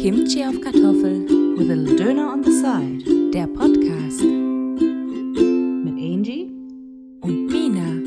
Kimchi 0.00 0.44
auf 0.44 0.60
Kartoffel, 0.60 1.56
with 1.56 1.70
a 1.70 1.74
little 1.76 1.96
Döner 1.96 2.28
on 2.32 2.42
the 2.42 2.52
side. 2.52 3.02
der 3.32 3.46
Podcast 3.48 4.22
Mit 5.84 5.94
Angie. 5.98 6.50
und 7.22 7.46
Mina. 7.46 8.02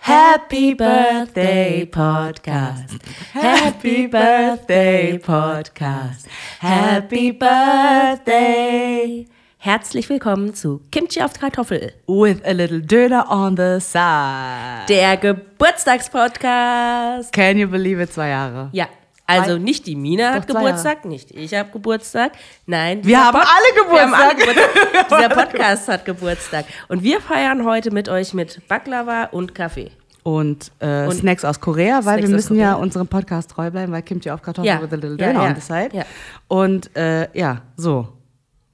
Happy 0.00 0.74
Birthday 0.74 1.84
Podcast. 1.86 3.02
Happy 3.32 4.06
Birthday 4.06 5.18
Podcast. 5.18 6.26
Happy 6.60 7.30
Birthday. 7.32 9.26
Herzlich 9.62 10.08
willkommen 10.08 10.54
zu 10.54 10.80
Kimchi 10.90 11.20
auf 11.20 11.34
Kartoffel, 11.38 11.92
With 12.06 12.42
a 12.46 12.52
little 12.52 12.80
Döner 12.80 13.30
on 13.30 13.58
the 13.58 13.78
side. 13.78 14.86
der 14.88 15.18
Geburtstagspodcast. 15.18 17.30
Can 17.32 17.58
you 17.58 17.68
believe 17.68 18.02
it? 18.02 18.10
Zwei 18.10 18.30
Jahre. 18.30 18.70
Ja, 18.72 18.86
also 19.26 19.58
nicht 19.58 19.86
die 19.86 19.96
Mina 19.96 20.32
hat 20.32 20.48
Doch, 20.48 20.54
zwei 20.54 20.60
Geburtstag, 20.64 21.04
nicht 21.04 21.30
ich 21.32 21.52
habe 21.52 21.68
Geburtstag. 21.72 22.32
Nein, 22.64 23.04
Wir 23.04 23.22
haben 23.22 23.36
alle 23.36 23.92
Wir 23.92 24.00
haben 24.00 24.14
alle 24.14 24.34
Geburtstag. 24.34 24.72
Geburtstag. 24.74 25.08
Dieser 25.18 25.28
Podcast 25.28 25.88
hat 25.88 26.06
Geburtstag. 26.06 26.64
Und 26.88 27.02
wir 27.02 27.20
feiern 27.20 27.66
heute 27.66 27.90
mit 27.90 28.08
euch 28.08 28.32
mit 28.32 28.66
Baklava 28.66 29.24
und 29.24 29.54
Kaffee. 29.54 29.90
Und, 30.22 30.70
äh, 30.80 31.04
Und 31.06 31.16
Snacks 31.16 31.44
aus 31.44 31.60
Korea, 31.60 31.96
weil 32.06 32.14
Snacks 32.18 32.28
wir 32.28 32.34
müssen 32.34 32.56
ja 32.58 32.72
unserem 32.74 33.08
Podcast 33.08 33.50
treu 33.50 33.70
bleiben, 33.70 33.92
weil 33.92 34.00
Kimchi 34.02 34.30
auf 34.30 34.40
Kartoffeln 34.40 34.74
Ja. 34.74 34.80
with 34.82 34.90
a 34.92 34.96
little 34.96 35.18
Ja, 35.18 35.26
Döner 35.32 35.42
ja. 35.44 35.50
on 35.50 35.54
the 35.54 35.60
side. 35.60 35.90
Ja. 35.92 36.04
Und 36.48 36.96
äh, 36.96 37.28
ja, 37.38 37.60
so. 37.76 38.08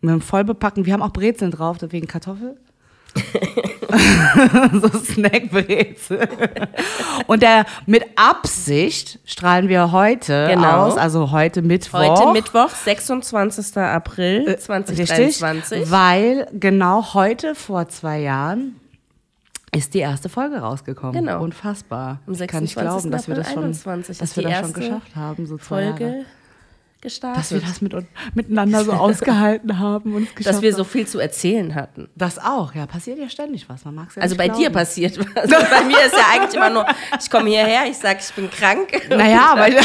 Mit 0.07 0.15
dem 0.15 0.21
Vollbepacken. 0.21 0.87
Wir 0.87 0.93
haben 0.93 1.03
auch 1.03 1.13
Brezeln 1.13 1.51
drauf, 1.51 1.79
deswegen 1.79 2.07
Kartoffel. 2.07 2.57
so 4.73 4.89
Snackbrezel. 4.99 6.29
Und 7.27 7.43
der 7.43 7.65
mit 7.87 8.05
Absicht 8.17 9.19
strahlen 9.25 9.69
wir 9.69 9.93
heute 9.93 10.49
Genau. 10.51 10.87
aus, 10.87 10.97
also 10.97 11.31
heute 11.31 11.63
Mittwoch. 11.63 11.99
Heute 11.99 12.33
Mittwoch, 12.33 12.69
26. 12.71 13.77
April 13.79 14.49
Äh, 14.49 14.59
2023. 14.59 15.79
Richtig, 15.79 15.91
weil 15.91 16.47
genau 16.53 17.15
heute 17.15 17.55
vor 17.55 17.89
zwei 17.89 18.21
Jahren 18.21 18.77
ist 19.73 19.95
die 19.95 19.99
erste 20.01 20.29
Folge 20.29 20.59
rausgekommen. 20.59 21.15
Genau. 21.25 21.43
Unfassbar. 21.43 22.21
Am 22.27 22.33
Ich 22.35 22.39
kann 22.47 22.63
nicht 22.63 22.75
26. 22.75 22.83
glauben, 22.83 23.11
dass 23.11 23.29
wir 23.29 23.35
das 23.35 23.53
schon, 23.53 23.65
21 23.65 24.19
dass 24.19 24.37
wir 24.37 24.43
das 24.45 24.59
schon 24.61 24.73
geschafft 24.73 25.17
haben. 25.17 25.47
So 25.47 25.59
zwei 25.59 25.85
Jahre. 25.85 26.25
Gestartet. 27.07 27.39
Dass 27.39 27.53
wir 27.53 27.61
das 27.61 27.81
mit, 27.81 27.95
miteinander 28.35 28.85
so 28.85 28.93
ausgehalten 28.93 29.79
haben 29.87 30.15
und 30.17 30.27
dass 30.45 30.61
wir 30.61 30.75
so 30.75 30.83
viel 30.83 31.07
zu 31.07 31.21
erzählen 31.21 31.75
hatten. 31.77 32.09
Das 32.17 32.37
auch, 32.39 32.75
ja, 32.75 32.87
passiert 32.87 33.19
ja 33.21 33.29
ständig 33.29 33.69
was. 33.69 33.85
Man 33.85 33.95
mag 33.95 34.09
ja 34.17 34.23
Also 34.23 34.35
bei 34.37 34.47
glauben. 34.47 34.61
dir 34.61 34.71
passiert 34.71 35.17
was. 35.19 35.27
Also 35.37 35.55
bei 35.71 35.85
mir 35.85 35.99
ist 36.05 36.15
ja 36.15 36.25
eigentlich 36.35 36.55
immer 36.55 36.71
nur, 36.71 36.85
ich 37.21 37.31
komme 37.31 37.49
hierher, 37.49 37.87
ich 37.89 37.97
sage, 37.97 38.19
ich 38.21 38.33
bin 38.35 38.51
krank. 38.51 38.89
Naja, 39.09 39.51
aber 39.53 39.69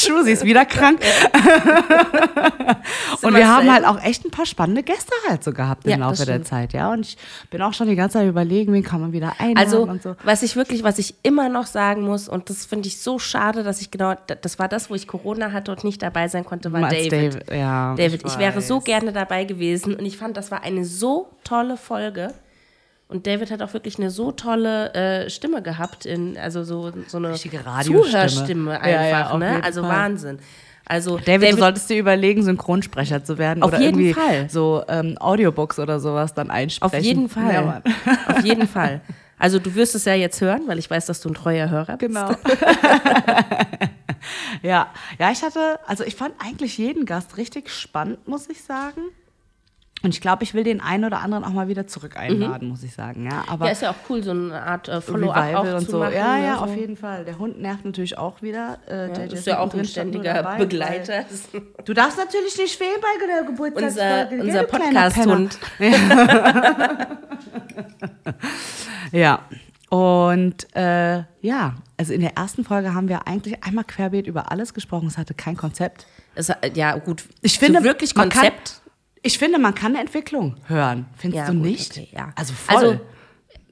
True, 0.00 0.22
sie 0.22 0.32
ist 0.32 0.44
wieder 0.44 0.64
krank. 0.64 1.00
und 3.22 3.34
wir 3.34 3.48
haben 3.48 3.72
halt 3.72 3.84
auch 3.84 4.00
echt 4.02 4.24
ein 4.24 4.30
paar 4.30 4.46
spannende 4.46 4.82
Gäste 4.82 5.12
halt 5.28 5.44
so 5.44 5.52
gehabt 5.52 5.84
im 5.86 5.90
Ja, 5.90 5.96
Laufe 5.96 6.24
der. 6.26 6.42
Zeit, 6.44 6.72
ja. 6.72 6.92
Und 6.92 7.06
ich 7.06 7.16
bin 7.50 7.62
auch 7.62 7.72
schon 7.72 7.88
die 7.88 7.96
ganze 7.96 8.18
Zeit 8.18 8.28
überlegen, 8.28 8.72
wen 8.72 8.82
kann 8.82 9.00
man 9.00 9.12
wieder 9.12 9.34
einladen 9.38 9.58
Also, 9.58 9.82
und 9.82 10.02
so. 10.02 10.16
was 10.24 10.42
ich 10.42 10.56
wirklich, 10.56 10.82
was 10.82 10.98
ich 10.98 11.14
immer 11.22 11.48
noch 11.48 11.66
sagen 11.66 12.02
muss, 12.02 12.28
und 12.28 12.50
das 12.50 12.66
finde 12.66 12.88
ich 12.88 13.00
so 13.00 13.18
schade, 13.18 13.62
dass 13.62 13.80
ich 13.80 13.90
genau, 13.90 14.14
das 14.42 14.58
war 14.58 14.68
das, 14.68 14.90
wo 14.90 14.94
ich 14.94 15.06
Corona 15.08 15.52
hatte 15.52 15.70
und 15.72 15.84
nicht 15.84 16.02
dabei 16.02 16.28
sein 16.28 16.43
konnte, 16.44 16.72
war 16.72 16.88
David. 16.88 17.12
David, 17.12 17.50
ja, 17.50 17.94
David, 17.96 18.22
ich, 18.24 18.38
wäre 18.38 18.60
so 18.60 18.80
gerne 18.80 19.12
dabei 19.12 19.44
gewesen 19.44 19.94
und 19.94 20.04
ich 20.04 20.16
fand, 20.16 20.36
das 20.36 20.50
war 20.50 20.62
eine 20.62 20.84
so 20.84 21.28
tolle 21.44 21.76
Folge. 21.76 22.32
Und 23.08 23.26
David 23.26 23.50
hat 23.50 23.62
auch 23.62 23.74
wirklich 23.74 23.98
eine 23.98 24.10
so 24.10 24.32
tolle 24.32 24.92
äh, 24.94 25.30
Stimme 25.30 25.62
gehabt, 25.62 26.06
in, 26.06 26.38
also 26.38 26.64
so, 26.64 26.90
so 27.06 27.18
eine. 27.18 27.34
Zuhörstimme 27.34 28.80
einfach, 28.80 28.88
Ja, 28.88 29.06
ja, 29.06 29.38
ne? 29.38 29.62
Also 29.62 29.82
Fall. 29.82 29.90
Wahnsinn. 29.90 30.38
Also 30.86 31.18
David, 31.18 31.52
du 31.52 31.56
solltest 31.58 31.88
dir 31.88 31.98
überlegen, 31.98 32.42
Synchronsprecher 32.42 33.24
zu 33.24 33.38
werden 33.38 33.62
Auf 33.62 33.70
oder 33.70 33.80
jeden 33.80 34.00
irgendwie 34.00 34.12
Fall. 34.12 34.50
so 34.50 34.82
ähm, 34.88 35.16
Audiobooks 35.18 35.78
oder 35.78 35.98
sowas 35.98 36.34
dann 36.34 36.50
einsprechen. 36.50 36.98
Auf 36.98 37.04
jeden 37.04 37.28
Fall. 37.28 37.52
Ja. 37.52 37.82
Auf 38.36 38.44
jeden 38.44 38.68
Fall. 38.68 39.00
Also 39.38 39.58
du 39.58 39.74
wirst 39.74 39.94
es 39.94 40.04
ja 40.04 40.14
jetzt 40.14 40.40
hören, 40.40 40.62
weil 40.66 40.78
ich 40.78 40.90
weiß, 40.90 41.06
dass 41.06 41.20
du 41.20 41.30
ein 41.30 41.34
treuer 41.34 41.70
Hörer 41.70 41.96
bist. 41.96 42.14
Genau. 42.14 42.30
ja, 44.62 44.92
ja, 45.18 45.30
ich 45.30 45.42
hatte, 45.42 45.80
also 45.86 46.04
ich 46.04 46.16
fand 46.16 46.34
eigentlich 46.38 46.78
jeden 46.78 47.06
Gast 47.06 47.36
richtig 47.36 47.70
spannend, 47.70 48.26
muss 48.28 48.48
ich 48.48 48.62
sagen. 48.62 49.00
Und 50.04 50.12
ich 50.12 50.20
glaube, 50.20 50.42
ich 50.44 50.52
will 50.52 50.64
den 50.64 50.82
einen 50.82 51.06
oder 51.06 51.20
anderen 51.22 51.44
auch 51.44 51.52
mal 51.54 51.66
wieder 51.68 51.86
zurück 51.86 52.18
einladen, 52.18 52.68
muss 52.68 52.82
ich 52.82 52.92
sagen. 52.92 53.24
Ja, 53.24 53.44
aber 53.48 53.64
Ja, 53.64 53.72
ist 53.72 53.80
ja 53.80 53.90
auch 53.90 54.10
cool, 54.10 54.22
so 54.22 54.32
eine 54.32 54.60
Art 54.62 54.86
äh, 54.86 55.00
Follow-up 55.00 55.54
auch 55.54 55.64
und 55.76 55.80
zu 55.86 55.92
so. 55.92 55.98
machen. 55.98 56.12
ja, 56.12 56.36
ja, 56.36 56.56
so. 56.58 56.64
auf 56.64 56.76
jeden 56.76 56.98
Fall. 56.98 57.24
Der 57.24 57.38
Hund 57.38 57.58
nervt 57.58 57.86
natürlich 57.86 58.18
auch 58.18 58.42
wieder. 58.42 58.76
Äh, 58.86 59.08
Ja, 59.08 59.14
der 59.14 59.32
ist 59.32 59.46
ja 59.46 59.60
auch 59.60 59.72
ein 59.72 59.86
ständiger 59.86 60.34
dabei, 60.34 60.58
Begleiter. 60.58 61.24
Du 61.86 61.94
darfst 61.94 62.18
natürlich 62.18 62.58
nicht 62.58 62.76
fehlen 62.76 63.00
bei 63.00 63.26
der 63.26 63.44
Geburtstagsfolge. 63.44 64.42
unser 64.42 64.60
unser 64.60 64.62
Podcast-Hund. 64.64 65.58
Ja. 69.10 69.38
Und 69.94 70.66
äh, 70.74 71.22
ja, 71.40 71.76
also 71.96 72.12
in 72.12 72.20
der 72.20 72.36
ersten 72.36 72.64
Folge 72.64 72.94
haben 72.94 73.08
wir 73.08 73.28
eigentlich 73.28 73.62
einmal 73.62 73.84
querbeet 73.84 74.26
über 74.26 74.50
alles 74.50 74.74
gesprochen. 74.74 75.06
Es 75.06 75.16
hatte 75.16 75.34
kein 75.34 75.56
Konzept. 75.56 76.06
Es- 76.34 76.50
Ja, 76.74 76.96
gut. 76.98 77.22
Ich 77.42 77.60
finde, 77.60 77.78
so 77.78 77.84
wirklich 77.84 78.16
man 78.16 78.28
kann- 78.28 78.42
Konzept. 78.42 78.80
Ich 79.22 79.38
finde, 79.38 79.60
man 79.60 79.72
kann 79.72 79.92
eine 79.92 80.00
Entwicklung 80.00 80.56
hören. 80.66 81.06
Findest 81.16 81.46
Ja, 81.46 81.46
du 81.46 81.52
gut, 81.58 81.62
nicht? 81.62 81.92
okay, 81.92 82.08
ja. 82.10 82.32
Also 82.34 82.54
voll. 82.54 82.76
Also, 82.76 83.00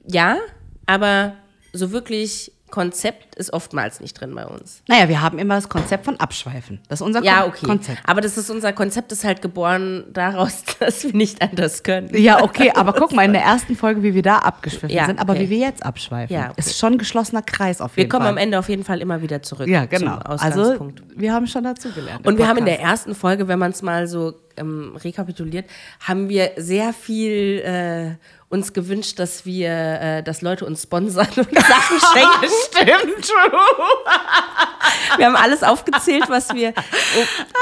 ja, 0.07 0.37
aber 0.85 1.33
so 1.73 1.91
wirklich 1.91 2.52
Konzept 2.73 3.35
ist 3.35 3.53
oftmals 3.53 3.99
nicht 3.99 4.19
drin 4.19 4.33
bei 4.33 4.45
uns. 4.47 4.81
naja, 4.87 5.07
wir 5.07 5.21
haben 5.21 5.37
immer 5.37 5.53
das 5.55 5.69
Konzept 5.69 6.05
von 6.05 6.19
Abschweifen. 6.19 6.79
Das 6.89 7.01
ist 7.01 7.05
unser 7.05 7.23
Ja, 7.23 7.41
Kon 7.41 7.49
okay. 7.51 7.65
Konzept. 7.67 7.99
Aber 8.05 8.19
das 8.19 8.35
ist 8.35 8.49
unser 8.49 8.73
Konzept 8.73 9.11
ist 9.11 9.23
halt 9.23 9.43
geboren 9.43 10.05
daraus, 10.11 10.63
dass 10.79 11.03
wir 11.03 11.13
nicht 11.13 11.39
anders 11.43 11.83
können. 11.83 12.09
Ja, 12.17 12.41
okay, 12.41 12.71
aber 12.73 12.93
guck 12.93 13.13
mal 13.13 13.25
in 13.25 13.33
der 13.33 13.43
ersten 13.43 13.75
Folge, 13.75 14.01
wie 14.01 14.15
wir 14.15 14.23
da 14.23 14.39
abgeschwiffen 14.39 14.89
Ja, 14.89 15.05
sind, 15.05 15.19
aber 15.19 15.33
okay. 15.33 15.43
wie 15.43 15.49
wir 15.51 15.57
jetzt 15.59 15.85
abschweifen. 15.85 16.35
Ja, 16.35 16.45
okay. 16.49 16.53
Ist 16.57 16.79
schon 16.79 16.93
ein 16.93 16.97
geschlossener 16.97 17.43
Kreis 17.43 17.79
auf 17.79 17.95
Wir 17.95 18.01
jeden 18.03 18.11
kommen 18.11 18.23
Fall. 18.23 18.31
am 18.31 18.37
Ende 18.37 18.57
auf 18.57 18.69
jeden 18.69 18.83
Fall 18.83 19.01
immer 19.01 19.21
wieder 19.21 19.43
zurück 19.43 19.67
Ja, 19.67 19.85
genau. 19.85 20.17
Also, 20.17 20.79
wir 21.15 21.31
haben 21.31 21.45
schon 21.45 21.63
dazu 21.63 21.91
gelernt. 21.91 22.25
Und 22.25 22.39
wir 22.39 22.47
haben 22.47 22.57
in 22.57 22.65
der 22.65 22.73
Podcast. 22.73 22.91
ersten 23.05 23.15
Folge, 23.15 23.47
wenn 23.47 23.59
man 23.59 23.69
es 23.71 23.83
mal 23.83 24.07
so 24.07 24.33
ähm, 24.57 24.95
rekapituliert, 24.95 25.65
haben 25.99 26.29
wir 26.29 26.51
sehr 26.57 26.93
viel 26.93 27.59
äh, 27.59 28.15
uns 28.53 28.71
gewünscht, 28.71 29.17
dass 29.17 29.47
wir, 29.47 29.71
äh, 29.71 30.23
dass 30.23 30.43
Leute 30.43 30.65
uns 30.65 30.83
sponsern 30.83 31.27
und 31.35 31.59
Sachen 31.59 31.99
schenken. 31.99 32.53
Stimmt, 32.67 33.25
true. 33.25 33.59
Wir 35.17 35.25
haben 35.25 35.35
alles 35.35 35.63
aufgezählt, 35.63 36.25
was 36.29 36.53
wir, 36.53 36.71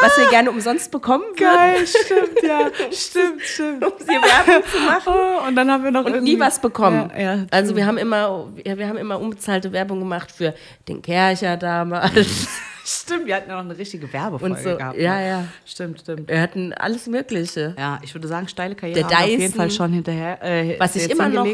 was 0.01 0.18
wir 0.18 0.30
gerne 0.30 0.51
umsonst 0.51 0.91
bekommen 0.91 1.24
würden, 1.24 1.56
Geil, 1.56 1.88
stimmt, 1.88 2.44
ja. 2.44 2.69
Stimmt, 2.91 3.41
stimmt. 3.41 3.85
um 3.85 3.94
hier 4.00 4.22
Werbung 4.22 4.69
zu 4.69 4.80
machen. 4.80 5.13
Oh, 5.13 5.47
und 5.47 5.56
dann 5.56 5.72
haben 5.72 5.84
wir 5.84 5.91
noch 5.91 6.03
Und 6.03 6.24
nie 6.24 6.40
was 6.40 6.59
bekommen. 6.59 7.09
Ja, 7.16 7.35
ja, 7.35 7.46
also 7.51 7.75
wir 7.75 7.85
haben 7.85 7.97
immer, 7.97 8.50
wir 8.56 8.88
haben 8.88 8.97
immer 8.97 9.19
unbezahlte 9.19 9.72
Werbung 9.72 10.00
gemacht 10.00 10.30
für 10.30 10.53
den 10.90 11.01
Kercher 11.01 11.56
damals. 11.56 12.50
Stimmt, 12.86 13.25
wir 13.28 13.36
hatten 13.36 13.50
ja 13.50 13.56
noch 13.62 13.69
eine 13.69 13.78
richtige 13.78 14.12
Werbefolge 14.12 14.56
Und 14.56 14.62
so, 14.62 14.78
gehabt. 14.78 14.97
ja, 14.97 15.16
ne? 15.16 15.28
ja. 15.28 15.44
Stimmt, 15.66 16.00
stimmt. 16.02 16.28
Wir 16.30 16.42
hatten 16.42 16.74
alles 16.74 17.08
Mögliche. 17.08 17.75
Ja, 17.78 18.00
ich 18.03 18.14
würde 18.16 18.28
sagen, 18.28 18.47
steile 18.47 18.75
Karriere 18.75 19.00
Der 19.00 19.06
haben 19.06 19.12
wir 19.12 19.18
auf 19.24 19.30
jeden 19.30 19.42
Dyson. 19.42 19.58
Fall 19.58 19.72
schon 19.72 19.94
hinterher. 19.94 20.44
Äh, 20.44 20.80
Was 20.80 20.96
ich 20.96 21.09
immer 21.09 21.30
noch, 21.30 21.47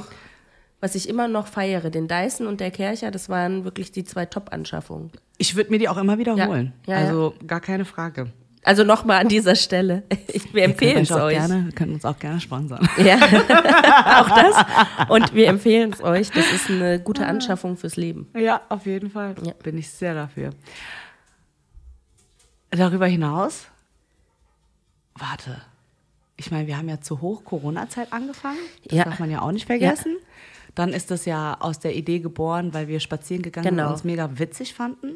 was 0.79 0.95
ich 0.95 1.09
immer 1.09 1.27
noch 1.27 1.47
feiere, 1.47 1.89
den 1.89 2.07
Dyson 2.07 2.47
und 2.47 2.59
der 2.61 2.71
Kercher, 2.71 3.11
das 3.11 3.29
waren 3.29 3.63
wirklich 3.63 3.91
die 3.91 4.03
zwei 4.03 4.25
Top-Anschaffungen. 4.25 5.11
Ich 5.37 5.55
würde 5.55 5.71
mir 5.71 5.79
die 5.79 5.89
auch 5.89 5.97
immer 5.97 6.17
wiederholen. 6.17 6.73
Ja, 6.85 6.99
ja, 6.99 7.05
also 7.07 7.33
gar 7.45 7.59
keine 7.61 7.83
Frage. 7.85 8.27
Also 8.63 8.83
nochmal 8.83 9.21
an 9.21 9.27
dieser 9.29 9.55
Stelle. 9.55 10.03
Ich, 10.33 10.53
wir 10.53 10.63
empfehlen 10.65 11.03
es 11.03 11.11
euch. 11.11 11.35
Gerne, 11.37 11.69
können 11.73 11.93
uns 11.93 12.03
auch 12.05 12.19
gerne 12.19 12.39
sponsern. 12.41 12.87
Ja, 12.97 13.15
auch 13.15 14.29
das. 14.29 15.09
Und 15.09 15.33
wir 15.33 15.47
empfehlen 15.47 15.91
es 15.93 16.03
euch. 16.03 16.29
Das 16.31 16.51
ist 16.51 16.69
eine 16.69 16.99
gute 16.99 17.25
Anschaffung 17.25 17.77
fürs 17.77 17.95
Leben. 17.95 18.27
Ja, 18.37 18.61
auf 18.69 18.85
jeden 18.85 19.09
Fall. 19.09 19.35
Ja. 19.43 19.53
Bin 19.63 19.77
ich 19.77 19.89
sehr 19.89 20.13
dafür. 20.13 20.49
Darüber 22.71 23.07
hinaus, 23.07 23.67
warte. 25.15 25.61
Ich 26.35 26.51
meine, 26.51 26.67
wir 26.67 26.77
haben 26.77 26.89
ja 26.89 27.01
zur 27.01 27.21
Hoch-Corona-Zeit 27.21 28.13
angefangen. 28.13 28.59
Das 28.85 28.97
Ja. 28.97 29.05
darf 29.05 29.19
man 29.19 29.31
ja 29.31 29.41
auch 29.41 29.51
nicht 29.51 29.65
vergessen. 29.65 30.17
Dann 30.75 30.89
ist 30.93 31.09
das 31.09 31.25
ja 31.25 31.57
aus 31.59 31.79
der 31.79 31.95
Idee 31.95 32.19
geboren, 32.19 32.71
weil 32.75 32.87
wir 32.87 32.99
spazieren 32.99 33.41
gegangen 33.41 33.63
sind 33.65 33.75
Genau. 33.77 33.87
und 33.87 33.93
uns 33.93 34.03
mega 34.03 34.37
witzig 34.37 34.75
fanden. 34.75 35.15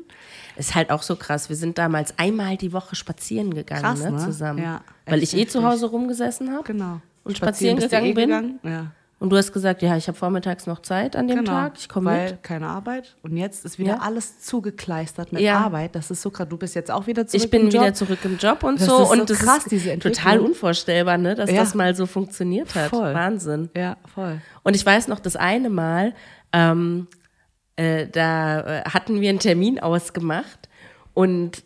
Ist 0.56 0.74
halt 0.74 0.90
auch 0.90 1.04
so 1.04 1.16
krass. 1.16 1.50
Wir 1.50 1.56
sind 1.56 1.78
damals 1.78 2.18
einmal 2.18 2.58
die 2.58 2.74
Woche 2.74 2.96
spazieren 2.96 3.54
gegangen, 3.54 3.84
Krass, 3.84 4.00
ne, 4.02 4.12
ne? 4.12 4.18
zusammen. 4.18 4.64
Ja, 4.64 4.82
Weil 5.06 5.22
echt 5.22 5.34
ich 5.34 5.40
eh 5.40 5.46
zu 5.46 5.60
heftig. 5.60 5.72
Hause 5.74 5.86
rumgesessen 5.88 6.52
habe. 6.52 6.64
Genau. 6.64 7.00
Und 7.24 7.38
spazieren 7.38 7.78
du 7.78 7.84
gegangen 7.84 8.16
bin. 8.16 8.30
gegangen? 8.30 8.60
Ja. 8.64 8.92
Und 9.22 9.30
du 9.30 9.38
hast 9.38 9.54
gesagt, 9.54 9.84
ja, 9.84 9.96
ich 9.96 10.08
habe 10.08 10.18
vormittags 10.18 10.66
noch 10.66 10.82
Zeit 10.82 11.16
an 11.16 11.28
dem 11.28 11.38
Genau, 11.38 11.52
Tag. 11.52 11.74
Ich 11.78 11.88
komme 11.88 12.10
weil 12.10 12.32
mit. 12.32 12.44
keine 12.44 12.66
Arbeit. 12.66 13.16
Und 13.22 13.38
jetzt 13.38 13.64
ist 13.66 13.78
wieder 13.78 13.92
Ja. 13.92 14.00
alles 14.00 14.40
zugekleistert 14.42 15.32
mit 15.32 15.42
Ja. 15.44 15.60
Arbeit. 15.60 15.96
Das 15.96 16.10
ist 16.10 16.24
so 16.24 16.32
krass. 16.32 16.48
Du 16.50 16.58
bist 16.58 16.74
jetzt 16.74 16.90
auch 16.90 17.06
wieder 17.06 17.28
zurück 17.28 17.44
Ich 17.44 17.52
bin 17.52 17.62
im 17.62 17.70
Job. 17.70 17.84
wieder 17.84 17.94
zurück 17.94 18.18
im 18.24 18.38
Job 18.38 18.64
und 18.64 18.82
Das 18.82 18.88
so. 18.88 19.04
ist 19.04 19.08
so 19.10 19.14
und 19.14 19.30
das 19.30 19.38
krass, 19.40 19.58
ist 19.60 19.72
diese 19.72 19.92
Entwicklung. 19.92 20.24
total 20.24 20.40
unvorstellbar, 20.40 21.20
ne, 21.20 21.36
dass 21.36 21.52
Ja. 21.52 21.58
das 21.62 21.76
mal 21.76 21.96
so 21.96 22.08
funktioniert 22.08 22.74
hat. 22.74 22.90
Voll. 22.90 23.14
Wahnsinn. 23.14 23.70
Ja, 23.78 23.98
voll. 24.14 24.42
Und 24.64 24.76
ich 24.76 24.84
weiß 24.84 25.08
noch, 25.08 25.20
das 25.20 25.36
eine 25.36 25.70
Mal, 25.70 26.16
ähm, 26.52 27.08
äh, 27.76 28.08
da 28.08 28.62
äh, 28.80 28.82
hatten 28.90 29.22
wir 29.22 29.30
einen 29.30 29.38
Termin 29.40 29.80
ausgemacht 29.80 30.68
und 31.14 31.64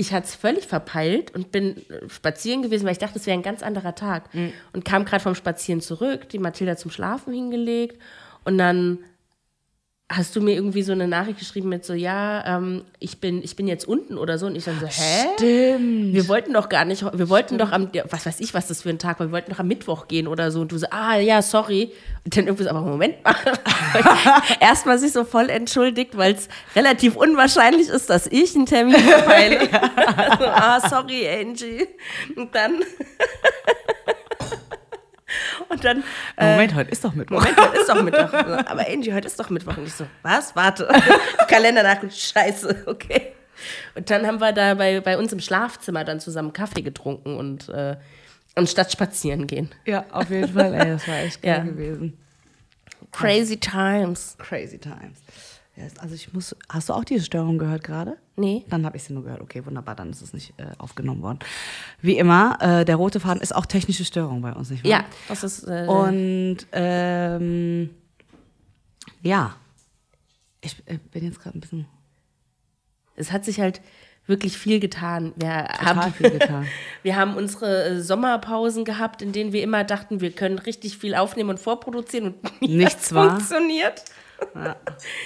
ich 0.00 0.14
hatte 0.14 0.26
es 0.26 0.34
völlig 0.34 0.66
verpeilt 0.66 1.34
und 1.34 1.52
bin 1.52 1.76
äh, 1.76 2.08
spazieren 2.08 2.62
gewesen, 2.62 2.86
weil 2.86 2.92
ich 2.92 2.98
dachte, 2.98 3.18
es 3.18 3.26
wäre 3.26 3.36
ein 3.36 3.42
ganz 3.42 3.62
anderer 3.62 3.94
Tag. 3.94 4.30
Und 4.72 4.84
kam 4.84 5.04
gerade 5.04 5.22
vom 5.22 5.34
Spazieren 5.34 5.82
zurück, 5.82 6.28
die 6.30 6.38
Mathilda 6.38 6.76
zum 6.76 6.90
Schlafen 6.90 7.34
hingelegt 7.34 8.00
und 8.44 8.56
dann 8.56 8.98
hast 10.12 10.34
du 10.34 10.40
mir 10.40 10.54
irgendwie 10.54 10.82
so 10.82 10.90
eine 10.90 11.06
Nachricht 11.06 11.38
geschrieben 11.38 11.68
mit 11.68 11.84
so, 11.84 11.94
ja, 11.94 12.44
ähm, 12.44 12.82
ich, 12.98 13.20
bin, 13.20 13.44
ich 13.44 13.54
bin 13.54 13.68
jetzt 13.68 13.86
unten 13.86 14.18
oder 14.18 14.38
so. 14.38 14.46
Und 14.46 14.56
ich 14.56 14.64
dann 14.64 14.80
so, 14.80 14.86
hä? 14.86 15.28
Stimmt. 15.36 16.12
Wir 16.12 16.26
wollten 16.26 16.52
doch 16.52 16.68
gar 16.68 16.84
nicht, 16.84 17.04
wir 17.12 17.28
wollten 17.28 17.58
doch 17.58 17.70
am, 17.70 17.88
was 18.10 18.26
weiß 18.26 18.40
ich, 18.40 18.52
was 18.52 18.66
das 18.66 18.82
für 18.82 18.90
ein 18.90 18.98
Tag 18.98 19.20
war, 19.20 19.28
wir 19.28 19.32
wollten 19.32 19.52
doch 19.52 19.60
am 19.60 19.68
Mittwoch 19.68 20.08
gehen 20.08 20.26
oder 20.26 20.50
so. 20.50 20.62
Und 20.62 20.72
du 20.72 20.78
so, 20.78 20.88
ah, 20.90 21.16
ja, 21.16 21.42
sorry. 21.42 21.92
Und 22.24 22.36
dann 22.36 22.46
irgendwie 22.46 22.64
so, 22.64 22.70
aber 22.70 22.80
Moment 22.80 23.22
mal. 23.22 23.36
Erstmal 24.60 24.98
sich 24.98 25.12
so 25.12 25.22
voll 25.22 25.48
entschuldigt, 25.48 26.16
weil 26.16 26.34
es 26.34 26.48
relativ 26.74 27.14
unwahrscheinlich 27.14 27.88
ist, 27.88 28.10
dass 28.10 28.26
ich 28.26 28.56
einen 28.56 28.66
Termin 28.66 28.94
verpeile. 28.98 29.60
also, 30.16 30.44
ah, 30.44 30.80
sorry, 30.88 31.28
Angie. 31.28 31.86
Und 32.34 32.52
dann. 32.52 32.82
Und 35.68 35.84
dann. 35.84 36.02
äh, 36.36 36.52
Moment, 36.52 36.74
heute 36.74 36.90
ist 36.90 37.04
doch 37.04 37.14
Mittwoch. 37.14 37.38
Moment, 37.40 37.56
heute 37.60 37.78
ist 37.78 37.88
doch 37.88 38.02
Mittwoch. 38.02 38.32
Aber 38.32 38.86
Angie, 38.88 39.12
heute 39.12 39.26
ist 39.28 39.38
doch 39.38 39.50
Mittwoch. 39.50 39.76
Und 39.76 39.86
ich 39.86 39.94
so, 39.94 40.06
was? 40.22 40.54
Warte. 40.56 40.88
Kalender 41.48 41.82
nachgucken, 41.82 42.10
scheiße, 42.12 42.84
okay. 42.86 43.32
Und 43.94 44.08
dann 44.10 44.26
haben 44.26 44.40
wir 44.40 44.52
da 44.52 44.74
bei, 44.74 45.00
bei 45.00 45.18
uns 45.18 45.32
im 45.32 45.40
Schlafzimmer 45.40 46.04
dann 46.04 46.18
zusammen 46.20 46.52
Kaffee 46.52 46.82
getrunken 46.82 47.36
und 47.36 47.68
äh, 47.68 47.96
anstatt 48.54 48.90
spazieren 48.90 49.46
gehen. 49.46 49.70
Ja, 49.84 50.04
auf 50.10 50.30
jeden 50.30 50.52
Fall. 50.52 50.72
Ey, 50.74 50.86
das 50.88 51.06
war 51.06 51.16
echt 51.18 51.42
geil 51.42 51.58
Ja. 51.58 51.62
gewesen. 51.64 52.16
Crazy 53.12 53.56
times. 53.58 54.36
Crazy 54.38 54.78
times. 54.78 55.18
Also 55.98 56.14
ich 56.14 56.32
muss. 56.32 56.56
Hast 56.68 56.88
du 56.88 56.92
auch 56.92 57.04
diese 57.04 57.24
Störung 57.24 57.58
gehört 57.58 57.84
gerade? 57.84 58.16
Nee. 58.36 58.64
Dann 58.68 58.84
habe 58.84 58.96
ich 58.96 59.04
sie 59.04 59.12
nur 59.12 59.24
gehört. 59.24 59.40
Okay, 59.40 59.64
wunderbar, 59.64 59.94
dann 59.94 60.10
ist 60.10 60.22
es 60.22 60.32
nicht 60.32 60.54
äh, 60.58 60.66
aufgenommen 60.78 61.22
worden. 61.22 61.38
Wie 62.00 62.16
immer, 62.18 62.58
äh, 62.60 62.84
der 62.84 62.96
rote 62.96 63.20
Faden 63.20 63.42
ist 63.42 63.54
auch 63.54 63.66
technische 63.66 64.04
Störung 64.04 64.42
bei 64.42 64.52
uns, 64.52 64.70
nicht 64.70 64.84
wahr? 64.84 64.90
Ja, 64.90 65.04
das 65.28 65.44
ist. 65.44 65.64
Äh, 65.64 65.86
Und 65.86 66.58
ähm, 66.72 67.90
ja, 69.22 69.54
ich 70.60 70.76
äh, 70.86 70.98
bin 71.10 71.24
jetzt 71.24 71.40
gerade 71.40 71.58
ein 71.58 71.60
bisschen 71.60 71.86
es 73.20 73.30
hat 73.32 73.44
sich 73.44 73.60
halt 73.60 73.80
wirklich 74.26 74.56
viel 74.56 74.80
getan. 74.80 75.32
Wir 75.36 75.66
total 75.66 75.96
haben, 75.96 76.14
viel 76.14 76.30
getan. 76.30 76.66
wir 77.02 77.16
haben 77.16 77.36
unsere 77.36 77.84
äh, 77.84 78.00
Sommerpausen 78.00 78.84
gehabt, 78.84 79.22
in 79.22 79.32
denen 79.32 79.52
wir 79.52 79.62
immer 79.62 79.84
dachten, 79.84 80.20
wir 80.20 80.30
können 80.30 80.58
richtig 80.58 80.98
viel 80.98 81.14
aufnehmen 81.14 81.50
und 81.50 81.60
vorproduzieren 81.60 82.34
und 82.34 82.62
Nichts 82.68 83.12
hat's 83.12 83.52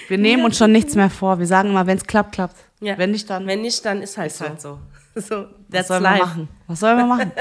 Wir 0.08 0.18
nehmen 0.18 0.44
uns 0.44 0.56
schon 0.58 0.72
nichts 0.72 0.94
mehr 0.94 1.10
vor. 1.10 1.38
Wir 1.38 1.46
sagen 1.46 1.70
immer, 1.70 1.86
wenn 1.86 1.96
es 1.98 2.04
klappt, 2.04 2.32
klappt. 2.32 2.56
Ja. 2.80 2.98
Wenn 2.98 3.10
nicht, 3.12 3.28
dann 3.30 3.46
Wenn 3.46 3.62
nicht, 3.62 3.84
dann 3.84 4.02
ist 4.02 4.18
halt 4.18 4.30
ist 4.30 4.38
so. 4.38 4.44
halt 4.46 4.60
so. 4.60 4.78
So, 5.16 5.36
Was 5.36 5.46
that's 5.70 5.88
soll 5.88 6.00
man 6.00 6.12
life. 6.14 6.24
machen? 6.24 6.48
Was 6.66 6.80
soll 6.80 6.96
man 6.96 7.08
machen? 7.08 7.32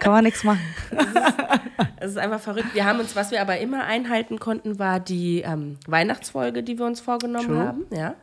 Kann 0.00 0.12
man 0.12 0.24
nichts 0.24 0.42
machen. 0.44 0.60
Es 2.00 2.10
ist 2.12 2.18
einfach 2.18 2.40
verrückt. 2.40 2.74
Wir 2.74 2.84
haben 2.84 2.98
uns, 2.98 3.14
was 3.14 3.30
wir 3.30 3.40
aber 3.40 3.58
immer 3.58 3.84
einhalten 3.84 4.40
konnten, 4.40 4.80
war 4.80 4.98
die 4.98 5.42
ähm, 5.42 5.78
Weihnachtsfolge, 5.86 6.64
die 6.64 6.76
wir 6.76 6.84
uns 6.86 7.00
vorgenommen 7.00 7.46
True. 7.46 7.58
haben. 7.60 7.86
Ja. 7.92 8.14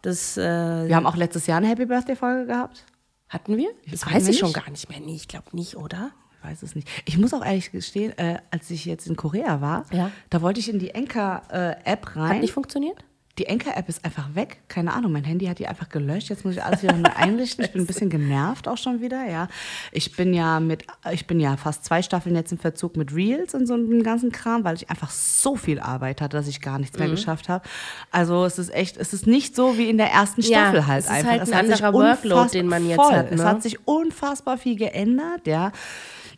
Das 0.00 0.38
äh, 0.38 0.88
Wir 0.88 0.96
haben 0.96 1.06
auch 1.06 1.16
letztes 1.16 1.46
Jahr 1.46 1.58
eine 1.58 1.68
Happy 1.68 1.84
Birthday 1.84 2.16
Folge 2.16 2.46
gehabt. 2.46 2.84
hatten 3.28 3.58
wir? 3.58 3.68
Das 3.90 4.06
hatten 4.06 4.14
weiß 4.14 4.24
wir 4.24 4.30
ich 4.30 4.38
schon 4.38 4.48
nicht. 4.48 4.64
gar 4.64 4.70
nicht 4.70 4.88
mehr. 4.88 5.00
Nee, 5.00 5.14
ich 5.14 5.28
glaube 5.28 5.44
nicht, 5.52 5.76
oder? 5.76 6.10
Ich 6.42 6.48
weiß 6.50 6.62
es 6.62 6.74
nicht. 6.74 6.88
Ich 7.04 7.18
muss 7.18 7.32
auch 7.34 7.44
ehrlich 7.44 7.70
gestehen, 7.72 8.16
äh, 8.18 8.38
als 8.50 8.70
ich 8.70 8.84
jetzt 8.84 9.06
in 9.06 9.16
Korea 9.16 9.60
war, 9.60 9.84
Ja. 9.92 10.10
da 10.30 10.42
wollte 10.42 10.60
ich 10.60 10.68
in 10.68 10.78
die 10.78 10.90
Enka-App 10.90 12.06
Hat 12.06 12.16
rein. 12.16 12.40
nicht 12.40 12.52
funktioniert? 12.52 13.04
Die 13.38 13.46
Enka-App 13.46 13.88
ist 13.88 14.04
einfach 14.04 14.34
weg. 14.34 14.58
Keine 14.68 14.92
Ahnung, 14.92 15.10
mein 15.12 15.24
Handy 15.24 15.46
hat 15.46 15.58
die 15.58 15.66
einfach 15.66 15.88
gelöscht. 15.88 16.28
Jetzt 16.28 16.44
muss 16.44 16.52
ich 16.54 16.62
alles 16.62 16.82
wieder 16.82 16.92
neu 16.98 17.08
einrichten. 17.16 17.64
Ich 17.64 17.72
bin 17.72 17.80
ein 17.80 17.86
bisschen 17.86 18.10
genervt 18.10 18.68
auch 18.68 18.76
schon 18.76 19.00
wieder, 19.00 19.24
ja. 19.26 19.48
Ich 19.90 20.14
bin 20.16 20.34
ja 20.34 20.60
mit, 20.60 20.84
ich 21.12 21.26
bin 21.26 21.40
ja 21.40 21.56
fast 21.56 21.82
zwei 21.86 22.02
Staffeln 22.02 22.34
jetzt 22.36 22.52
im 22.52 22.58
Verzug 22.58 22.94
mit 22.98 23.14
Reels 23.14 23.54
und 23.54 23.66
so 23.66 23.72
einem 23.72 24.02
ganzen 24.02 24.32
Kram, 24.32 24.64
weil 24.64 24.74
ich 24.74 24.90
einfach 24.90 25.08
so 25.10 25.56
viel 25.56 25.80
Arbeit 25.80 26.20
hatte, 26.20 26.36
dass 26.36 26.46
ich 26.46 26.60
gar 26.60 26.78
nichts 26.78 26.98
Mhm. 26.98 27.04
mehr 27.04 27.10
geschafft 27.14 27.48
habe. 27.48 27.64
Also 28.10 28.44
es 28.44 28.58
ist 28.58 28.68
echt, 28.74 28.98
es 28.98 29.14
ist 29.14 29.26
nicht 29.26 29.56
so 29.56 29.78
wie 29.78 29.88
in 29.88 29.96
der 29.96 30.10
ersten 30.10 30.42
Ja, 30.42 30.64
Staffel 30.68 30.86
halt 30.86 30.98
es 30.98 31.04
ist 31.06 31.10
einfach. 31.12 31.30
halt 31.30 31.42
Es 31.44 31.48
ein 31.52 31.56
hat 31.56 31.64
anderer 31.64 31.92
Workload, 31.94 32.50
den 32.52 32.66
man 32.66 32.86
jetzt 32.86 32.96
voll. 32.96 33.12
hat, 33.14 33.30
Es 33.32 33.38
ne? 33.40 33.44
hat 33.48 33.62
sich 33.62 33.88
unfassbar 33.88 34.58
viel 34.58 34.76
geändert, 34.76 35.46
ja. 35.46 35.72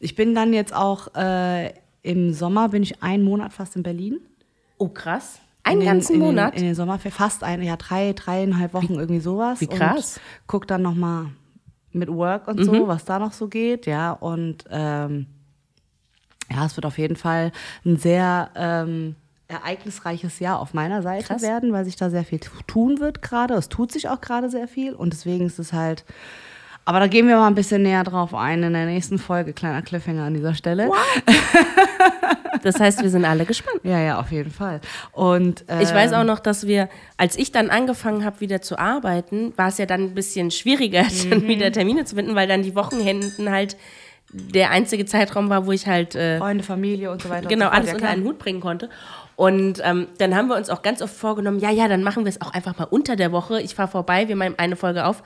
Ich 0.05 0.15
bin 0.15 0.35
dann 0.35 0.53
jetzt 0.53 0.75
auch 0.75 1.15
äh, 1.15 1.73
im 2.03 2.33
Sommer 2.35 2.69
bin 2.69 2.83
ich 2.83 3.03
einen 3.03 3.25
Monat 3.25 3.53
fast 3.53 3.75
in 3.77 3.83
Berlin. 3.83 4.21
Oh, 4.77 4.89
krass. 4.89 5.39
Einen 5.63 5.81
In 5.81 5.87
den- 5.87 5.95
ganzen 5.95 6.15
in 6.15 6.21
den, 6.21 6.27
Monat? 6.27 6.55
In 6.57 6.63
den 6.63 6.75
Sommerferien, 6.75 7.17
fast 7.17 7.43
ein, 7.43 7.63
ja, 7.63 7.77
drei, 7.77 8.13
dreieinhalb 8.13 8.75
Wochen 8.75 8.95
irgendwie 8.95 9.21
sowas. 9.21 9.61
wie 9.63 9.67
krass. 9.67 10.17
Und 10.19 10.23
guck 10.47 10.67
dann 10.67 10.83
nochmal 10.83 11.27
mit 11.93 12.11
Work 12.11 12.49
und 12.49 12.59
Mhm. 12.61 12.65
so, 12.65 12.89
was 12.89 13.05
da 13.07 13.19
noch 13.19 13.33
so 13.33 13.49
geht, 13.49 13.87
ja. 13.87 14.13
Und 14.13 14.65
ähm, 14.71 15.27
ja, 16.51 16.67
es 16.67 16.77
wird 16.77 16.85
auf 16.85 16.99
jeden 16.99 17.17
Fall 17.17 17.51
ein 17.87 17.97
sehr 17.97 18.51
ähm, 18.57 19.17
ereignisreiches 19.49 20.39
Jahr 20.41 20.59
auf 20.61 20.75
meiner 20.75 21.01
Seite 21.03 21.29
Krass. 21.29 21.41
werden, 21.43 21.73
weil 21.73 21.85
sich 21.87 21.97
da 21.97 22.11
sehr 22.11 22.25
viel 22.25 22.41
tu- 22.41 22.51
tun 22.67 23.01
wird 23.01 23.23
gerade. 23.23 23.55
Es 23.55 23.69
tut 23.71 23.91
sich 23.93 24.09
auch 24.11 24.21
gerade 24.21 24.51
sehr 24.51 24.69
viel 24.69 24.93
und 24.93 25.15
deswegen 25.15 25.47
ist 25.47 25.59
es 25.59 25.73
halt. 25.73 26.05
Aber 26.87 27.01
da 27.01 27.07
gehen 27.07 27.27
wir 27.29 27.37
mal 27.37 27.47
ein 27.47 27.55
bisschen 27.55 27.83
näher 27.83 28.05
drauf 28.05 28.35
ein 28.35 28.63
in 28.63 28.73
der 28.75 28.85
nächsten 28.87 29.19
Folge. 29.19 29.53
Kleiner 29.55 29.81
Cliffhanger 29.83 30.25
an 30.25 30.35
dieser 30.35 30.55
Stelle. 30.55 30.91
Das 32.63 32.81
heißt, 32.81 33.03
wir 33.03 33.11
sind 33.11 33.27
alle 33.27 33.45
gespannt. 33.45 33.81
Ja, 33.83 34.01
ja, 34.01 34.19
auf 34.19 34.33
jeden 34.33 34.51
Fall. 34.51 34.81
Und 35.13 35.63
Ich 35.83 35.93
weiß 35.93 36.13
ähm, 36.13 36.19
auch 36.19 36.25
noch, 36.25 36.39
dass 36.39 36.67
wir, 36.67 36.89
als 37.19 37.37
ich 37.37 37.53
dann 37.53 37.69
angefangen 37.69 38.25
habe, 38.25 38.41
wieder 38.41 38.63
zu 38.63 38.79
arbeiten, 38.79 39.53
war 39.57 39.69
es 39.69 39.77
ja 39.77 39.85
dann 39.85 40.03
ein 40.05 40.15
bisschen 40.15 40.51
schwieriger, 40.51 41.03
Mhm. 41.25 41.31
dann 41.31 41.43
wieder 41.49 41.71
Termine 41.73 42.07
zu 42.07 42.17
finden, 42.17 42.35
weil 42.35 42.49
dann 42.49 42.63
die 42.63 42.75
Wochenenden 42.75 43.51
halt 43.51 43.77
der 44.33 44.71
einzige 44.71 45.05
Zeitraum 45.05 45.51
war, 45.51 45.67
wo 45.67 45.73
ich 45.73 45.87
halt 45.87 46.15
äh, 46.15 46.39
Freunde, 46.39 46.65
Familie 46.65 47.11
und 47.11 47.21
so 47.23 47.29
weiter. 47.29 47.49
genau 47.49 47.67
so 47.67 47.73
alles 47.73 47.89
Ja, 47.89 47.95
unter 47.97 48.09
einen 48.09 48.25
Hut 48.25 48.39
bringen 48.39 48.61
konnte. 48.61 48.89
Und 49.37 49.81
ähm, 49.85 50.07
dann 50.19 50.35
haben 50.35 50.49
wir 50.49 50.57
uns 50.57 50.71
auch 50.71 50.81
ganz 50.81 51.03
oft 51.03 51.15
vorgenommen, 51.15 51.59
ja, 51.59 51.71
ja, 51.71 51.87
dann 51.87 52.03
machen 52.03 52.25
wir 52.25 52.31
es 52.31 52.41
auch 52.41 52.53
einfach 52.55 52.79
mal 52.79 52.85
unter 52.85 53.15
der 53.17 53.31
Woche. 53.31 53.61
Ich 53.61 53.75
fahre 53.75 53.89
vorbei, 53.91 54.27
wir 54.29 54.37
machen 54.37 54.55
eine 54.57 54.77
Folge 54.77 55.05
auf. 55.05 55.23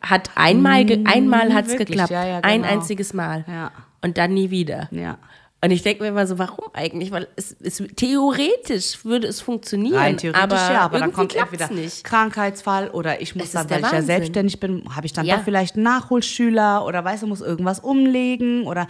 Hat 0.00 0.30
einmal, 0.36 0.84
ge 0.84 1.04
einmal 1.06 1.52
hat 1.54 1.66
es 1.66 1.76
geklappt. 1.76 2.10
ja, 2.10 2.24
ja, 2.26 2.40
Ein 2.42 2.62
genau. 2.62 2.74
einziges 2.74 3.12
Mal. 3.14 3.44
Ja. 3.48 3.72
Und 4.00 4.16
dann 4.16 4.32
nie 4.34 4.50
wieder. 4.50 4.88
Ja. 4.92 5.18
Und 5.60 5.72
ich 5.72 5.82
denke 5.82 6.04
mir 6.04 6.10
immer 6.10 6.24
so, 6.24 6.38
warum 6.38 6.66
eigentlich? 6.72 7.10
Weil 7.10 7.26
es, 7.34 7.56
es 7.60 7.82
theoretisch 7.96 9.04
würde 9.04 9.26
es 9.26 9.40
funktionieren, 9.40 9.96
Rein 9.98 10.16
theoretisch 10.16 10.42
aber, 10.44 10.72
ja, 10.72 10.80
aber 10.82 11.00
dann 11.00 11.12
kommt 11.12 11.34
entweder 11.34 11.68
nicht. 11.72 12.04
Krankheitsfall 12.04 12.90
oder 12.90 13.20
ich 13.20 13.34
muss 13.34 13.46
Es 13.46 13.52
dann, 13.52 13.68
weil 13.68 13.80
ich 13.80 13.90
ja 13.90 14.02
selbstständig 14.02 14.60
bin, 14.60 14.84
habe 14.94 15.06
ich 15.06 15.12
dann 15.12 15.26
Ja. 15.26 15.36
doch 15.38 15.42
vielleicht 15.44 15.74
einen 15.74 15.82
Nachholschüler 15.82 16.86
oder 16.86 17.04
weißt 17.04 17.24
du, 17.24 17.26
muss 17.26 17.40
irgendwas 17.40 17.80
umlegen 17.80 18.68
oder 18.68 18.86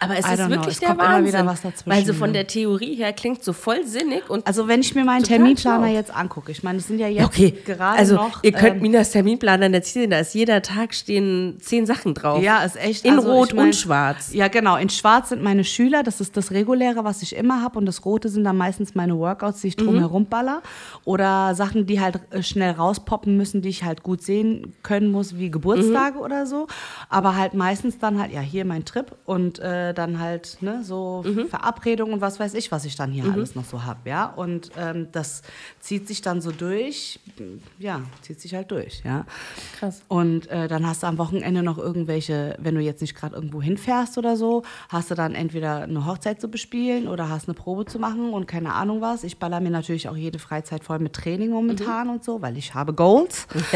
Aber 0.00 0.18
es 0.18 0.26
I 0.26 0.32
ist 0.32 0.38
know, 0.38 0.50
wirklich 0.50 0.74
es 0.74 0.80
der 0.80 0.98
Wahnsinn. 0.98 1.46
weil 1.86 2.04
so 2.04 2.12
von 2.12 2.28
ne? 2.30 2.34
der 2.34 2.46
Theorie 2.46 2.94
her 2.96 3.12
klingt 3.14 3.42
so 3.42 3.52
voll 3.54 3.84
sinnig 3.86 4.28
und 4.28 4.46
also 4.46 4.68
wenn 4.68 4.80
ich 4.80 4.94
mir 4.94 5.04
meinen 5.04 5.22
Terminplaner 5.24 5.86
schlau. 5.86 5.94
jetzt 5.94 6.14
angucke, 6.14 6.52
ich 6.52 6.62
meine, 6.62 6.78
es 6.78 6.88
sind 6.88 6.98
ja 6.98 7.08
jetzt 7.08 7.24
okay, 7.24 7.52
gerade 7.64 7.98
also 7.98 8.16
noch 8.16 8.42
ihr 8.42 8.52
könnt 8.52 8.76
ähm, 8.76 8.82
Minas 8.82 9.10
Terminplaner 9.12 9.72
erzählen, 9.72 10.10
da 10.10 10.18
ist 10.18 10.34
jeder 10.34 10.60
Tag 10.62 10.94
stehen 10.94 11.56
zehn 11.60 11.86
Sachen 11.86 12.12
drauf. 12.14 12.42
Ja, 12.42 12.62
ist 12.64 12.76
echt. 12.76 13.04
In 13.04 13.14
also 13.14 13.32
Rot 13.32 13.48
ich 13.50 13.54
mein- 13.54 13.66
und 13.66 13.76
Schwarz. 13.76 14.32
Ja, 14.34 14.48
genau. 14.48 14.76
In 14.76 14.88
Schwarz 14.90 15.30
sind 15.30 15.42
meine 15.42 15.64
Schüler, 15.64 16.02
das 16.02 16.20
ist 16.20 16.36
das 16.36 16.50
Reguläre, 16.50 17.04
was 17.04 17.22
ich 17.22 17.34
immer 17.36 17.62
habe. 17.62 17.78
Und 17.78 17.86
das 17.86 18.04
Rote 18.04 18.28
sind 18.28 18.44
dann 18.44 18.56
meistens 18.56 18.94
meine 18.94 19.16
Workouts, 19.16 19.60
die 19.62 19.68
ich 19.68 19.76
Mhm. 19.78 19.84
drumherum 19.84 20.26
baller. 20.26 20.62
Oder 21.04 21.54
Sachen, 21.54 21.86
die 21.86 22.00
halt 22.00 22.20
äh, 22.30 22.42
schnell 22.42 22.72
rauspoppen 22.72 23.36
müssen, 23.36 23.62
die 23.62 23.68
ich 23.68 23.84
halt 23.84 24.02
gut 24.02 24.22
sehen 24.22 24.74
können 24.82 25.10
muss, 25.10 25.36
wie 25.38 25.50
Geburtstage 25.50 26.16
Mhm. 26.16 26.22
oder 26.22 26.46
so. 26.46 26.66
Aber 27.08 27.36
halt 27.36 27.54
meistens 27.54 27.98
dann 27.98 28.18
halt, 28.20 28.32
ja, 28.32 28.40
hier 28.40 28.64
mein 28.64 28.84
Trip 28.84 29.12
und 29.24 29.58
äh, 29.58 29.83
dann 29.92 30.20
halt 30.20 30.58
ne, 30.60 30.82
so 30.84 31.22
Mhm. 31.26 31.48
Verabredungen 31.48 32.14
und 32.14 32.20
was 32.20 32.40
weiß 32.40 32.54
ich, 32.54 32.70
was 32.72 32.84
ich 32.84 32.96
dann 32.96 33.10
hier 33.10 33.24
alles 33.30 33.54
noch 33.54 33.64
so 33.64 33.84
habe. 33.84 34.08
Ja, 34.08 34.26
und 34.26 34.70
ähm, 34.78 35.08
das 35.12 35.42
zieht 35.80 36.06
sich 36.08 36.22
dann 36.22 36.40
so 36.40 36.50
durch. 36.52 37.18
Ja, 37.78 38.00
zieht 38.22 38.40
sich 38.40 38.54
halt 38.54 38.70
durch. 38.70 39.02
Ja. 39.04 39.26
Krass. 39.78 40.02
Und 40.08 40.46
äh, 40.48 40.68
dann 40.68 40.86
hast 40.86 41.02
du 41.02 41.06
am 41.06 41.18
Wochenende 41.18 41.62
noch 41.62 41.78
irgendwelche, 41.78 42.56
wenn 42.60 42.74
du 42.74 42.80
jetzt 42.80 43.00
nicht 43.00 43.14
gerade 43.14 43.34
irgendwo 43.34 43.60
hinfährst 43.60 44.16
oder 44.18 44.36
so, 44.36 44.62
hast 44.88 45.10
du 45.10 45.14
dann 45.14 45.34
entweder 45.34 45.82
eine 45.82 46.06
Hochzeit 46.06 46.40
zu 46.40 46.48
bespielen 46.48 47.08
oder 47.08 47.28
hast 47.28 47.48
eine 47.48 47.54
Probe 47.54 47.84
zu 47.84 47.98
machen 47.98 48.32
und 48.32 48.46
keine 48.46 48.72
Ahnung 48.74 49.00
was. 49.00 49.24
Ich 49.24 49.38
baller 49.38 49.60
mir 49.60 49.70
natürlich 49.70 50.08
auch 50.08 50.16
jede 50.16 50.38
Freizeit 50.38 50.84
voll 50.84 51.00
mit 51.00 51.12
Training 51.14 51.50
momentan 51.50 52.08
und 52.08 52.22
so, 52.24 52.40
weil 52.42 52.56
ich 52.56 52.74
habe 52.74 52.94
Goals. 52.94 53.46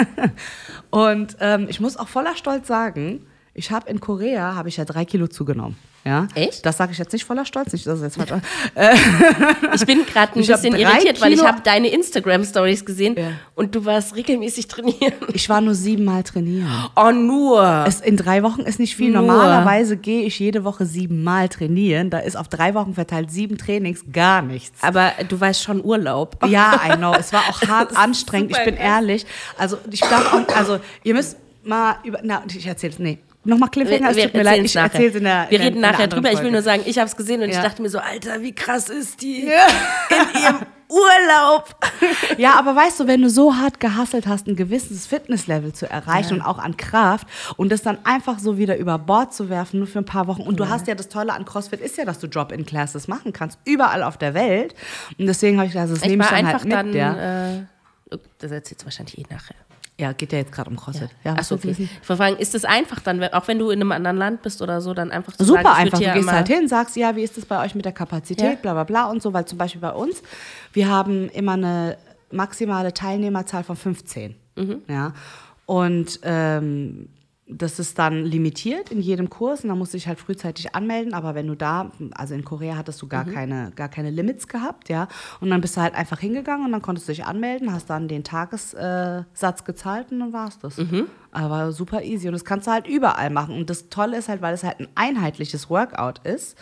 und 0.90 1.36
ähm, 1.40 1.66
ich 1.68 1.80
muss 1.80 1.96
auch 1.96 2.08
voller 2.08 2.36
Stolz 2.36 2.66
sagen, 2.66 3.26
ich 3.54 3.70
habe 3.70 3.88
in 3.90 4.00
Korea, 4.00 4.54
habe 4.54 4.68
ich 4.68 4.76
ja 4.76 4.84
drei 4.84 5.04
Kilo 5.04 5.26
zugenommen. 5.26 5.76
Ja? 6.02 6.28
Echt? 6.34 6.64
Das 6.64 6.78
sage 6.78 6.92
ich 6.92 6.98
jetzt 6.98 7.12
nicht 7.12 7.26
voller 7.26 7.44
Stolz, 7.44 7.74
nicht, 7.74 7.86
dass 7.86 8.00
es 8.00 8.16
jetzt 8.16 8.30
falsch 8.30 8.42
Ich 9.74 9.84
bin 9.84 10.06
gerade 10.06 10.32
ein 10.34 10.40
Ich 10.40 10.46
bisschen 10.48 10.74
irritiert, 10.74 11.20
weil 11.20 11.32
ich 11.32 11.38
Kilo- 11.38 11.46
habe 11.48 11.60
deine 11.62 11.88
Instagram-Stories 11.88 12.86
gesehen 12.86 13.16
Ja. 13.18 13.32
und 13.54 13.74
du 13.74 13.84
warst 13.84 14.16
regelmäßig 14.16 14.68
trainieren. 14.68 15.12
Ich 15.34 15.48
war 15.50 15.60
nur 15.60 15.74
siebenmal 15.74 16.22
trainieren. 16.22 16.70
Oh, 16.96 17.10
nur. 17.10 17.84
Es, 17.86 18.00
in 18.00 18.16
drei 18.16 18.42
Wochen 18.42 18.62
ist 18.62 18.78
nicht 18.78 18.96
viel. 18.96 19.10
Nur. 19.10 19.22
Normalerweise 19.22 19.98
gehe 19.98 20.22
ich 20.22 20.38
jede 20.38 20.64
Woche 20.64 20.86
siebenmal 20.86 21.50
trainieren. 21.50 22.08
Da 22.08 22.20
ist 22.20 22.36
auf 22.36 22.48
drei 22.48 22.72
Wochen 22.74 22.94
verteilt 22.94 23.30
sieben 23.30 23.58
Trainings 23.58 24.04
gar 24.10 24.40
nichts. 24.40 24.82
Aber 24.82 25.12
du 25.28 25.38
weißt 25.38 25.62
schon 25.62 25.84
Urlaub. 25.84 26.38
Ja, 26.48 26.80
I 26.88 26.96
know. 26.96 27.12
Es 27.12 27.32
war 27.34 27.42
auch 27.50 27.60
hart 27.68 27.90
Das 27.90 27.98
anstrengend. 27.98 28.52
Ich 28.56 28.64
bin 28.64 28.76
ehrlich. 28.76 29.26
Also 29.58 29.76
ich 29.90 30.00
darf 30.00 30.32
auch, 30.32 30.56
also 30.56 30.78
ihr 31.04 31.12
müsst 31.14 31.36
mal 31.62 31.96
über, 32.04 32.20
na, 32.22 32.42
ich 32.48 32.66
erzähl's, 32.66 32.98
nee. 32.98 33.18
Nochmal 33.42 33.70
Cliffhanger, 33.70 34.10
es 34.10 34.16
tut 34.18 34.34
mir 34.34 34.42
leid, 34.42 34.62
ich 34.62 34.76
erzähl's 34.76 35.14
in 35.14 35.24
der 35.24 35.46
Wir 35.48 35.58
in 35.60 35.64
reden 35.66 35.80
nachher 35.80 36.08
drüber. 36.08 36.28
Ich 36.28 36.34
will 36.34 36.42
Folge. 36.42 36.52
nur 36.52 36.62
sagen, 36.62 36.82
ich 36.84 36.98
habe 36.98 37.08
es 37.08 37.16
gesehen 37.16 37.42
und 37.42 37.48
ich 37.48 37.54
Ja. 37.56 37.62
dachte 37.62 37.80
mir 37.80 37.88
so, 37.88 37.98
Alter, 37.98 38.42
wie 38.42 38.54
krass 38.54 38.90
ist 38.90 39.22
die 39.22 39.44
in 39.44 40.42
ihrem 40.42 40.58
Urlaub. 40.88 41.74
Ja, 42.36 42.58
aber 42.58 42.74
weißt 42.76 43.00
du, 43.00 43.06
wenn 43.06 43.22
du 43.22 43.28
so 43.30 43.56
hart 43.56 43.80
gehasselt 43.80 44.26
hast, 44.26 44.46
ein 44.46 44.56
gewisses 44.56 45.06
Fitnesslevel 45.06 45.72
zu 45.72 45.88
erreichen 45.90 46.34
und 46.34 46.42
auch 46.42 46.58
an 46.58 46.76
Kraft 46.76 47.26
und 47.56 47.70
das 47.72 47.82
dann 47.82 47.98
einfach 48.04 48.38
so 48.38 48.56
wieder 48.58 48.76
über 48.76 48.98
Bord 48.98 49.32
zu 49.34 49.48
werfen, 49.50 49.78
nur 49.78 49.86
für 49.86 49.98
ein 49.98 50.04
paar 50.04 50.26
Wochen. 50.26 50.42
Und 50.42 50.58
du 50.60 50.68
hast 50.68 50.86
ja 50.86 50.94
das 50.94 51.08
Tolle 51.08 51.32
an 51.32 51.44
CrossFit 51.44 51.80
ist 51.80 51.96
ja, 51.98 52.04
dass 52.04 52.18
du 52.18 52.28
Drop-in-Classes 52.28 53.08
machen 53.08 53.32
kannst, 53.32 53.58
überall 53.64 54.02
auf 54.02 54.16
der 54.16 54.32
Welt. 54.34 54.74
Und 55.18 55.26
deswegen 55.26 55.56
habe 55.58 55.66
ich 55.66 55.72
gesagt, 55.72 55.90
das 55.92 56.02
Ich 56.02 56.08
nehme 56.08 56.24
ich 56.24 56.30
dann 56.30 56.38
einfach 56.46 56.52
halt 56.60 56.64
mit. 56.64 56.72
dann. 56.72 56.92
ja. 56.94 57.54
Äh, 57.56 57.62
das 58.38 58.50
erzählst 58.50 58.82
du 58.82 58.86
wahrscheinlich 58.86 59.18
eh 59.18 59.24
nachher. 59.30 59.54
Ja, 60.00 60.12
geht 60.12 60.32
ja 60.32 60.38
jetzt 60.38 60.52
gerade 60.52 60.70
um 60.70 60.76
CrossFit. 60.76 61.10
Ja, 61.24 61.34
Achso, 61.34 61.54
willst 61.62 61.78
du 61.78 61.84
okay. 61.84 61.90
Ich 62.02 62.08
wollte 62.08 62.22
fragen, 62.22 62.36
ist 62.38 62.54
es 62.54 62.64
einfach 62.64 63.00
dann, 63.00 63.22
auch 63.24 63.46
wenn 63.48 63.58
du 63.58 63.70
in 63.70 63.80
einem 63.80 63.92
anderen 63.92 64.16
Land 64.16 64.42
bist 64.42 64.62
oder 64.62 64.80
so, 64.80 64.94
dann 64.94 65.10
einfach 65.10 65.36
zu 65.36 65.44
Super 65.44 65.62
sagen, 65.62 65.76
einfach. 65.76 65.98
Du 65.98 66.12
gehst 66.12 66.32
halt 66.32 66.48
hin, 66.48 66.68
sagst, 66.68 66.96
ja, 66.96 67.14
wie 67.16 67.22
ist 67.22 67.38
es 67.38 67.46
bei 67.46 67.64
euch 67.64 67.74
mit 67.74 67.84
der 67.84 67.92
Kapazität, 67.92 68.44
Ja. 68.50 68.56
bla 68.56 68.72
bla 68.72 68.84
bla 68.84 69.10
und 69.10 69.22
so, 69.22 69.32
weil 69.32 69.44
zum 69.44 69.58
Beispiel 69.58 69.80
bei 69.80 69.92
uns, 69.92 70.22
wir 70.72 70.88
haben 70.88 71.28
immer 71.28 71.52
eine 71.52 71.96
maximale 72.30 72.92
Teilnehmerzahl 72.94 73.62
von 73.64 73.76
15. 73.76 74.34
Mhm. 74.56 74.82
Ja. 74.88 75.12
Und 75.66 76.20
ähm, 76.22 77.08
das 77.52 77.78
ist 77.78 77.98
dann 77.98 78.24
limitiert 78.24 78.90
in 78.92 79.00
jedem 79.00 79.28
Kurs 79.28 79.62
und 79.64 79.68
da 79.70 79.74
musst 79.74 79.92
du 79.92 79.96
dich 79.98 80.06
halt 80.08 80.18
frühzeitig 80.20 80.74
anmelden. 80.74 81.14
Aber 81.14 81.34
wenn 81.34 81.46
du 81.46 81.54
da, 81.56 81.90
also 82.12 82.34
in 82.34 82.44
Korea 82.44 82.76
hattest 82.76 83.02
du 83.02 83.08
gar, 83.08 83.26
Mhm. 83.26 83.32
keine, 83.32 83.72
gar 83.74 83.88
keine 83.88 84.10
Limits 84.10 84.46
gehabt, 84.48 84.88
ja. 84.88 85.08
Und 85.40 85.50
dann 85.50 85.60
bist 85.60 85.76
du 85.76 85.80
halt 85.80 85.94
einfach 85.94 86.20
hingegangen 86.20 86.64
und 86.66 86.72
dann 86.72 86.82
konntest 86.82 87.08
du 87.08 87.12
dich 87.12 87.24
anmelden, 87.24 87.72
hast 87.72 87.90
dann 87.90 88.08
den 88.08 88.24
Tagessatz 88.24 89.60
äh, 89.60 89.64
gezahlt 89.64 90.12
und 90.12 90.20
dann 90.20 90.32
war 90.32 90.48
es 90.48 90.58
das. 90.58 90.76
Mhm. 90.78 91.06
Aber 91.32 91.72
super 91.72 92.02
easy. 92.02 92.26
Und 92.26 92.32
das 92.32 92.44
kannst 92.44 92.66
du 92.66 92.72
halt 92.72 92.86
überall 92.86 93.30
machen. 93.30 93.56
Und 93.56 93.70
das 93.70 93.88
Tolle 93.88 94.18
ist 94.18 94.28
halt, 94.28 94.42
weil 94.42 94.54
es 94.54 94.64
halt 94.64 94.80
ein 94.80 94.88
einheitliches 94.94 95.70
Workout 95.70 96.18
ist, 96.26 96.56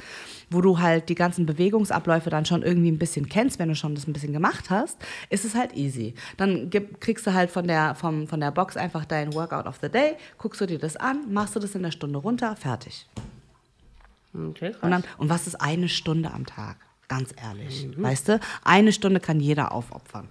wo 0.51 0.61
du 0.61 0.79
halt 0.79 1.09
die 1.09 1.15
ganzen 1.15 1.47
Bewegungsabläufe 1.47 2.31
dann 2.31 2.45
schon 2.45 2.63
irgendwie 2.63 2.91
ein 2.91 2.99
bisschen 2.99 3.29
kennst, 3.29 3.59
wenn 3.59 3.69
du 3.69 3.75
schon 3.75 3.95
das 3.95 4.07
ein 4.07 4.13
bisschen 4.13 4.33
gemacht 4.33 4.71
hast, 4.71 4.99
ist 5.31 5.45
es 5.45 5.55
halt 5.55 5.75
easy. 5.75 6.15
Dann 6.37 6.71
kriegst 7.01 7.27
du 7.27 7.33
halt 7.33 7.51
von 7.51 7.67
der, 7.67 7.95
vom, 7.95 8.27
von 8.27 8.41
der 8.41 8.51
Box 8.51 8.77
einfach 8.77 9.05
dein 9.05 9.33
Workout 9.35 9.67
of 9.67 9.79
the 9.81 9.89
Day, 9.89 10.17
guckst 10.37 10.61
du 10.61 10.67
dir 10.67 10.79
das 10.79 10.97
an, 10.97 11.33
machst 11.33 11.57
du 11.57 11.61
das 11.61 11.75
in 11.75 11.83
der 11.83 11.91
Stunde 11.91 12.19
runter, 12.19 12.55
fertig. 12.57 13.07
Okay, 14.35 14.73
krass. 14.73 14.83
Und, 14.83 14.91
dann, 14.91 15.05
und 15.17 15.29
was 15.29 15.47
ist 15.47 15.57
eine 15.57 15.89
Stunde 15.89 16.31
am 16.33 16.47
Tag? 16.47 16.77
Ganz 17.09 17.35
ehrlich. 17.43 17.89
Weißt 17.97 18.29
du, 18.29 18.41
eine 18.65 18.93
Stunde 18.93 19.19
kann 19.19 19.41
jeder 19.41 19.73
aufopfern. 19.73 20.29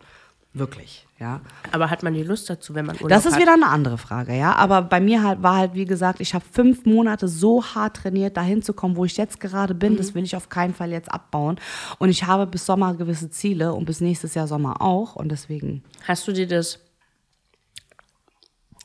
Wirklich, 0.59 1.05
ja. 1.19 1.41
Aber 1.71 1.89
hat 1.89 2.03
man 2.03 2.13
die 2.13 2.23
Lust 2.23 2.49
dazu, 2.49 2.73
wenn 2.75 2.85
man 2.85 2.95
Urlaub 2.95 3.09
Das 3.09 3.25
ist 3.25 3.33
hat? 3.33 3.41
wieder 3.41 3.53
eine 3.53 3.67
andere 3.67 3.97
Frage, 3.97 4.35
ja. 4.37 4.55
Aber 4.55 4.81
bei 4.81 4.99
mir 4.99 5.23
halt 5.23 5.43
war 5.43 5.55
halt, 5.57 5.73
wie 5.73 5.85
gesagt, 5.85 6.19
ich 6.21 6.33
habe 6.33 6.43
fünf 6.51 6.85
Monate 6.85 7.27
so 7.27 7.63
hart 7.63 7.97
trainiert, 7.97 8.37
dahin 8.37 8.61
zu 8.61 8.73
kommen, 8.73 8.95
wo 8.95 9.05
ich 9.05 9.17
jetzt 9.17 9.39
gerade 9.39 9.73
bin. 9.75 9.97
Das 9.97 10.15
will 10.15 10.23
ich 10.23 10.35
auf 10.35 10.49
keinen 10.49 10.73
Fall 10.73 10.91
jetzt 10.91 11.11
abbauen. 11.11 11.59
Und 11.99 12.09
ich 12.09 12.23
habe 12.25 12.47
bis 12.47 12.65
Sommer 12.65 12.93
gewisse 12.95 13.29
Ziele 13.29 13.73
und 13.73 13.85
bis 13.85 14.01
nächstes 14.01 14.33
Jahr 14.35 14.47
Sommer 14.47 14.81
auch. 14.81 15.15
Und 15.15 15.29
deswegen. 15.29 15.83
Hast 16.07 16.27
du 16.27 16.31
dir 16.33 16.47
das 16.47 16.79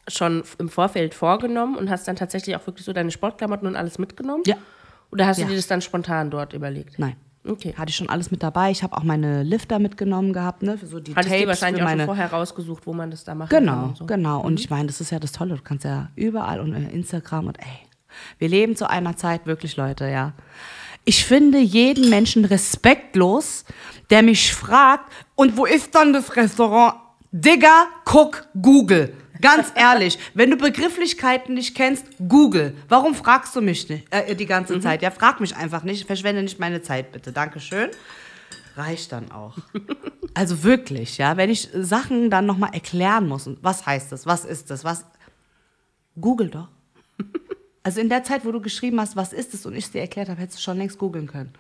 schon 0.08 0.42
im 0.58 0.68
Vorfeld 0.68 1.14
vorgenommen 1.14 1.76
und 1.76 1.88
hast 1.90 2.08
dann 2.08 2.16
tatsächlich 2.16 2.56
auch 2.56 2.66
wirklich 2.66 2.84
so 2.84 2.92
deine 2.92 3.10
Sportklamotten 3.10 3.66
und 3.68 3.76
alles 3.76 3.98
mitgenommen? 3.98 4.42
Ja. 4.46 4.56
Oder 5.10 5.26
hast 5.26 5.38
Ja. 5.38 5.44
du 5.44 5.50
dir 5.50 5.56
das 5.56 5.66
dann 5.66 5.80
spontan 5.82 6.30
dort 6.30 6.52
überlegt? 6.54 6.98
Nein. 6.98 7.16
Okay. 7.44 7.74
Hatte 7.76 7.90
ich 7.90 7.96
schon 7.96 8.08
alles 8.08 8.30
mit 8.30 8.42
dabei. 8.42 8.70
Ich 8.70 8.82
habe 8.84 8.96
auch 8.96 9.02
meine 9.02 9.42
Lifter 9.42 9.78
mitgenommen 9.80 10.32
gehabt, 10.32 10.62
ne? 10.62 10.78
Für 10.78 10.86
so 10.86 11.00
die 11.00 11.14
Hattest 11.14 11.28
du 11.34 11.38
Tapes 11.38 11.48
wahrscheinlich 11.48 11.80
für 11.82 11.86
auch 11.86 11.90
schon 11.90 11.98
meine. 11.98 12.06
vorher 12.06 12.30
rausgesucht, 12.32 12.86
wo 12.86 12.92
man 12.92 13.10
das 13.10 13.24
da 13.24 13.34
machen 13.34 13.48
kann 13.50 13.64
Genau, 13.64 13.82
und 13.86 13.96
so. 13.96 14.06
genau. 14.06 14.40
Und 14.40 14.60
ich 14.60 14.70
meine, 14.70 14.86
das 14.86 15.00
ist 15.00 15.10
ja 15.10 15.18
das 15.18 15.32
Tolle. 15.32 15.56
Du 15.56 15.62
kannst 15.62 15.84
ja 15.84 16.10
überall 16.14 16.60
und 16.60 16.72
Instagram 16.74 17.48
und 17.48 17.58
ey, 17.58 17.66
wir 18.38 18.48
leben 18.48 18.76
zu 18.76 18.88
einer 18.88 19.16
Zeit 19.16 19.46
wirklich, 19.46 19.76
Leute, 19.76 20.08
ja. 20.08 20.34
Ich 21.04 21.24
finde 21.24 21.58
jeden 21.58 22.10
Menschen 22.10 22.44
respektlos, 22.44 23.64
der 24.10 24.22
mich 24.22 24.52
fragt, 24.54 25.10
und 25.34 25.56
wo 25.56 25.64
ist 25.66 25.94
dann 25.96 26.12
das 26.12 26.36
Restaurant? 26.36 26.94
Digga, 27.32 27.86
guck 28.04 28.46
Google. 28.60 29.14
Ganz 29.42 29.72
ehrlich, 29.74 30.18
wenn 30.34 30.50
du 30.50 30.56
Begrifflichkeiten 30.56 31.54
nicht 31.54 31.74
kennst, 31.76 32.06
Google. 32.28 32.74
Warum 32.88 33.14
fragst 33.14 33.54
du 33.54 33.60
mich 33.60 33.88
nicht, 33.88 34.06
äh, 34.10 34.34
die 34.34 34.46
ganze 34.46 34.80
Zeit? 34.80 35.02
Ja, 35.02 35.10
frag 35.10 35.40
mich 35.40 35.56
einfach 35.56 35.82
nicht. 35.82 36.06
Verschwende 36.06 36.42
nicht 36.42 36.58
meine 36.58 36.80
Zeit, 36.80 37.12
bitte. 37.12 37.32
Dankeschön. 37.32 37.90
Reicht 38.76 39.12
dann 39.12 39.30
auch. 39.30 39.58
Also 40.34 40.62
wirklich, 40.62 41.18
ja, 41.18 41.36
wenn 41.36 41.50
ich 41.50 41.68
Sachen 41.74 42.30
dann 42.30 42.46
nochmal 42.46 42.72
erklären 42.72 43.28
muss, 43.28 43.46
und 43.46 43.62
was 43.62 43.84
heißt 43.84 44.10
das, 44.12 44.24
was 44.24 44.46
ist 44.46 44.70
das, 44.70 44.82
was. 44.82 45.04
Google 46.18 46.48
doch. 46.48 46.68
Also 47.84 48.00
in 48.00 48.08
der 48.08 48.22
Zeit, 48.22 48.44
wo 48.46 48.52
du 48.52 48.60
geschrieben 48.60 49.00
hast, 49.00 49.16
was 49.16 49.32
ist 49.32 49.54
es 49.54 49.66
und 49.66 49.74
ich 49.74 49.86
es 49.86 49.90
dir 49.90 50.00
erklärt 50.00 50.28
habe, 50.28 50.40
hättest 50.40 50.58
du 50.58 50.62
schon 50.62 50.78
längst 50.78 50.98
googeln 50.98 51.26
können. 51.26 51.52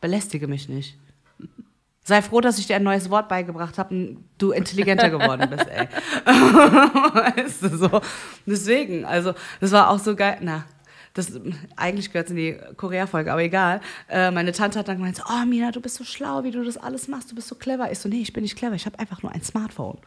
Belästige 0.00 0.48
mich 0.48 0.68
nicht. 0.68 0.98
Sei 2.04 2.20
froh, 2.20 2.40
dass 2.40 2.58
ich 2.58 2.66
dir 2.66 2.76
ein 2.76 2.82
neues 2.82 3.10
Wort 3.10 3.28
beigebracht 3.28 3.78
habe 3.78 3.94
und 3.94 4.24
du 4.38 4.50
intelligenter 4.50 5.08
geworden 5.08 5.48
bist, 5.48 5.68
ey. 5.68 5.88
weißt 6.26 7.62
du 7.62 7.76
so. 7.76 8.00
Deswegen, 8.44 9.04
also, 9.04 9.34
das 9.60 9.70
war 9.70 9.88
auch 9.88 10.00
so 10.00 10.16
geil. 10.16 10.38
Na, 10.40 10.64
das, 11.14 11.32
eigentlich 11.76 12.10
gehört 12.10 12.26
es 12.26 12.30
in 12.30 12.36
die 12.36 12.58
Korea-Folge, 12.76 13.30
aber 13.30 13.42
egal. 13.42 13.80
Äh, 14.08 14.30
meine 14.30 14.52
Tante 14.52 14.78
hat 14.78 14.88
dann 14.88 14.96
gemeint, 14.96 15.16
so, 15.16 15.22
oh 15.28 15.44
Mina, 15.44 15.70
du 15.70 15.80
bist 15.80 15.96
so 15.96 16.04
schlau, 16.04 16.42
wie 16.42 16.50
du 16.50 16.64
das 16.64 16.76
alles 16.76 17.06
machst, 17.06 17.30
du 17.30 17.34
bist 17.34 17.48
so 17.48 17.54
clever. 17.54 17.92
Ich 17.92 17.98
so, 17.98 18.08
nee, 18.08 18.22
ich 18.22 18.32
bin 18.32 18.42
nicht 18.42 18.56
clever, 18.56 18.74
ich 18.74 18.86
habe 18.86 18.98
einfach 18.98 19.22
nur 19.22 19.30
ein 19.32 19.42
Smartphone. 19.42 19.98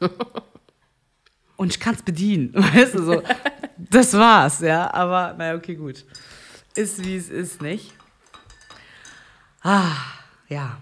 Und 1.56 1.72
ich 1.72 1.80
kann 1.80 1.94
es 1.94 2.02
bedienen, 2.02 2.52
weißt 2.54 2.94
du, 2.94 3.02
so. 3.02 3.22
Das 3.76 4.12
war's, 4.12 4.60
ja, 4.60 4.92
aber 4.92 5.34
naja, 5.36 5.56
okay, 5.56 5.74
gut. 5.74 6.04
Ist, 6.76 7.04
wie 7.04 7.16
es 7.16 7.28
ist, 7.28 7.62
nicht? 7.62 7.92
Ah, 9.62 9.96
ja. 10.48 10.78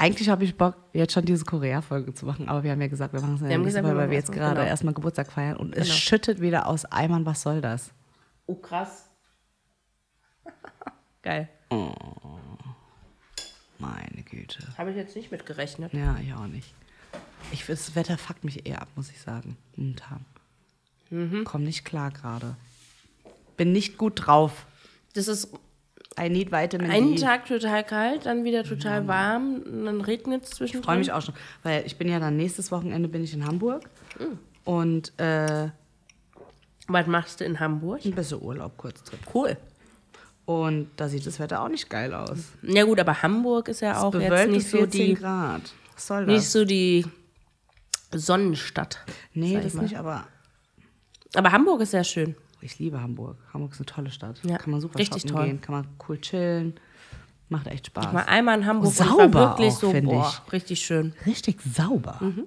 Eigentlich 0.00 0.30
habe 0.30 0.44
ich 0.44 0.56
Bock, 0.56 0.76
jetzt 0.94 1.12
schon 1.12 1.26
diese 1.26 1.44
Korea-Folge 1.44 2.14
zu 2.14 2.24
machen, 2.24 2.48
aber 2.48 2.62
wir 2.62 2.70
haben 2.70 2.80
ja 2.80 2.88
gesagt, 2.88 3.12
wir 3.12 3.20
machen 3.20 3.34
es 3.34 3.42
ja 3.42 3.48
nicht, 3.48 3.66
gesagt, 3.66 3.86
weil 3.86 3.98
wir 3.98 4.08
wir 4.08 4.16
jetzt 4.16 4.32
gerade 4.32 4.56
genau. 4.56 4.66
erstmal 4.66 4.94
Geburtstag 4.94 5.30
feiern 5.30 5.58
und 5.58 5.76
es 5.76 5.88
Genau. 5.88 5.94
schüttet 5.94 6.40
wieder 6.40 6.66
aus 6.66 6.86
Eimern, 6.86 7.26
was 7.26 7.42
soll 7.42 7.60
das? 7.60 7.92
Oh, 8.46 8.54
krass. 8.54 9.10
Geil. 11.22 11.50
Meine 13.78 14.22
Güte. 14.22 14.66
Habe 14.78 14.90
ich 14.90 14.96
jetzt 14.96 15.14
nicht 15.16 15.30
mitgerechnet. 15.30 15.92
Ja, 15.92 16.16
ich 16.18 16.32
auch 16.32 16.46
nicht. 16.46 16.74
Ich, 17.52 17.66
das 17.66 17.94
Wetter 17.94 18.16
fuckt 18.16 18.42
mich 18.42 18.66
eher 18.66 18.80
ab, 18.80 18.88
muss 18.96 19.10
ich 19.10 19.20
sagen, 19.20 19.58
momentan. 19.76 20.24
Mhm. 21.10 21.44
Komm 21.44 21.64
nicht 21.64 21.84
klar 21.84 22.10
gerade. 22.10 22.56
Bin 23.58 23.72
nicht 23.72 23.98
gut 23.98 24.26
drauf. 24.26 24.64
Das 25.12 25.28
ist 25.28 25.52
I 26.18 26.28
need 26.28 26.50
Vitamin 26.52 26.90
einen 26.90 27.14
D. 27.16 27.22
Tag 27.22 27.46
total 27.46 27.84
kalt, 27.84 28.26
dann 28.26 28.44
wieder 28.44 28.64
total 28.64 29.06
warm, 29.06 29.62
und 29.64 29.84
dann 29.86 30.00
regnet 30.00 30.44
es 30.44 30.50
zwischendrin. 30.50 30.80
Ich 30.80 30.84
freue 30.86 30.98
mich 30.98 31.12
auch 31.12 31.22
schon, 31.22 31.34
weil 31.62 31.86
ich 31.86 31.96
bin 31.96 32.08
ja 32.08 32.18
dann 32.18 32.36
nächstes 32.36 32.70
Wochenende 32.72 33.08
bin 33.08 33.22
ich 33.22 33.32
in 33.34 33.46
Hamburg 33.46 33.84
Mhm. 34.18 34.38
und 34.64 35.18
äh, 35.20 35.68
Was 36.88 37.06
machst 37.06 37.40
du 37.40 37.44
in 37.44 37.60
Hamburg? 37.60 38.04
ein 38.04 38.12
bisschen 38.14 38.42
Urlaub, 38.42 38.76
Kurztrip. 38.76 39.20
Cool. 39.32 39.56
Und 40.46 40.90
da 40.96 41.08
sieht 41.08 41.24
das 41.26 41.38
Wetter 41.38 41.62
auch 41.62 41.68
nicht 41.68 41.88
geil 41.88 42.12
aus. 42.12 42.38
Ja 42.62 42.82
gut, 42.84 42.98
aber 42.98 43.22
Hamburg 43.22 43.68
ist 43.68 43.80
ja 43.82 44.00
auch 44.02 44.12
jetzt 44.12 44.24
Bewölkt 44.24 44.50
nicht 44.50 44.68
so 44.68 44.78
14 44.78 45.00
die 45.06 45.14
Grad. 45.14 45.62
Was 45.94 46.06
soll 46.08 46.26
das? 46.26 46.34
nicht 46.34 46.48
so 46.50 46.64
die 46.64 47.06
Sonnenstadt. 48.12 48.98
nee, 49.34 49.50
sag 49.52 49.58
ich 49.58 49.64
das 49.66 49.74
mal. 49.74 49.82
nicht, 49.82 49.96
aber 49.96 50.26
Aber 51.34 51.52
Hamburg 51.52 51.82
ist 51.82 51.92
sehr 51.92 52.02
schön. 52.04 52.34
Ich 52.62 52.78
liebe 52.78 53.00
Hamburg. 53.00 53.38
Hamburg 53.52 53.72
ist 53.72 53.78
eine 53.78 53.86
tolle 53.86 54.10
Stadt. 54.10 54.40
Ja, 54.44 54.58
Kann 54.58 54.70
man 54.70 54.80
super 54.80 54.98
richtig 54.98 55.24
toll. 55.24 55.44
gehen, 55.46 55.60
kann 55.60 55.74
man 55.74 55.86
cool 56.08 56.20
chillen. 56.20 56.74
Macht 57.48 57.66
echt 57.66 57.86
Spaß. 57.86 58.06
Ich 58.06 58.12
war 58.12 58.28
einmal 58.28 58.58
in 58.58 58.66
Hamburg 58.66 58.90
ich 58.90 58.96
sauber 58.96 59.32
wirklich 59.32 59.72
auch, 59.72 59.80
so, 59.80 59.90
finde 59.90 60.10
boah, 60.14 60.32
richtig 60.52 60.80
schön. 60.84 61.14
Richtig 61.26 61.60
sauber. 61.62 62.18
Mhm. 62.20 62.44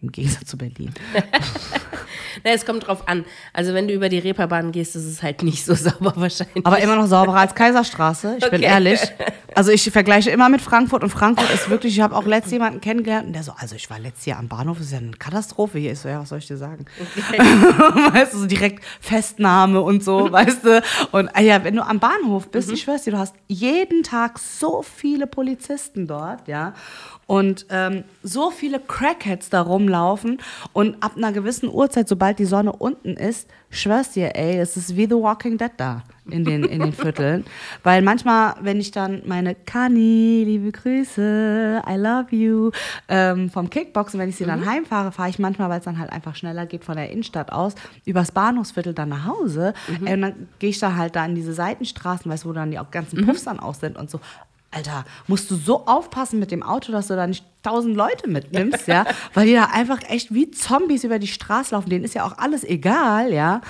Im 0.00 0.12
Gegensatz 0.12 0.48
zu 0.48 0.56
Berlin. 0.58 0.92
Na, 2.44 2.50
es 2.52 2.64
kommt 2.66 2.86
drauf 2.86 3.08
an. 3.08 3.24
Also 3.52 3.74
wenn 3.74 3.88
du 3.88 3.94
über 3.94 4.08
die 4.08 4.18
Reeperbahn 4.18 4.72
gehst, 4.72 4.96
ist 4.96 5.04
es 5.04 5.22
halt 5.22 5.42
nicht 5.42 5.64
so 5.64 5.74
sauber 5.74 6.12
wahrscheinlich. 6.16 6.64
Aber 6.66 6.78
immer 6.78 6.96
noch 6.96 7.06
sauberer 7.06 7.38
als 7.38 7.54
Kaiserstraße. 7.54 8.36
Ich 8.38 8.50
bin 8.50 8.60
Okay. 8.60 8.64
ehrlich. 8.64 9.00
Also 9.54 9.70
ich 9.70 9.90
vergleiche 9.90 10.28
immer 10.28 10.50
mit 10.50 10.60
Frankfurt 10.60 11.02
und 11.02 11.08
Frankfurt 11.08 11.50
ist 11.54 11.70
wirklich, 11.70 11.94
ich 11.94 12.02
habe 12.02 12.14
auch 12.14 12.26
letztens 12.26 12.52
jemanden 12.52 12.82
kennengelernt 12.82 13.28
und 13.28 13.32
der 13.32 13.42
so, 13.42 13.52
also 13.56 13.74
ich 13.74 13.88
war 13.88 13.98
letztes 13.98 14.26
Jahr 14.26 14.38
am 14.38 14.48
Bahnhof, 14.48 14.76
das 14.76 14.88
ist 14.88 14.92
ja 14.92 14.98
eine 14.98 15.12
Katastrophe 15.12 15.78
hier. 15.78 15.92
Ich 15.92 16.00
so, 16.00 16.10
ja, 16.10 16.20
was 16.20 16.28
soll 16.28 16.40
ich 16.40 16.46
dir 16.46 16.58
sagen? 16.58 16.84
weißt 18.12 18.34
du, 18.34 18.38
so 18.40 18.46
direkt 18.46 18.84
Festnahme 19.00 19.80
und 19.80 20.04
so, 20.04 20.30
weißt 20.30 20.62
du. 20.62 20.82
Und 21.12 21.30
ah 21.34 21.40
ja, 21.40 21.64
wenn 21.64 21.74
du 21.74 21.82
am 21.86 22.00
Bahnhof 22.00 22.50
bist, 22.50 22.70
ich 22.70 22.82
schwör's 22.82 23.04
dir, 23.04 23.12
du 23.12 23.18
hast 23.18 23.34
jeden 23.48 24.02
Tag 24.02 24.38
so 24.38 24.82
viele 24.82 25.26
Polizisten 25.26 26.06
dort, 26.06 26.48
ja. 26.48 26.74
Und 27.26 27.66
ähm, 27.70 28.04
so 28.22 28.50
viele 28.50 28.78
Crackheads 28.78 29.50
da 29.50 29.62
rumlaufen 29.62 30.38
und 30.72 31.02
ab 31.02 31.16
einer 31.16 31.32
gewissen 31.32 31.68
Uhrzeit, 31.68 32.08
sobald 32.08 32.38
die 32.38 32.44
Sonne 32.44 32.72
unten 32.72 33.14
ist, 33.14 33.48
schwör's 33.70 34.12
dir, 34.12 34.36
ey, 34.36 34.58
es 34.58 34.76
ist 34.76 34.96
wie 34.96 35.06
The 35.06 35.14
Walking 35.14 35.58
Dead 35.58 35.72
da 35.76 36.04
in 36.28 36.44
den, 36.44 36.64
in 36.64 36.80
den 36.80 36.92
Vierteln. 36.92 37.44
Weil 37.82 38.02
manchmal, 38.02 38.54
wenn 38.60 38.80
ich 38.80 38.90
dann 38.90 39.22
meine 39.26 39.54
Kani, 39.54 40.44
liebe 40.44 40.72
Grüße, 40.72 41.82
I 41.88 41.96
love 41.96 42.34
you, 42.34 42.70
ähm, 43.08 43.50
vom 43.50 43.70
Kickboxen, 43.70 44.18
wenn 44.18 44.28
ich 44.28 44.36
sie 44.36 44.44
dann 44.44 44.66
heimfahre, 44.66 45.12
fahre 45.12 45.28
ich 45.28 45.38
manchmal, 45.38 45.68
weil 45.68 45.78
es 45.78 45.84
dann 45.84 45.98
halt 45.98 46.12
einfach 46.12 46.34
schneller 46.34 46.66
geht 46.66 46.84
von 46.84 46.96
der 46.96 47.10
Innenstadt 47.10 47.52
aus, 47.52 47.74
übers 48.04 48.32
Bahnhofsviertel 48.32 48.94
dann 48.94 49.08
nach 49.08 49.26
Hause. 49.26 49.74
Ey, 50.04 50.14
und 50.14 50.22
dann 50.22 50.48
gehe 50.58 50.70
ich 50.70 50.78
da 50.78 50.94
halt 50.96 51.16
da 51.16 51.24
in 51.24 51.34
diese 51.34 51.52
Seitenstraßen, 51.52 52.30
weißt 52.30 52.44
du, 52.44 52.48
wo 52.48 52.52
dann 52.52 52.70
die 52.70 52.78
auch 52.78 52.90
ganzen 52.90 53.24
Puffs 53.26 53.44
dann 53.44 53.60
aus 53.60 53.80
sind 53.80 53.96
und 53.96 54.10
so. 54.10 54.20
Alter, 54.76 55.06
musst 55.26 55.50
du 55.50 55.56
so 55.56 55.86
aufpassen 55.86 56.38
mit 56.38 56.50
dem 56.50 56.62
Auto, 56.62 56.92
dass 56.92 57.06
du 57.06 57.16
da 57.16 57.26
nicht 57.26 57.42
tausend 57.62 57.96
Leute 57.96 58.28
mitnimmst, 58.28 58.86
ja, 58.86 59.06
weil 59.34 59.46
die 59.46 59.54
da 59.54 59.70
einfach 59.72 60.02
echt 60.06 60.34
wie 60.34 60.50
Zombies 60.50 61.02
über 61.02 61.18
die 61.18 61.28
Straße 61.28 61.74
laufen. 61.74 61.88
Denen 61.88 62.04
ist 62.04 62.14
ja 62.14 62.26
auch 62.26 62.36
alles 62.36 62.62
egal, 62.62 63.32
ja. 63.32 63.62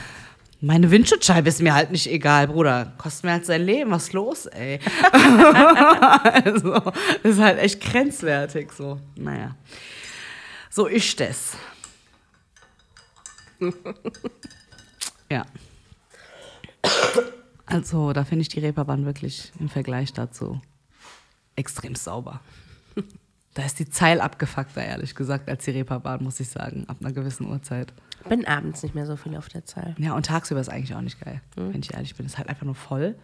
Meine 0.61 0.91
Windschutzscheibe 0.91 1.49
ist 1.49 1.63
mir 1.63 1.75
halt 1.75 1.93
nicht 1.93 2.11
egal, 2.11 2.49
Bruder. 2.49 2.93
Kostet 2.99 3.25
mir 3.25 3.33
halt 3.33 3.47
sein 3.47 3.63
Leben. 3.63 3.93
Was 3.93 4.05
ist 4.05 4.15
los, 4.15 4.47
ey? 4.47 4.81
also, 5.13 6.73
das 6.73 6.93
ist 7.23 7.39
halt 7.39 7.59
echt 7.61 7.81
grenzwertig 7.81 8.73
so. 8.73 8.99
Naja. 9.15 9.55
So 10.71 10.87
ist 10.87 11.21
das. 11.21 11.57
ja. 15.31 15.45
Also, 17.67 18.13
da 18.13 18.25
finde 18.25 18.43
ich 18.43 18.49
die 18.49 18.61
Reeperbahn 18.61 19.05
wirklich 19.05 19.53
im 19.61 19.69
Vergleich 19.69 20.13
dazu 20.13 20.61
extrem 21.57 21.95
sauber. 21.95 22.41
Da 23.55 23.65
ist 23.65 23.79
die 23.79 23.89
Zeil 23.89 24.21
abgefuckter, 24.21 24.85
ehrlich 24.85 25.15
gesagt, 25.15 25.49
als 25.49 25.65
die 25.65 25.71
Reeperbahn, 25.71 26.23
muss 26.23 26.39
ich 26.41 26.51
sagen, 26.51 26.85
ab 26.89 26.99
einer 27.01 27.13
gewissen 27.13 27.49
Uhrzeit. 27.49 27.95
bin 28.29 28.47
abends 28.47 28.83
nicht 28.83 28.95
mehr 28.95 29.07
so 29.07 29.17
viel 29.17 29.35
auf 29.35 29.49
der 29.49 29.65
Zahl. 29.65 29.95
Ja, 29.97 30.13
und 30.13 30.27
tagsüber 30.27 30.61
ist 30.61 30.69
eigentlich 30.69 30.95
auch 30.95 31.01
nicht 31.01 31.19
geil, 31.19 31.41
wenn 31.55 31.81
ich 31.81 31.95
ehrlich 31.95 32.15
bin. 32.15 32.27
Es 32.27 32.33
ist 32.33 32.39
halt 32.39 32.51
einfach 32.51 32.67
nur 32.67 32.75
voll. 32.75 33.15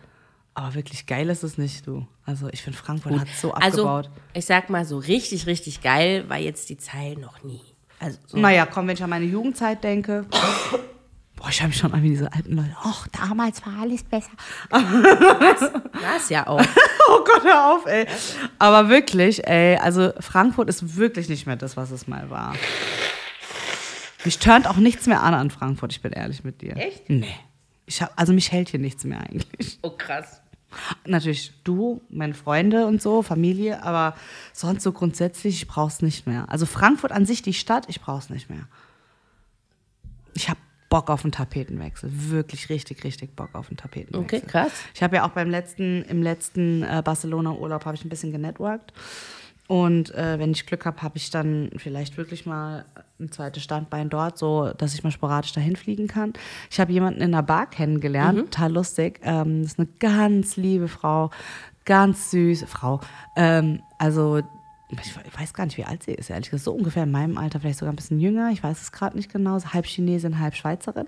Aber 0.54 0.74
wirklich 0.74 1.04
geil 1.04 1.28
ist 1.28 1.42
es 1.42 1.58
nicht, 1.58 1.86
du. 1.86 2.06
Also 2.24 2.48
ich 2.50 2.62
finde, 2.62 2.78
Frankfurt 2.78 3.20
hat 3.20 3.28
so 3.28 3.52
abgebaut. 3.52 4.06
Also, 4.06 4.20
ich 4.32 4.46
sag 4.46 4.70
mal 4.70 4.86
so, 4.86 4.96
richtig, 4.96 5.46
richtig 5.46 5.82
geil 5.82 6.26
war 6.30 6.38
jetzt 6.38 6.70
die 6.70 6.78
Zahl 6.78 7.16
noch 7.16 7.42
nie. 7.42 7.60
Also, 7.98 8.18
so. 8.26 8.38
Naja, 8.38 8.64
komm, 8.64 8.88
wenn 8.88 8.94
ich 8.94 9.02
an 9.04 9.10
meine 9.10 9.26
Jugendzeit 9.26 9.84
denke. 9.84 10.24
Boah, 11.42 11.49
ich 11.49 11.61
habe 11.61 11.70
mich 11.70 11.78
schon 11.78 11.92
an 11.92 12.04
wie 12.04 12.11
diese 12.11 12.32
alten 12.32 12.54
Leute. 12.54 12.70
Och, 12.84 13.08
damals 13.08 13.66
war 13.66 13.80
alles 13.80 14.04
besser. 14.04 14.30
war 14.70 16.16
es 16.16 16.28
ja 16.28 16.46
auch. 16.46 16.64
Oh 17.08 17.25
Gott, 17.25 17.42
hör 17.42 17.75
auf, 17.75 17.87
ey. 17.87 18.06
Aber 18.58 18.88
wirklich, 18.88 19.46
ey, 19.46 19.76
also 19.76 20.12
Frankfurt 20.20 20.68
ist 20.70 20.96
wirklich 20.96 21.28
nicht 21.28 21.46
mehr 21.46 21.56
das, 21.56 21.76
was 21.76 21.90
es 21.90 22.06
mal 22.06 22.30
war. 22.30 22.54
Mich 24.25 24.38
turnt 24.38 24.66
auch 24.68 24.76
nichts 24.76 25.06
mehr 25.06 25.22
an 25.22 25.34
an 25.34 25.50
Frankfurt, 25.50 25.92
ich 25.92 26.00
bin 26.00 26.12
ehrlich 26.12 26.42
mit 26.44 26.62
dir. 26.62 26.76
Echt? 26.76 27.11
Nee. 27.11 27.34
Ich 27.87 28.00
hab, 28.00 28.12
also 28.18 28.32
mich 28.32 28.50
hält 28.50 28.68
hier 28.70 28.80
nichts 28.80 29.04
mehr 29.04 29.20
eigentlich. 29.20 29.78
Oh, 29.82 29.90
krass. 29.90 30.40
Natürlich 31.04 31.52
du, 31.64 32.00
meine 32.08 32.34
Freunde 32.34 32.87
und 32.87 33.02
so, 33.02 33.22
Familie, 33.22 33.82
aber 33.82 34.14
sonst 34.54 34.84
so 34.84 34.92
grundsätzlich, 34.92 35.56
ich 35.56 35.68
brauch's 35.68 36.00
nicht 36.00 36.26
mehr. 36.26 36.49
Also 36.49 36.64
Frankfurt 36.64 37.12
an 37.12 37.26
sich, 37.26 37.42
die 37.42 37.52
Stadt, 37.52 37.87
ich 37.88 38.00
brauch's 38.00 38.30
nicht 38.30 38.49
mehr. 38.49 38.68
Ich 40.34 40.49
habe 40.49 40.61
Bock 40.92 41.08
auf 41.08 41.25
einen 41.25 41.32
Tapetenwechsel. 41.32 42.11
Wirklich 42.12 42.68
richtig, 42.68 43.02
richtig 43.02 43.34
Bock 43.34 43.54
auf 43.54 43.68
einen 43.68 43.78
Tapetenwechsel. 43.78 44.20
Okay, 44.20 44.42
krass. 44.46 44.72
Ich 44.94 45.02
habe 45.02 45.16
ja 45.16 45.25
auch 45.25 45.30
beim 45.30 45.49
letzten, 45.49 46.02
im 46.02 46.22
letzten 46.22 46.82
äh, 46.82 47.00
Barcelona-Urlaub 47.02 47.87
habe 47.87 47.96
ich 47.96 48.04
ein 48.04 48.11
bisschen 48.11 48.30
genetworked. 48.30 48.92
Und 49.68 50.14
äh, 50.14 50.38
wenn 50.38 50.50
ich 50.50 50.66
Glück 50.66 50.84
habe, 50.84 51.00
habe 51.00 51.16
ich 51.16 51.30
dann 51.30 51.70
vielleicht 51.78 52.18
wirklich 52.18 52.44
mal 52.44 52.84
ein 53.18 53.32
zweites 53.32 53.62
Standbein 53.62 54.11
dort, 54.11 54.37
so 54.37 54.70
dass 54.76 54.92
ich 54.92 55.02
mal 55.02 55.11
sporadisch 55.11 55.52
dahin 55.52 55.76
fliegen 55.76 56.08
kann. 56.08 56.34
Ich 56.70 56.78
habe 56.78 56.92
jemanden 56.92 57.22
in 57.22 57.32
einer 57.32 57.42
Bar 57.42 57.70
kennengelernt, 57.70 58.38
total 58.40 58.72
lustig. 58.75 59.18
Ähm, 59.22 59.62
das 59.62 59.72
ist 59.72 59.78
eine 59.78 59.88
ganz 59.99 60.58
liebe 60.58 60.88
Frau, 60.88 61.30
ganz 61.87 62.30
süße 62.32 62.66
Frau. 62.66 63.00
Ähm, 63.34 63.80
also 63.96 64.42
ich 65.00 65.40
weiß 65.40 65.54
gar 65.54 65.64
nicht, 65.64 65.76
wie 65.78 65.84
alt 65.84 66.02
sie 66.02 66.12
ist, 66.12 66.30
ehrlich 66.30 66.50
gesagt. 66.50 66.64
So 66.64 66.73
ungefähr 66.73 67.04
in 67.04 67.10
meinem 67.10 67.38
Alter, 67.38 67.60
vielleicht 67.60 67.78
sogar 67.78 67.93
ein 67.93 67.97
bisschen 67.97 68.21
jünger. 68.21 68.50
Ich 68.50 68.62
weiß 68.62 68.80
es 68.80 68.93
gerade 68.93 69.17
nicht 69.17 69.32
genau. 69.32 69.58
Halb 69.62 69.86
Chinesin, 69.86 70.38
halb 70.38 70.54
Schweizerin. 70.54 71.06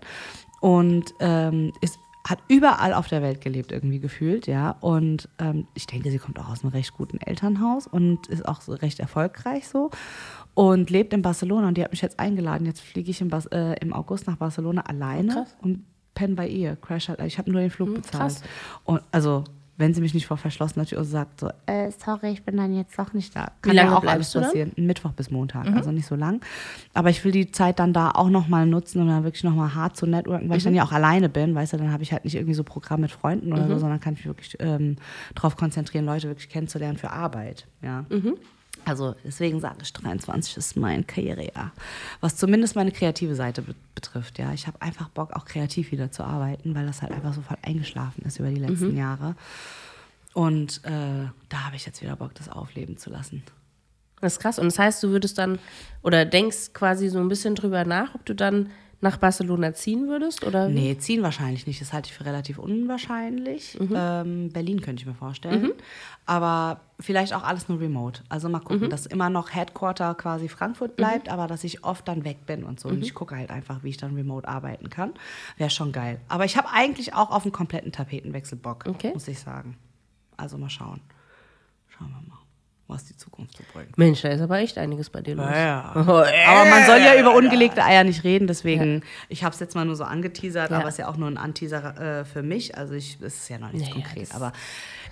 Und 0.61 1.14
ähm, 1.20 1.72
ist, 1.80 1.98
hat 2.26 2.38
überall 2.48 2.94
auf 2.94 3.09
der 3.09 3.20
Welt 3.20 3.42
gelebt, 3.42 3.70
irgendwie 3.70 4.00
gefühlt, 4.00 4.46
ja. 4.46 4.76
Und 4.80 5.28
ähm, 5.38 5.66
ich 5.74 5.87
denke, 5.87 6.11
sie 6.11 6.18
kommt 6.18 6.38
auch 6.38 6.48
aus 6.48 6.62
einem 6.62 6.72
recht 6.72 6.94
guten 6.94 7.18
Elternhaus 7.18 7.87
und 7.87 8.26
ist 8.28 8.48
auch 8.48 8.62
so 8.62 8.72
recht 8.72 9.00
erfolgreich 9.00 9.68
so. 9.68 9.90
Und 10.54 10.88
lebt 10.88 11.12
in 11.12 11.20
Barcelona. 11.20 11.68
Und 11.68 11.76
die 11.76 11.85
hat 11.85 11.90
mich 11.90 12.00
jetzt 12.00 12.18
eingeladen. 12.18 12.66
Jetzt 12.66 12.80
fliege 12.80 13.11
ich 13.11 13.20
im, 13.20 13.28
Bas 13.28 13.46
äh, 13.46 13.74
im 13.80 13.92
August 13.92 14.26
nach 14.26 14.37
Barcelona 14.37 14.82
alleine 14.82 15.32
Krass. 15.35 15.56
und 15.61 15.85
penne 16.14 16.35
bei 16.35 16.48
ihr. 16.48 16.76
Crash 16.76 17.09
halt. 17.09 17.20
Ich 17.20 17.38
habe 17.38 17.50
nur 17.50 17.61
den 17.61 17.70
Flug 17.70 17.92
bezahlt. 17.92 18.35
krass. 18.35 18.42
Und 18.85 19.02
also 19.11 19.44
wenn 19.76 19.92
sie 19.92 20.00
mich 20.00 20.14
nicht 20.14 20.26
vor 20.26 20.37
verschlossener 20.37 20.87
Tür 20.87 21.04
sagt, 21.04 21.40
so, 21.40 21.50
äh, 21.66 21.90
sorry, 21.90 22.30
ich 22.30 22.44
bin 22.44 22.56
dann 22.56 22.74
jetzt 22.74 22.98
doch 22.98 23.12
nicht 23.12 23.34
da. 23.34 23.50
Kann 23.60 23.74
lange 23.74 23.90
ja 23.90 23.96
auch 23.96 24.04
alles 24.04 24.32
passieren. 24.32 24.72
Mittwoch 24.76 25.12
bis 25.12 25.30
Montag, 25.30 25.66
also 25.66 25.90
nicht 25.90 26.06
so 26.06 26.14
lang. 26.14 26.40
Aber 26.92 27.10
ich 27.10 27.24
will 27.24 27.32
die 27.32 27.50
Zeit 27.50 27.78
dann 27.80 27.92
da 27.92 28.10
auch 28.12 28.28
nochmal 28.28 28.66
nutzen, 28.66 29.02
um 29.02 29.08
dann 29.08 29.24
wirklich 29.24 29.42
nochmal 29.42 29.74
hart 29.74 29.96
zu 29.96 30.06
networken, 30.06 30.48
weil 30.48 30.58
ich 30.58 30.64
dann 30.64 30.74
ja 30.74 30.84
auch 30.84 30.92
alleine 30.92 31.28
bin, 31.28 31.54
weißt 31.54 31.72
du, 31.72 31.76
dann 31.78 31.92
habe 31.92 32.02
ich 32.04 32.12
halt 32.12 32.24
nicht 32.24 32.37
irgendwie 32.37 32.54
so 32.54 32.62
Programm 32.62 33.00
mit 33.00 33.10
Freunden 33.10 33.52
oder 33.52 33.66
so, 33.68 33.78
sondern 33.78 33.98
kann 34.00 34.14
ich 34.14 34.20
mich 34.20 34.26
wirklich 34.26 34.56
ähm, 34.60 34.96
darauf 35.34 35.56
konzentrieren, 35.56 36.04
Leute 36.04 36.28
wirklich 36.28 36.48
kennenzulernen 36.48 36.96
für 36.96 37.10
Arbeit, 37.10 37.66
ja. 37.82 38.04
Also 38.85 39.14
deswegen 39.25 39.61
sage 39.61 39.79
ich, 39.83 39.92
23 39.92 40.57
ist 40.57 40.77
mein 40.77 41.07
Karrierejahr. 41.07 41.73
Was 42.20 42.37
zumindest 42.37 42.77
meine 42.77 42.92
kreative 42.92 43.35
Seite 43.35 43.62
be 43.62 43.75
betrifft, 43.94 44.38
ja. 44.38 44.53
Ich 44.53 44.66
habe 44.66 44.83
einfach 44.83 45.09
Bock, 45.09 45.33
auch 45.33 45.44
kreativ 45.44 45.92
wieder 45.92 46.11
zu 46.11 46.25
arbeiten, 46.25 46.75
weil 46.75 46.85
das 46.85 47.01
halt 47.01 47.12
einfach 47.12 47.33
so 47.33 47.42
voll 47.42 47.57
eingeschlafen 47.62 48.25
ist 48.27 48.38
über 48.38 48.51
die 48.51 48.61
letzten 48.61 48.97
Jahre. 48.97 49.37
Und 50.35 50.85
äh, 50.85 51.29
da 51.49 51.64
habe 51.64 51.77
ich 51.77 51.87
jetzt 51.87 52.03
wieder 52.03 52.16
Bock, 52.16 52.35
das 52.35 52.49
aufleben 52.49 52.99
zu 52.99 53.09
lassen. 53.09 53.44
Das 54.20 54.35
ist 54.35 54.40
krass. 54.40 54.59
Und 54.59 54.66
das 54.66 54.79
heißt, 54.79 55.03
du 55.03 55.11
würdest 55.11 55.38
dann 55.38 55.59
oder 56.03 56.25
denkst 56.25 56.73
quasi 56.73 57.09
so 57.09 57.20
ein 57.20 57.29
bisschen 57.29 57.55
drüber 57.55 57.85
nach, 57.85 58.14
ob 58.14 58.27
du 58.27 58.35
dann 58.35 58.70
nach 59.04 59.18
Barcelona 59.18 59.72
ziehen 59.74 60.08
würdest? 60.08 60.44
Oder 60.44 60.68
wie? 60.68 60.72
Nee, 60.72 60.98
ziehen 60.98 61.22
wahrscheinlich 61.22 61.66
nicht. 61.68 61.80
Das 61.80 61.92
halte 61.92 62.08
ich 62.10 62.14
für 62.16 62.24
relativ 62.24 62.58
unwahrscheinlich. 62.58 63.78
Ähm, 63.94 64.48
Berlin 64.52 64.80
könnte 64.80 65.02
ich 65.02 65.06
mir 65.06 65.14
vorstellen. 65.14 65.72
Aber 66.26 66.80
vielleicht 66.98 67.34
auch 67.34 67.44
alles 67.44 67.68
nur 67.68 67.78
remote. 67.80 68.22
Also 68.28 68.48
mal 68.48 68.60
gucken, 68.60 68.90
dass 68.90 69.06
immer 69.06 69.30
noch 69.30 69.54
Headquarter 69.54 70.14
quasi 70.14 70.48
Frankfurt 70.48 70.96
bleibt, 70.96 71.28
aber 71.28 71.46
dass 71.46 71.62
ich 71.64 71.84
oft 71.84 72.08
dann 72.08 72.24
weg 72.24 72.46
bin 72.46 72.64
und 72.64 72.80
so. 72.80 72.88
Und 72.88 73.02
ich 73.02 73.14
gucke 73.14 73.36
halt 73.36 73.50
einfach, 73.50 73.82
wie 73.84 73.90
ich 73.90 73.96
dann 73.98 74.14
remote 74.14 74.48
arbeiten 74.48 74.88
kann. 74.90 75.12
Wäre 75.58 75.70
schon 75.70 75.92
geil. 75.92 76.20
Aber 76.28 76.44
ich 76.46 76.56
habe 76.56 76.68
eigentlich 76.72 77.14
auch 77.14 77.30
auf 77.30 77.44
einen 77.44 77.52
kompletten 77.52 77.92
Tapetenwechsel 77.92 78.58
Bock, 78.58 78.84
Okay. 78.88 79.10
muss 79.12 79.28
ich 79.28 79.38
sagen. 79.38 79.76
Also 80.36 80.58
mal 80.58 80.70
schauen. 80.70 81.00
Schauen 81.88 82.08
wir 82.08 82.28
mal, 82.28 82.38
was 82.87 83.05
die 83.07 83.16
Zukunft 83.16 83.57
so 83.57 83.64
bringt. 83.73 83.97
Mensch, 83.97 84.20
da 84.23 84.29
ist 84.29 84.42
aber 84.42 84.59
echt 84.59 84.77
einiges 84.77 85.09
bei 85.09 85.23
dir 85.23 85.35
los. 85.37 85.47
Aber 85.94 86.25
man 86.68 86.85
soll 86.87 86.99
ja 86.99 87.18
über 87.18 87.35
ungelegte 87.37 87.83
Eier 87.83 88.05
nicht 88.05 88.25
reden, 88.25 88.47
deswegen, 88.47 89.03
ich 89.31 89.42
habe 89.42 89.55
es 89.55 89.61
jetzt 89.61 89.75
mal 89.75 89.85
nur 89.87 89.97
so 89.97 90.05
angeteasert, 90.05 90.70
Ja. 90.70 90.79
aber 90.79 90.88
es 90.88 90.94
ist 90.94 90.99
ja 90.99 91.09
auch 91.09 91.16
nur 91.16 91.29
ein 91.29 91.38
Anteaser 91.38 92.20
äh, 92.20 92.25
für 92.27 92.42
mich. 92.42 92.77
Also 92.77 92.92
ich, 92.94 93.18
es 93.23 93.35
ist 93.37 93.49
ja 93.49 93.59
noch 93.59 93.73
nichts 93.73 93.90
konkret, 93.90 94.35
aber 94.35 94.53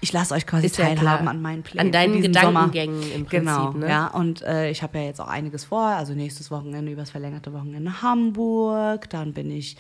ich 0.03 0.13
lasse 0.13 0.35
euch 0.35 0.47
quasi 0.47 0.67
ist 0.67 0.77
ja 0.77 0.87
teilhaben 0.87 1.29
an 1.29 1.41
meinen 1.41 1.63
Plänen. 1.63 1.87
An 1.87 1.93
deinen 1.93 2.21
Gedankengängen 2.21 3.01
Sommer. 3.01 3.15
im 3.15 3.25
Prinzip, 3.25 3.31
Genau, 3.47 3.73
ne? 3.73 3.89
ja. 3.89 4.07
Und 4.09 4.43
äh, 4.43 4.69
ich 4.71 4.83
habe 4.83 4.99
ja 4.99 5.05
jetzt 5.05 5.21
auch 5.21 5.29
einiges 5.29 5.65
vor. 5.65 5.83
Also 5.87 6.13
nächstes 6.13 6.51
Wochenende, 6.51 6.93
übers 6.93 7.11
verlängerte 7.11 7.53
Wochenende 7.55 8.03
Hamburg. 8.03 9.09
Dann 9.11 9.33
bin 9.33 9.51
ich, 9.51 9.77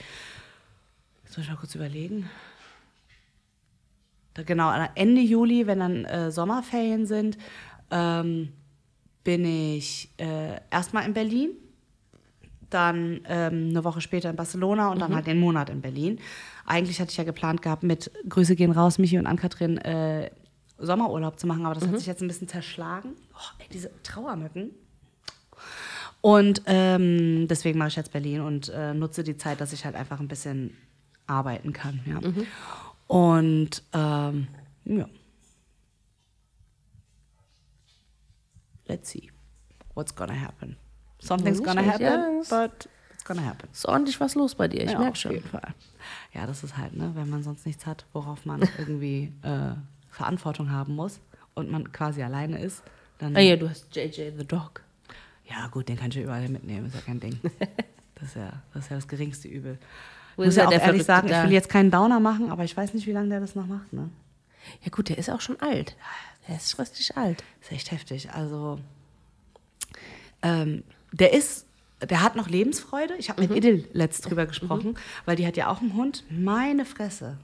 jetzt 1.25 1.37
muss 1.37 1.45
ich 1.45 1.51
mal 1.51 1.59
kurz 1.59 1.75
überlegen. 1.75 2.31
Da, 4.35 4.43
genau, 4.45 4.73
Ende 4.95 5.21
Juli, 5.21 5.67
wenn 5.67 5.81
dann 5.81 6.05
äh, 6.07 6.31
Sommerferien 6.31 7.05
sind, 7.07 7.37
ähm, 7.93 8.49
bin 9.23 9.45
ich 9.45 10.09
äh, 10.17 10.61
erstmal 10.71 11.07
in 11.07 11.15
Berlin, 11.15 11.51
dann 12.71 13.21
ähm, 13.29 13.69
eine 13.71 13.85
Woche 13.85 14.01
später 14.01 14.31
in 14.31 14.37
Barcelona 14.37 14.91
und 14.91 14.99
dann 14.99 15.15
halt 15.15 15.27
den 15.27 15.39
Monat 15.39 15.71
in 15.71 15.81
Berlin. 15.81 16.19
Eigentlich 16.67 17.01
hatte 17.01 17.11
ich 17.11 17.17
ja 17.17 17.25
geplant 17.25 17.63
gehabt, 17.63 17.83
mit 17.83 18.11
Grüße 18.29 18.57
gehen 18.57 18.73
raus, 18.73 18.99
Michi 18.99 19.19
und 19.19 19.27
Ann-Kathrin 19.27 19.79
äh, 19.79 20.31
Sommerurlaub 20.79 21.39
zu 21.39 21.47
machen, 21.47 21.65
aber 21.65 21.75
das 21.75 21.87
hat 21.87 21.97
sich 21.97 22.07
jetzt 22.07 22.23
ein 22.23 22.29
bisschen 22.29 22.49
zerschlagen. 22.49 23.11
Oh, 23.35 23.61
ey, 23.61 23.67
diese 23.73 23.91
Trauermücken. 24.03 24.71
Und 26.21 26.63
ähm, 26.67 27.47
deswegen 27.49 27.79
mache 27.79 27.89
ich 27.89 27.97
jetzt 27.97 28.13
Berlin 28.13 28.41
und 28.41 28.69
äh, 28.69 28.95
nutze 28.95 29.23
die 29.23 29.37
Zeit, 29.37 29.61
dass 29.61 29.73
ich 29.73 29.85
halt 29.85 29.95
einfach 29.95 30.21
ein 30.21 30.29
bisschen 30.29 30.77
arbeiten 31.27 31.73
kann. 31.73 32.01
Ja. 32.07 32.21
Und 33.07 33.83
ähm, 33.93 34.49
ja. 34.85 35.09
Let's 38.93 39.11
see 39.11 39.31
what's 39.95 40.15
gonna 40.15 40.39
happen. 40.39 40.77
Something's 41.21 41.59
Nicht 41.61 41.67
gonna 41.69 41.85
happen, 41.87 42.03
ja, 42.03 42.41
but 42.51 42.89
it's 43.15 43.25
gonna 43.25 43.45
happen. 43.45 43.69
Ist 43.73 43.87
ordentlich 43.87 44.21
was 44.21 44.35
los 44.35 44.55
bei 44.55 44.69
dir, 44.69 44.83
ich 44.85 44.91
Ja, 44.93 44.99
merke 44.99 45.13
auf 45.13 45.17
schon. 45.17 45.33
jeden 45.33 45.49
Fall. 45.49 45.75
Ja, 46.35 46.47
das 46.47 46.63
ist 46.65 46.77
halt, 46.77 46.95
ne, 46.97 47.13
wenn 47.15 47.31
man 47.31 47.43
sonst 47.43 47.65
nichts 47.65 47.87
hat, 47.87 48.05
worauf 48.13 48.45
man 48.45 48.61
irgendwie 48.79 49.33
äh, 49.43 49.73
Verantwortung 50.11 50.71
haben 50.71 50.95
muss 50.95 51.21
und 51.55 51.71
man 51.71 51.91
quasi 51.93 52.23
alleine 52.23 52.61
ist, 52.61 52.83
dann. 53.19 53.37
Ah 53.37 53.41
ja, 53.41 53.57
du 53.57 53.69
hast 53.71 53.95
JJ 53.97 54.33
the 54.37 54.47
Dog. 54.47 54.83
Ja, 55.49 55.69
gut, 55.69 55.89
den 55.89 55.97
kann 55.97 56.09
ich 56.11 56.17
ja 56.17 56.23
überall 56.23 56.49
mitnehmen, 56.49 56.87
ist 56.87 56.95
ja 56.95 57.01
kein 57.01 57.21
Ding. 57.21 57.39
Das 58.15 58.29
ist 58.31 58.37
ja 58.37 58.53
das, 58.73 58.85
ist 58.85 58.91
ja 58.91 58.97
das 58.97 59.09
geringste 59.09 59.49
Übel. 59.49 59.79
Wo 60.37 60.43
Ich 60.43 60.47
muss 60.47 60.55
ja 60.57 60.69
auch 60.69 60.73
ehrlich 60.73 61.03
sagen, 61.03 61.27
ich 61.27 61.33
da? 61.33 61.43
will 61.43 61.51
jetzt 61.53 61.69
keinen 61.69 61.91
Downer 61.91 62.21
machen, 62.21 62.51
aber 62.53 62.63
ich 62.63 62.77
weiß 62.77 62.95
nicht, 62.95 63.09
wie 63.09 63.13
lange 63.13 63.29
der 63.31 63.41
das 63.41 63.57
noch 63.57 63.67
macht, 63.67 63.93
ne? 63.93 64.11
Ja 64.83 64.91
gut, 64.91 65.09
der 65.09 65.19
ist 65.19 65.29
auch 65.29 65.41
schon 65.41 65.59
alt. 65.61 65.97
Der 66.49 66.57
ist 66.57 66.79
richtig 66.79 67.17
alt. 67.17 67.43
Das 67.61 67.69
ist 67.69 67.73
echt 67.73 67.91
heftig. 67.93 68.31
Also, 68.31 68.81
ähm, 70.43 70.83
der 71.13 71.33
ist, 71.33 71.67
der 72.01 72.23
hat 72.23 72.37
noch 72.37 72.49
Lebensfreude. 72.49 73.15
Ich 73.17 73.31
habe 73.31 73.43
mit 73.43 73.57
Idil 73.57 73.89
letzt 73.93 74.29
drüber 74.29 74.47
gesprochen, 74.47 74.99
weil 75.25 75.37
die 75.37 75.47
hat 75.47 75.57
ja 75.57 75.69
auch 75.69 75.81
einen 75.81 75.95
Hund. 75.95 76.25
Meine 76.31 76.85
Fresse. 76.85 77.39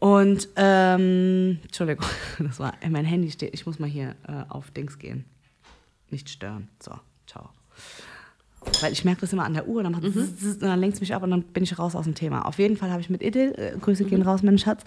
Und, 0.00 0.48
ähm, 0.56 1.60
Entschuldigung, 1.62 2.04
das 2.38 2.58
war, 2.58 2.74
mein 2.88 3.04
Handy 3.04 3.30
steht, 3.30 3.54
ich 3.54 3.64
muss 3.64 3.78
mal 3.78 3.88
hier 3.88 4.16
äh, 4.28 4.44
auf 4.48 4.70
Dings 4.70 4.98
gehen. 4.98 5.24
Nicht 6.10 6.28
stören. 6.28 6.68
So, 6.78 6.92
ciao. 7.26 7.50
Weil 8.80 8.92
ich 8.92 9.04
merke 9.04 9.22
das 9.22 9.32
immer 9.32 9.44
an 9.44 9.54
der 9.54 9.68
Uhr, 9.68 9.82
dann, 9.82 9.92
macht 9.92 10.04
und 10.04 10.62
dann 10.62 10.80
lenkt 10.80 10.96
es 10.96 11.00
mich 11.00 11.14
ab 11.14 11.22
und 11.22 11.30
dann 11.30 11.42
bin 11.42 11.62
ich 11.62 11.78
raus 11.78 11.94
aus 11.94 12.04
dem 12.04 12.14
Thema. 12.14 12.46
Auf 12.46 12.58
jeden 12.58 12.76
Fall 12.76 12.90
habe 12.90 13.00
ich 13.00 13.10
mit 13.10 13.22
Idil, 13.22 13.54
äh, 13.56 13.78
Grüße 13.78 14.04
gehen 14.04 14.22
raus, 14.22 14.42
mein 14.42 14.58
Schatz, 14.58 14.82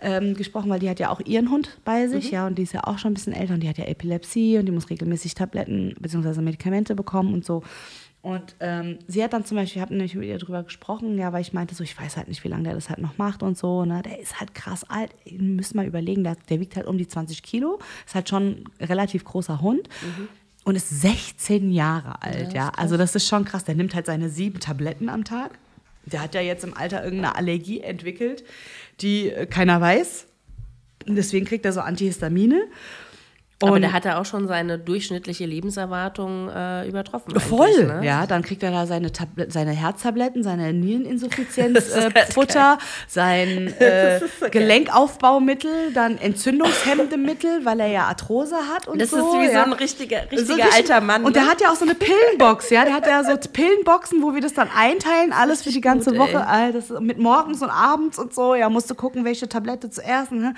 ähm, 0.00 0.34
gesprochen, 0.34 0.70
weil 0.70 0.80
die 0.80 0.88
hat 0.88 1.00
ja 1.00 1.10
auch 1.10 1.20
ihren 1.20 1.50
Hund 1.50 1.78
bei 1.84 2.08
sich, 2.08 2.30
ja, 2.30 2.46
und 2.46 2.56
die 2.56 2.62
ist 2.62 2.72
ja 2.72 2.84
auch 2.84 2.98
schon 2.98 3.12
ein 3.12 3.14
bisschen 3.14 3.32
älter 3.32 3.54
und 3.54 3.62
die 3.62 3.68
hat 3.68 3.78
ja 3.78 3.84
Epilepsie 3.84 4.58
und 4.58 4.66
die 4.66 4.72
muss 4.72 4.90
regelmäßig 4.90 5.34
Tabletten 5.34 5.94
bzw. 6.00 6.40
Medikamente 6.40 6.94
bekommen 6.94 7.34
und 7.34 7.44
so. 7.44 7.62
Und 8.26 8.56
ähm, 8.58 8.98
sie 9.06 9.22
hat 9.22 9.32
dann 9.34 9.44
zum 9.44 9.56
Beispiel, 9.56 9.78
ich 9.78 9.82
habe 9.82 9.94
nämlich 9.94 10.16
mit 10.16 10.26
ihr 10.26 10.38
drüber 10.38 10.64
gesprochen, 10.64 11.16
ja, 11.16 11.32
weil 11.32 11.42
ich 11.42 11.52
meinte 11.52 11.76
so, 11.76 11.84
ich 11.84 11.96
weiß 11.96 12.16
halt 12.16 12.26
nicht, 12.26 12.42
wie 12.42 12.48
lange 12.48 12.64
der 12.64 12.74
das 12.74 12.88
halt 12.88 12.98
noch 12.98 13.18
macht 13.18 13.44
und 13.44 13.56
so. 13.56 13.84
Ne? 13.84 14.02
Der 14.02 14.18
ist 14.18 14.40
halt 14.40 14.52
krass 14.52 14.82
alt. 14.82 15.12
Ihr 15.24 15.40
müsst 15.40 15.76
mal 15.76 15.86
überlegen, 15.86 16.24
der, 16.24 16.36
der 16.48 16.58
wiegt 16.58 16.74
halt 16.74 16.88
um 16.88 16.98
die 16.98 17.06
20 17.06 17.44
Kilo, 17.44 17.78
ist 18.04 18.16
halt 18.16 18.28
schon 18.28 18.64
ein 18.80 18.86
relativ 18.86 19.24
großer 19.24 19.60
Hund 19.60 19.88
und 20.66 20.74
ist 20.74 21.00
16 21.00 21.70
Jahre 21.70 22.22
alt, 22.22 22.52
ja. 22.52 22.72
Also 22.76 22.96
das 22.96 23.14
ist 23.14 23.28
schon 23.28 23.44
krass. 23.44 23.62
Der 23.62 23.76
nimmt 23.76 23.94
halt 23.94 24.04
seine 24.04 24.28
sieben 24.28 24.58
Tabletten 24.58 25.08
am 25.08 25.22
Tag. 25.22 25.52
Der 26.06 26.20
hat 26.20 26.34
ja 26.34 26.40
jetzt 26.40 26.64
im 26.64 26.76
Alter 26.76 27.04
irgendeine 27.04 27.36
Allergie 27.36 27.82
entwickelt, 27.82 28.42
die 29.00 29.30
äh, 29.30 29.46
keiner 29.46 29.80
weiß. 29.80 30.26
Und 31.06 31.14
deswegen 31.14 31.46
kriegt 31.46 31.64
er 31.64 31.72
so 31.72 31.82
Antihistamine. 31.82 32.64
Aber 33.62 33.72
Und- 33.72 33.80
der 33.80 33.94
hat 33.94 34.04
ja 34.04 34.20
auch 34.20 34.26
schon 34.26 34.46
seine 34.48 34.78
durchschnittliche 34.78 35.46
Lebenserwartung 35.46 36.50
äh, 36.50 36.86
übertroffen. 36.86 37.40
Voll, 37.40 37.84
ne? 37.86 38.00
ja. 38.04 38.26
Dann 38.26 38.42
kriegt 38.42 38.62
er 38.62 38.70
da 38.70 38.86
seine, 38.86 39.12
Tablet 39.12 39.50
seine 39.50 39.70
Herztabletten, 39.70 40.42
seine 40.42 40.74
Niereninsuffizienz, 40.74 41.88
äh, 41.94 42.10
Futter, 42.32 42.76
sein 43.08 43.72
äh, 43.80 44.20
Gelenkaufbaumittel, 44.50 45.92
dann 45.94 46.18
entzündungshemmende 46.18 47.16
Mittel, 47.16 47.64
weil 47.64 47.80
er 47.80 47.86
ja 47.86 48.04
Arthrose 48.04 48.56
hat 48.74 48.88
und 48.88 49.00
Das 49.00 49.10
so. 49.10 49.16
ist 49.16 49.24
wie 49.40 49.46
so 49.46 49.52
ja. 49.52 49.64
ein 49.64 49.72
richtiger, 49.72 50.20
So 50.30 50.36
richtiger 50.36 50.54
richtig- 50.56 50.74
alter 50.74 51.00
Mann. 51.00 51.24
Und 51.24 51.34
der 51.36 51.44
ne? 51.44 51.50
hat 51.50 51.60
ja 51.60 51.70
auch 51.70 51.76
so 51.76 51.84
eine 51.84 51.94
Pillenbox, 51.94 52.70
ja. 52.70 52.84
Der 52.84 52.94
hat 52.94 53.06
ja 53.06 53.24
so 53.24 53.36
Pillenboxen, 53.52 54.22
wo 54.22 54.34
wir 54.34 54.40
das 54.42 54.54
dann 54.54 54.68
einteilen, 54.76 55.32
alles 55.32 55.62
für 55.62 55.70
die 55.70 55.80
ganze 55.80 56.10
gut, 56.10 56.18
Woche. 56.20 56.46
Äh, 56.52 56.72
Das 56.72 56.90
mit 57.00 57.18
morgens 57.18 57.62
und 57.62 57.70
abends 57.70 58.18
und 58.18 58.34
so. 58.34 58.54
Ja, 58.54 58.68
musste 58.68 58.94
gucken, 58.94 59.24
welche 59.24 59.48
Tablette 59.48 59.90
zuerst. 59.90 60.30
Ne? 60.32 60.54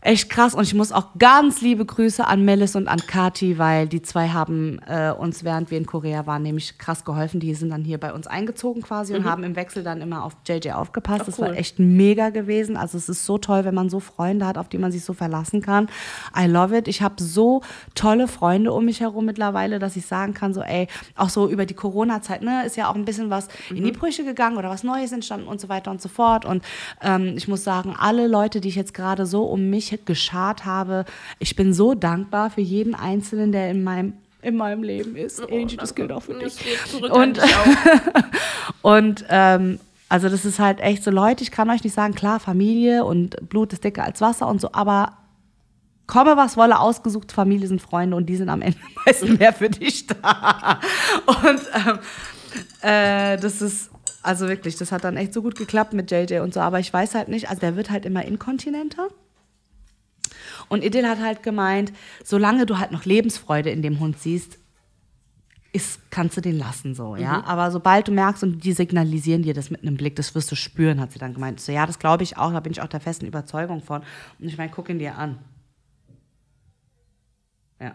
Echt 0.00 0.30
krass. 0.30 0.54
Und 0.54 0.62
ich 0.62 0.74
muss 0.74 0.92
auch 0.92 1.18
ganz 1.18 1.60
liebe 1.60 1.84
Grüße 1.84 2.24
an 2.24 2.44
Melis 2.44 2.76
und 2.76 2.86
an 2.86 3.00
Kati, 3.00 3.58
weil 3.58 3.88
die 3.88 4.00
zwei 4.00 4.28
haben 4.28 4.78
äh, 4.86 5.10
uns, 5.10 5.42
während 5.42 5.72
wir 5.72 5.78
in 5.78 5.86
Korea 5.86 6.24
waren, 6.26 6.42
nämlich 6.42 6.78
krass 6.78 7.04
geholfen. 7.04 7.40
Die 7.40 7.52
sind 7.54 7.70
dann 7.70 7.82
hier 7.82 7.98
bei 7.98 8.12
uns 8.12 8.28
eingezogen 8.28 8.82
quasi 8.82 9.14
und 9.14 9.24
haben 9.24 9.42
im 9.42 9.56
Wechsel 9.56 9.82
dann 9.82 10.00
immer 10.00 10.24
auf 10.24 10.36
JJ 10.46 10.70
aufgepasst. 10.70 11.26
das 11.26 11.40
war 11.40 11.48
cool. 11.48 11.56
echt 11.56 11.80
mega 11.80 12.30
gewesen. 12.30 12.76
Also 12.76 12.96
es 12.96 13.08
ist 13.08 13.26
so 13.26 13.38
toll, 13.38 13.64
wenn 13.64 13.74
man 13.74 13.90
so 13.90 13.98
Freunde 13.98 14.46
hat, 14.46 14.56
auf 14.56 14.68
die 14.68 14.78
man 14.78 14.92
sich 14.92 15.04
so 15.04 15.14
verlassen 15.14 15.62
kann. 15.62 15.88
I 16.38 16.46
love 16.46 16.76
it. 16.76 16.86
Ich 16.86 17.02
habe 17.02 17.20
so 17.20 17.62
tolle 17.96 18.28
Freunde 18.28 18.72
um 18.72 18.84
mich 18.84 19.00
herum 19.00 19.24
mittlerweile, 19.24 19.80
dass 19.80 19.96
ich 19.96 20.06
sagen 20.06 20.32
kann, 20.32 20.54
so 20.54 20.62
ey, 20.62 20.86
auch 21.16 21.28
so 21.28 21.48
über 21.48 21.66
die 21.66 21.74
Corona-Zeit, 21.74 22.42
ne, 22.42 22.64
ist 22.64 22.76
ja 22.76 22.88
auch 22.88 22.94
ein 22.94 23.04
bisschen 23.04 23.30
was 23.30 23.48
in 23.70 23.82
die 23.82 23.92
Brüche 23.92 24.24
gegangen 24.24 24.58
oder 24.58 24.70
was 24.70 24.84
Neues 24.84 25.10
entstanden 25.10 25.48
und 25.48 25.60
so 25.60 25.68
weiter 25.68 25.90
und 25.90 26.00
so 26.00 26.08
fort. 26.08 26.44
Und 26.44 26.62
ähm, 27.02 27.34
ich 27.36 27.48
muss 27.48 27.64
sagen, 27.64 27.96
alle 27.98 28.28
Leute, 28.28 28.60
die 28.60 28.68
ich 28.68 28.76
jetzt 28.76 28.94
gerade 28.94 29.26
so 29.26 29.42
um 29.44 29.68
mich 29.68 29.87
geschart 29.96 30.64
habe, 30.64 31.04
ich 31.38 31.56
bin 31.56 31.72
so 31.72 31.94
dankbar 31.94 32.50
für 32.50 32.60
jeden 32.60 32.94
Einzelnen, 32.94 33.52
der 33.52 33.70
in 33.70 33.82
meinem 33.82 34.12
in 34.40 34.56
meinem 34.56 34.84
Leben 34.84 35.16
ist. 35.16 35.40
Angie, 35.50 35.76
das 35.76 35.96
gilt 35.96 36.12
auch 36.12 36.22
für 36.22 36.34
dich. 36.34 36.54
Und- 37.02 37.10
an 37.12 37.32
dich 37.34 37.42
auch. 37.42 38.22
Und 38.82 39.24
ähm, 39.28 39.80
also 40.08 40.28
das 40.28 40.44
ist 40.44 40.58
halt 40.60 40.80
echt 40.80 41.02
so, 41.02 41.10
Leute, 41.10 41.42
ich 41.42 41.50
kann 41.50 41.68
euch 41.70 41.82
nicht 41.82 41.92
sagen, 41.92 42.14
klar, 42.14 42.38
Familie 42.38 43.04
und 43.04 43.48
Blut 43.48 43.72
ist 43.72 43.82
dicker 43.82 44.04
als 44.04 44.20
Wasser 44.20 44.46
und 44.46 44.60
so, 44.60 44.70
aber 44.72 45.18
komme 46.06 46.36
was 46.36 46.56
wolle, 46.56 46.78
ausgesucht, 46.78 47.32
Familie 47.32 47.66
sind 47.68 47.82
Freunde 47.82 48.16
und 48.16 48.26
die 48.26 48.36
sind 48.36 48.48
am 48.48 48.62
Ende 48.62 48.78
meistens 49.06 49.38
mehr 49.38 49.52
für 49.52 49.68
dich 49.70 50.06
da. 50.06 50.78
Und 51.26 51.60
ähm, 51.74 51.98
äh, 52.80 53.36
das 53.38 53.60
ist, 53.60 53.90
also 54.22 54.48
wirklich, 54.48 54.76
das 54.76 54.92
hat 54.92 55.04
dann 55.04 55.16
echt 55.16 55.34
so 55.34 55.42
gut 55.42 55.56
geklappt 55.56 55.92
mit 55.92 56.10
JJ 56.10 56.38
und 56.38 56.54
so, 56.54 56.60
aber 56.60 56.78
ich 56.78 56.92
weiß 56.92 57.14
halt 57.14 57.28
nicht, 57.28 57.50
also 57.50 57.60
der 57.60 57.76
wird 57.76 57.90
halt 57.90 58.06
immer 58.06 58.24
inkontinenter. 58.24 59.08
Und 60.68 60.84
Idil 60.84 61.06
hat 61.08 61.20
halt 61.20 61.42
gemeint, 61.42 61.92
solange 62.24 62.66
du 62.66 62.78
halt 62.78 62.92
noch 62.92 63.04
Lebensfreude 63.04 63.70
in 63.70 63.82
dem 63.82 64.00
Hund 64.00 64.18
siehst, 64.18 64.58
ist, 65.72 66.10
kannst 66.10 66.36
du 66.36 66.40
den 66.40 66.58
lassen 66.58 66.94
so, 66.94 67.14
ja. 67.16 67.44
Aber 67.44 67.70
sobald 67.70 68.08
du 68.08 68.12
merkst 68.12 68.42
und 68.42 68.64
die 68.64 68.72
signalisieren 68.72 69.42
dir 69.42 69.52
das 69.52 69.70
mit 69.70 69.82
einem 69.82 69.96
Blick, 69.96 70.16
das 70.16 70.34
wirst 70.34 70.50
du 70.50 70.56
spüren, 70.56 71.00
hat 71.00 71.12
sie 71.12 71.18
dann 71.18 71.34
gemeint. 71.34 71.60
So, 71.60 71.72
ja, 71.72 71.86
das 71.86 71.98
glaube 71.98 72.22
ich 72.22 72.38
auch, 72.38 72.52
da 72.52 72.60
bin 72.60 72.72
ich 72.72 72.80
auch 72.80 72.88
der 72.88 73.00
festen 73.00 73.26
Überzeugung 73.26 73.82
von. 73.82 74.02
Und 74.38 74.48
ich 74.48 74.56
meine, 74.56 74.70
guck 74.70 74.88
ihn 74.88 74.98
dir 74.98 75.16
an. 75.16 75.38
Ja. 77.80 77.92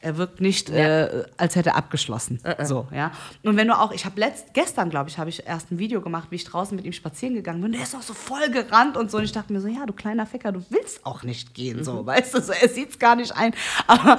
Er 0.00 0.16
wirkt 0.16 0.40
nicht, 0.40 0.70
äh, 0.70 1.24
als 1.36 1.56
hätte 1.56 1.70
er 1.70 1.76
abgeschlossen. 1.76 2.40
So, 2.64 2.88
ja. 2.94 3.12
Und 3.42 3.56
wenn 3.56 3.68
du 3.68 3.78
auch, 3.78 3.92
ich 3.92 4.04
habe 4.04 4.18
letzt, 4.18 4.52
gestern, 4.54 4.90
glaube 4.90 5.08
ich, 5.08 5.18
habe 5.18 5.30
ich 5.30 5.46
erst 5.46 5.70
ein 5.70 5.78
Video 5.78 6.00
gemacht, 6.00 6.28
wie 6.30 6.36
ich 6.36 6.44
draußen 6.44 6.74
mit 6.74 6.84
ihm 6.84 6.92
spazieren 6.92 7.34
gegangen 7.34 7.60
bin. 7.60 7.72
Der 7.72 7.82
ist 7.82 7.94
auch 7.94 8.02
so 8.02 8.14
voll 8.14 8.50
gerannt 8.50 8.96
und 8.96 9.10
so. 9.10 9.18
Und 9.18 9.24
ich 9.24 9.32
dachte 9.32 9.52
mir 9.52 9.60
so, 9.60 9.68
ja, 9.68 9.86
du 9.86 9.92
kleiner 9.92 10.26
Ficker, 10.26 10.52
du 10.52 10.64
willst 10.70 11.06
auch 11.06 11.22
nicht 11.22 11.54
gehen, 11.54 11.84
so, 11.84 12.04
weißt 12.04 12.34
du, 12.34 12.40
so, 12.40 12.52
er 12.52 12.68
sieht 12.68 12.90
es 12.90 12.98
gar 12.98 13.16
nicht 13.16 13.34
ein. 13.36 13.54
Aber 13.86 14.18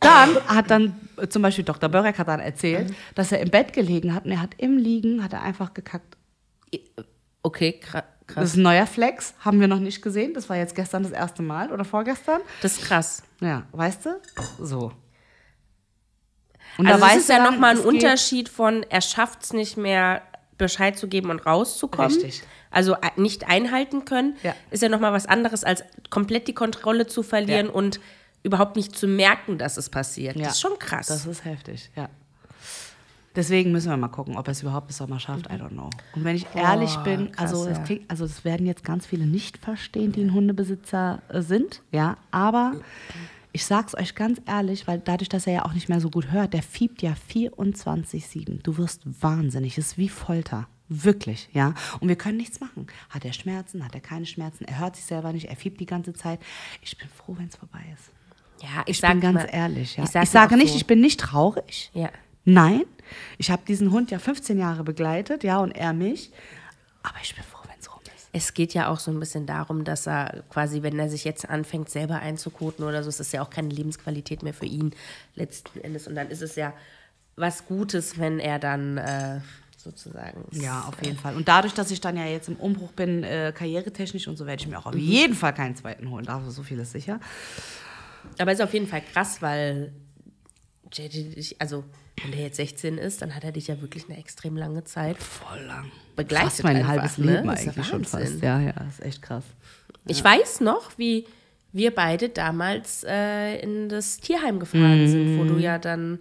dann 0.00 0.36
hat 0.46 0.70
dann 0.70 0.94
äh, 1.16 1.28
zum 1.28 1.42
Beispiel 1.42 1.64
Dr. 1.64 1.88
Börek 1.88 2.18
hat 2.18 2.28
dann 2.28 2.40
erzählt, 2.40 2.94
dass 3.14 3.32
er 3.32 3.40
im 3.40 3.50
Bett 3.50 3.72
gelegen 3.72 4.14
hat 4.14 4.24
und 4.24 4.32
er 4.32 4.40
hat 4.40 4.54
im 4.58 4.78
Liegen, 4.78 5.22
hat 5.22 5.32
er 5.32 5.42
einfach 5.42 5.74
gekackt. 5.74 6.16
Okay, 7.42 7.80
kra- 8.26 8.34
Das 8.34 8.34
krass. 8.34 8.44
ist 8.50 8.56
ein 8.56 8.62
neuer 8.62 8.86
Flex, 8.86 9.34
haben 9.40 9.60
wir 9.60 9.68
noch 9.68 9.78
nicht 9.80 10.02
gesehen. 10.02 10.34
Das 10.34 10.48
war 10.48 10.56
jetzt 10.56 10.74
gestern 10.74 11.02
das 11.02 11.12
erste 11.12 11.42
Mal 11.42 11.72
oder 11.72 11.84
vorgestern. 11.84 12.40
Das 12.62 12.78
ist 12.78 12.82
krass. 12.84 13.22
Ja, 13.40 13.64
weißt 13.72 14.06
du? 14.06 14.20
So. 14.60 14.92
Und 16.78 16.86
also 16.86 17.00
da 17.00 17.06
weißt 17.06 17.16
ist 17.18 17.28
ja 17.28 17.42
nochmal 17.50 17.72
ein 17.72 17.78
es 17.80 17.84
Unterschied 17.86 18.48
von, 18.48 18.82
er 18.88 19.00
schafft 19.00 19.44
es 19.44 19.52
nicht 19.52 19.76
mehr, 19.76 20.22
Bescheid 20.58 20.98
zu 20.98 21.06
geben 21.06 21.28
und 21.30 21.44
rauszukommen. 21.44 22.10
Richtig. 22.12 22.42
Also 22.70 22.94
äh, 22.94 23.10
nicht 23.16 23.46
einhalten 23.46 24.06
können, 24.06 24.36
Ja. 24.42 24.54
ist 24.70 24.82
ja 24.82 24.88
nochmal 24.88 25.12
was 25.12 25.26
anderes, 25.26 25.64
als 25.64 25.84
komplett 26.08 26.48
die 26.48 26.54
Kontrolle 26.54 27.06
zu 27.06 27.22
verlieren 27.22 27.66
Ja. 27.66 27.72
und 27.72 28.00
überhaupt 28.42 28.74
nicht 28.76 28.96
zu 28.96 29.06
merken, 29.06 29.58
dass 29.58 29.76
es 29.76 29.90
passiert. 29.90 30.36
Ja. 30.36 30.44
Das 30.44 30.54
ist 30.54 30.60
schon 30.62 30.78
krass. 30.78 31.08
Das 31.08 31.26
ist 31.26 31.44
heftig, 31.44 31.90
ja. 31.94 32.08
Deswegen 33.36 33.70
müssen 33.70 33.90
wir 33.90 33.96
mal 33.96 34.08
gucken, 34.08 34.36
ob 34.36 34.48
er 34.48 34.52
es 34.52 34.62
überhaupt 34.62 34.86
bis 34.88 34.96
Sommer 34.96 35.20
schafft. 35.20 35.46
I 35.46 35.54
don't 35.54 35.68
know. 35.68 35.90
Und 36.14 36.24
wenn 36.24 36.34
ich 36.34 36.46
ehrlich 36.54 36.96
bin, 37.04 37.30
krass, 37.32 37.52
also, 37.52 37.68
ja. 37.68 37.78
klingt, 37.80 38.10
also 38.10 38.26
das 38.26 38.44
werden 38.44 38.66
jetzt 38.66 38.82
ganz 38.82 39.06
viele 39.06 39.26
nicht 39.26 39.58
verstehen, 39.58 40.12
die 40.12 40.22
ein 40.22 40.32
Hundebesitzer 40.32 41.22
äh, 41.28 41.42
sind, 41.42 41.82
ja. 41.92 42.16
Aber 42.30 42.72
ich 43.52 43.64
sag's 43.64 43.94
euch 43.94 44.14
ganz 44.14 44.40
ehrlich, 44.46 44.86
weil 44.86 44.98
dadurch, 45.00 45.28
dass 45.28 45.46
er 45.46 45.52
ja 45.52 45.64
auch 45.66 45.72
nicht 45.74 45.88
mehr 45.88 46.00
so 46.00 46.10
gut 46.10 46.30
hört, 46.32 46.52
der 46.54 46.62
fiebt 46.62 47.02
ja 47.02 47.14
24/7. 47.32 48.62
Du 48.62 48.76
wirst 48.78 49.02
wahnsinnig. 49.22 49.78
Es 49.78 49.88
ist 49.88 49.98
wie 49.98 50.08
Folter. 50.08 50.66
Wirklich, 50.88 51.48
ja. 51.52 51.74
Und 52.00 52.08
wir 52.08 52.16
können 52.16 52.36
nichts 52.36 52.60
machen. 52.60 52.86
Hat 53.10 53.24
er 53.24 53.32
Schmerzen? 53.32 53.84
Hat 53.84 53.94
er 53.94 54.00
keine 54.00 54.24
Schmerzen? 54.24 54.64
Er 54.66 54.78
hört 54.78 54.94
sich 54.96 55.04
selber 55.04 55.32
nicht. 55.32 55.46
Er 55.46 55.56
fiebt 55.56 55.80
die 55.80 55.86
ganze 55.86 56.12
Zeit. 56.12 56.38
Ich 56.80 56.96
bin 56.96 57.08
froh, 57.08 57.34
wenn 57.38 57.48
es 57.48 57.56
vorbei 57.56 57.80
ist. 57.92 58.12
ja, 58.62 58.82
Ich 58.86 59.00
sag 59.00 59.10
bin 59.12 59.20
ganz 59.20 59.34
mal- 59.42 59.48
ehrlich, 59.52 59.96
ja. 59.96 60.04
Ich, 60.04 60.14
Ich, 60.14 60.30
sage 60.30 60.56
nicht, 60.56 60.70
so. 60.70 60.76
ich 60.76 60.86
bin 60.86 61.00
nicht 61.00 61.18
traurig. 61.18 61.90
Ja. 61.92 62.10
Nein, 62.46 62.84
ich 63.38 63.50
habe 63.50 63.62
diesen 63.66 63.90
Hund 63.90 64.12
ja 64.12 64.20
15 64.20 64.56
Jahre 64.56 64.84
begleitet, 64.84 65.42
ja, 65.42 65.58
und 65.58 65.72
er 65.72 65.92
mich. 65.92 66.30
Aber 67.02 67.16
ich 67.20 67.34
bin 67.34 67.42
froh, 67.42 67.58
wenn 67.64 67.78
es 67.80 67.92
rum 67.92 68.00
ist. 68.16 68.28
es 68.32 68.54
geht 68.54 68.72
ja 68.72 68.88
auch 68.88 69.00
so 69.00 69.10
ein 69.10 69.18
bisschen 69.18 69.46
darum, 69.46 69.82
dass 69.82 70.06
er 70.06 70.44
quasi, 70.48 70.82
wenn 70.82 70.96
er 70.96 71.08
sich 71.08 71.24
jetzt 71.24 71.48
anfängt, 71.48 71.90
selber 71.90 72.20
einzukoten 72.20 72.84
oder 72.84 73.02
so, 73.02 73.08
ist 73.08 73.18
das 73.18 73.32
ja 73.32 73.42
auch 73.42 73.50
keine 73.50 73.70
Lebensqualität 73.70 74.44
mehr 74.44 74.54
für 74.54 74.64
ihn 74.64 74.94
letzten 75.34 75.80
Endes. 75.80 76.06
Und 76.06 76.14
dann 76.14 76.30
ist 76.30 76.40
es 76.40 76.54
ja 76.54 76.72
was 77.34 77.66
Gutes, 77.66 78.16
wenn 78.16 78.38
er 78.38 78.60
dann 78.60 78.96
äh, 78.96 79.40
sozusagen. 79.76 80.44
Ja, 80.52 80.84
auf 80.86 81.02
jeden 81.04 81.18
Fall. 81.18 81.34
Und 81.34 81.48
dadurch, 81.48 81.74
dass 81.74 81.90
ich 81.90 82.00
dann 82.00 82.16
ja 82.16 82.26
jetzt 82.26 82.48
im 82.48 82.56
Umbruch 82.56 82.92
bin, 82.92 83.24
äh, 83.24 83.52
karrieretechnisch 83.52 84.28
und 84.28 84.36
so, 84.36 84.46
werde 84.46 84.62
ich 84.62 84.68
mir 84.68 84.78
auch 84.78 84.86
auf 84.86 84.94
jeden 84.94 85.34
Fall 85.34 85.52
keinen 85.52 85.74
zweiten 85.74 86.10
holen. 86.10 86.24
Dafür 86.24 86.52
so 86.52 86.62
viel 86.62 86.78
ist 86.78 86.92
sicher. 86.92 87.18
Aber 88.38 88.52
es 88.52 88.60
ist 88.60 88.64
auf 88.64 88.72
jeden 88.72 88.86
Fall 88.86 89.02
krass, 89.12 89.42
weil 89.42 89.92
also 91.58 91.84
wenn 92.22 92.32
der 92.32 92.40
jetzt 92.42 92.56
16 92.56 92.98
ist, 92.98 93.22
dann 93.22 93.34
hat 93.34 93.44
er 93.44 93.52
dich 93.52 93.66
ja 93.68 93.80
wirklich 93.80 94.08
eine 94.08 94.16
extrem 94.18 94.56
lange 94.56 94.84
Zeit 94.84 95.18
Voll 95.18 95.60
lang. 95.62 95.90
begleitet. 96.16 96.50
Fast 96.50 96.64
mein 96.64 96.76
einfach, 96.76 96.88
halbes 96.88 97.18
ne? 97.18 97.26
Leben 97.36 97.46
ja 97.46 97.52
eigentlich 97.52 97.86
schon 97.86 98.04
Wahnsinn. 98.12 98.28
fast. 98.32 98.42
Ja, 98.42 98.60
ja, 98.60 98.72
ist 98.88 99.02
echt 99.02 99.22
krass. 99.22 99.44
Ich 100.06 100.22
weiß 100.22 100.60
noch, 100.60 100.96
wie 100.98 101.26
wir 101.72 101.94
beide 101.94 102.28
damals 102.30 103.04
äh, 103.06 103.56
in 103.60 103.88
das 103.90 104.18
Tierheim 104.18 104.58
gefahren 104.60 105.06
sind, 105.08 105.36
wo 105.36 105.42
Mhm. 105.44 105.48
du 105.48 105.58
ja 105.58 105.78
dann 105.78 106.20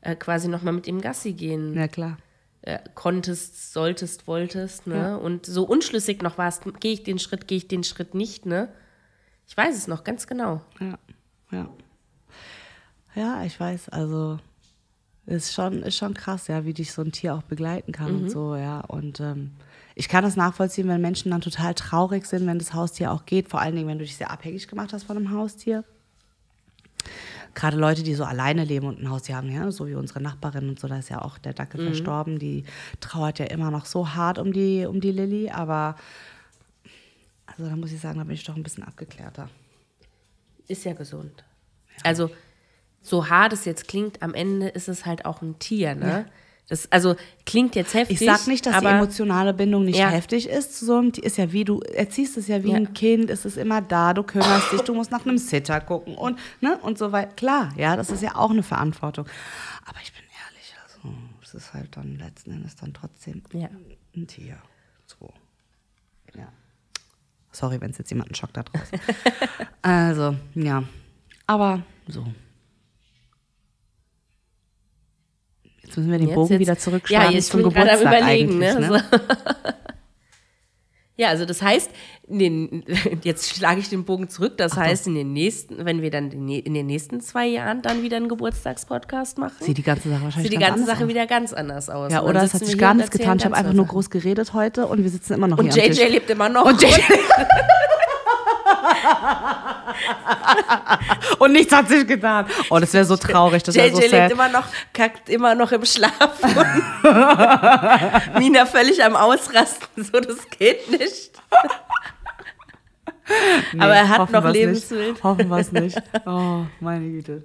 äh, 0.00 0.16
quasi 0.16 0.48
nochmal 0.48 0.72
mit 0.72 0.86
ihm 0.86 1.00
Gassi 1.00 1.32
gehen 1.34 1.74
Ja, 1.76 1.86
klar. 1.88 2.18
äh, 2.62 2.78
konntest, 2.94 3.72
solltest, 3.72 4.26
wolltest, 4.26 4.86
ne? 4.88 5.18
Und 5.18 5.46
so 5.46 5.64
unschlüssig 5.64 6.20
noch 6.22 6.36
warst, 6.38 6.62
gehe 6.80 6.92
ich 6.92 7.04
den 7.04 7.18
Schritt, 7.20 7.46
gehe 7.46 7.58
ich 7.58 7.68
den 7.68 7.84
Schritt 7.84 8.14
nicht, 8.14 8.44
ne? 8.46 8.68
Ich 9.46 9.56
weiß 9.56 9.76
es 9.76 9.86
noch 9.86 10.02
ganz 10.04 10.26
genau. 10.26 10.62
Ja, 10.80 10.98
ja. 11.52 11.68
Ja, 13.14 13.44
ich 13.44 13.58
weiß, 13.58 13.88
also 13.90 14.38
ist 15.28 15.52
schon, 15.54 15.82
ist 15.82 15.96
schon 15.96 16.14
krass, 16.14 16.48
ja, 16.48 16.64
wie 16.64 16.72
dich 16.74 16.92
so 16.92 17.02
ein 17.02 17.12
Tier 17.12 17.34
auch 17.34 17.42
begleiten 17.42 17.92
kann 17.92 18.12
Mhm. 18.16 18.22
und 18.22 18.30
so, 18.30 18.56
ja. 18.56 18.80
Und 18.80 19.20
ähm, 19.20 19.52
ich 19.94 20.08
kann 20.08 20.24
das 20.24 20.36
nachvollziehen, 20.36 20.88
wenn 20.88 21.00
Menschen 21.00 21.30
dann 21.30 21.40
total 21.40 21.74
traurig 21.74 22.26
sind, 22.26 22.46
wenn 22.46 22.58
das 22.58 22.72
Haustier 22.72 23.12
auch 23.12 23.26
geht, 23.26 23.48
vor 23.48 23.60
allen 23.60 23.76
Dingen, 23.76 23.88
wenn 23.88 23.98
du 23.98 24.04
dich 24.04 24.16
sehr 24.16 24.30
abhängig 24.30 24.68
gemacht 24.68 24.92
hast 24.92 25.04
von 25.04 25.16
einem 25.16 25.30
Haustier. 25.32 25.84
Gerade 27.54 27.76
Leute, 27.76 28.02
die 28.02 28.14
so 28.14 28.24
alleine 28.24 28.64
leben 28.64 28.86
und 28.86 29.00
ein 29.00 29.10
Haustier 29.10 29.36
haben, 29.36 29.50
ja, 29.50 29.70
so 29.70 29.86
wie 29.86 29.94
unsere 29.94 30.20
Nachbarin 30.20 30.68
und 30.68 30.78
so, 30.78 30.86
da 30.88 30.98
ist 30.98 31.08
ja 31.10 31.22
auch 31.22 31.38
der 31.38 31.54
Dackel 31.54 31.84
verstorben, 31.84 32.38
die 32.38 32.64
trauert 33.00 33.38
ja 33.38 33.46
immer 33.46 33.70
noch 33.70 33.86
so 33.86 34.14
hart 34.14 34.38
um 34.38 34.52
die, 34.52 34.86
um 34.86 35.00
die 35.00 35.10
Lilly, 35.12 35.50
aber 35.50 35.96
also 37.46 37.68
da 37.68 37.76
muss 37.76 37.90
ich 37.92 38.00
sagen, 38.00 38.18
da 38.18 38.24
bin 38.24 38.34
ich 38.34 38.44
doch 38.44 38.54
ein 38.56 38.62
bisschen 38.62 38.84
abgeklärter. 38.84 39.48
Ist 40.68 40.84
ja 40.84 40.92
gesund. 40.92 41.44
Also, 42.04 42.30
so 43.02 43.28
hart 43.28 43.52
es 43.52 43.64
jetzt 43.64 43.88
klingt, 43.88 44.22
am 44.22 44.34
Ende 44.34 44.68
ist 44.68 44.88
es 44.88 45.06
halt 45.06 45.24
auch 45.24 45.42
ein 45.42 45.58
Tier, 45.58 45.94
ne? 45.94 46.26
Das, 46.68 46.92
also 46.92 47.16
klingt 47.46 47.74
jetzt 47.76 47.94
heftig. 47.94 48.20
Ich 48.20 48.26
sag 48.26 48.46
nicht, 48.46 48.66
dass 48.66 48.74
aber 48.74 48.90
die 48.90 48.94
emotionale 48.96 49.54
Bindung 49.54 49.86
nicht 49.86 49.98
Ja. 49.98 50.10
heftig 50.10 50.46
ist. 50.50 50.78
So 50.78 51.00
Tier. 51.10 51.24
ist 51.24 51.38
ja 51.38 51.50
wie 51.50 51.64
du 51.64 51.80
erziehst 51.80 52.36
es 52.36 52.46
ja 52.46 52.62
wie 52.62 52.72
Ja. 52.72 52.76
ein 52.76 52.92
Kind, 52.92 53.30
es 53.30 53.46
ist 53.46 53.56
immer 53.56 53.80
da, 53.80 54.12
du 54.12 54.22
kümmerst 54.22 54.72
dich, 54.72 54.82
du 54.82 54.92
musst 54.92 55.10
nach 55.10 55.24
einem 55.24 55.38
Sitter 55.38 55.80
gucken 55.80 56.14
und 56.14 56.38
ne 56.60 56.76
und 56.82 56.98
so 56.98 57.10
weiter. 57.10 57.32
Klar, 57.36 57.72
ja, 57.78 57.96
das 57.96 58.10
ist 58.10 58.22
ja 58.22 58.34
auch 58.36 58.50
eine 58.50 58.62
Verantwortung. 58.62 59.24
Aber 59.86 59.98
ich 60.02 60.12
bin 60.12 60.22
ehrlich, 60.44 60.74
also 60.84 61.16
es 61.42 61.54
ist 61.54 61.72
halt 61.72 61.96
dann 61.96 62.18
letzten 62.18 62.50
Endes 62.50 62.76
dann 62.76 62.92
trotzdem 62.92 63.40
Ja. 63.54 63.70
ein 64.14 64.26
Tier. 64.26 64.58
So. 65.06 65.32
Ja. 66.36 66.48
Sorry, 67.50 67.80
wenn 67.80 67.92
es 67.92 67.96
jetzt 67.98 68.10
jemanden 68.10 68.34
schockt 68.34 68.58
da 68.58 68.62
draußen. 68.64 69.00
also, 69.80 70.36
ja. 70.54 70.82
Aber 71.46 71.82
so. 72.08 72.26
Jetzt 75.88 75.96
müssen 75.96 76.10
wir 76.12 76.18
den 76.18 76.28
Jetzt- 76.28 76.34
Bogen 76.36 76.52
jetzt- 76.52 76.60
wieder 76.60 76.78
zurückschlagen 76.78 77.30
Ja, 77.30 77.34
jetzt 77.34 77.50
zum 77.50 77.62
Geburtstag 77.62 78.00
überlegen, 78.00 78.62
eigentlich. 78.62 78.74
ne? 78.74 78.90
Ne? 78.90 79.04
So. 79.10 79.18
Ja, 81.20 81.30
also 81.30 81.44
das 81.46 81.60
heißt, 81.62 81.90
den, 82.28 82.84
jetzt 83.24 83.52
schlage 83.56 83.80
ich 83.80 83.88
den 83.88 84.04
Bogen 84.04 84.28
zurück. 84.28 84.56
Das 84.56 84.76
heißt, 84.76 85.08
in 85.08 85.16
den 85.16 85.32
nächsten, 85.32 85.84
wenn 85.84 86.00
wir 86.00 86.12
dann 86.12 86.30
in 86.30 86.74
den 86.74 86.86
nächsten 86.86 87.20
zwei 87.20 87.44
Jahren 87.48 87.82
dann 87.82 88.04
wieder 88.04 88.18
einen 88.18 88.28
Geburtstagspodcast 88.28 89.36
machen, 89.36 89.56
Sieht 89.58 89.78
die 89.78 89.82
ganze 89.82 90.10
Sache 90.10 90.22
wahrscheinlich 90.22 90.48
sieht 90.52 90.56
die 90.56 90.62
ganz 90.64 90.76
ganze 90.76 90.86
Sache 90.92 91.02
aus. 91.02 91.08
wieder 91.08 91.26
ganz 91.26 91.52
anders 91.52 91.90
aus. 91.90 92.12
Ja, 92.12 92.20
Und 92.20 92.28
oder 92.30 92.44
es 92.44 92.54
hat 92.54 92.64
sich 92.64 92.78
gar 92.78 92.92
und 92.92 92.98
nichts 92.98 93.10
getan. 93.10 93.36
Ich 93.38 93.44
habe 93.44 93.56
einfach 93.56 93.72
nur 93.72 93.86
groß 93.86 94.10
geredet 94.10 94.52
heute 94.52 94.86
und 94.86 95.02
wir 95.02 95.10
sitzen 95.10 95.32
immer 95.34 95.48
noch 95.48 95.58
Und 95.58 95.74
hier 95.74 95.82
am 95.82 95.90
JJ 95.90 96.04
lebt 96.04 96.30
immer 96.30 96.48
noch. 96.48 96.66
Und, 96.66 96.80
JJ 96.80 96.92
und 101.38 101.52
nichts 101.52 101.72
hat 101.72 101.88
sich 101.88 102.06
getan. 102.06 102.46
Oh, 102.70 102.78
das 102.78 102.92
wäre 102.92 103.04
so 103.04 103.16
traurig. 103.16 103.62
Das 103.62 103.74
JJ 103.74 103.90
so 103.90 104.00
lebt 104.00 104.10
sad. 104.10 104.32
immer 104.32 104.48
noch, 104.48 104.64
kackt 104.92 105.28
immer 105.28 105.54
noch 105.54 105.72
im 105.72 105.84
Schlaf. 105.84 106.12
Mina 108.38 108.66
völlig 108.66 109.02
am 109.02 109.16
Ausrasten, 109.16 110.04
so 110.04 110.20
das 110.20 110.48
geht 110.50 110.90
nicht. 110.90 111.32
Nee, 113.72 113.80
Aber 113.80 113.94
er 113.94 114.08
hat 114.08 114.30
noch. 114.30 114.52
Nicht. 114.52 114.92
Hoffen 115.22 115.48
wir 115.48 115.58
es 115.58 115.72
nicht. 115.72 116.00
Oh, 116.24 116.64
meine 116.80 117.08
Güte. 117.10 117.42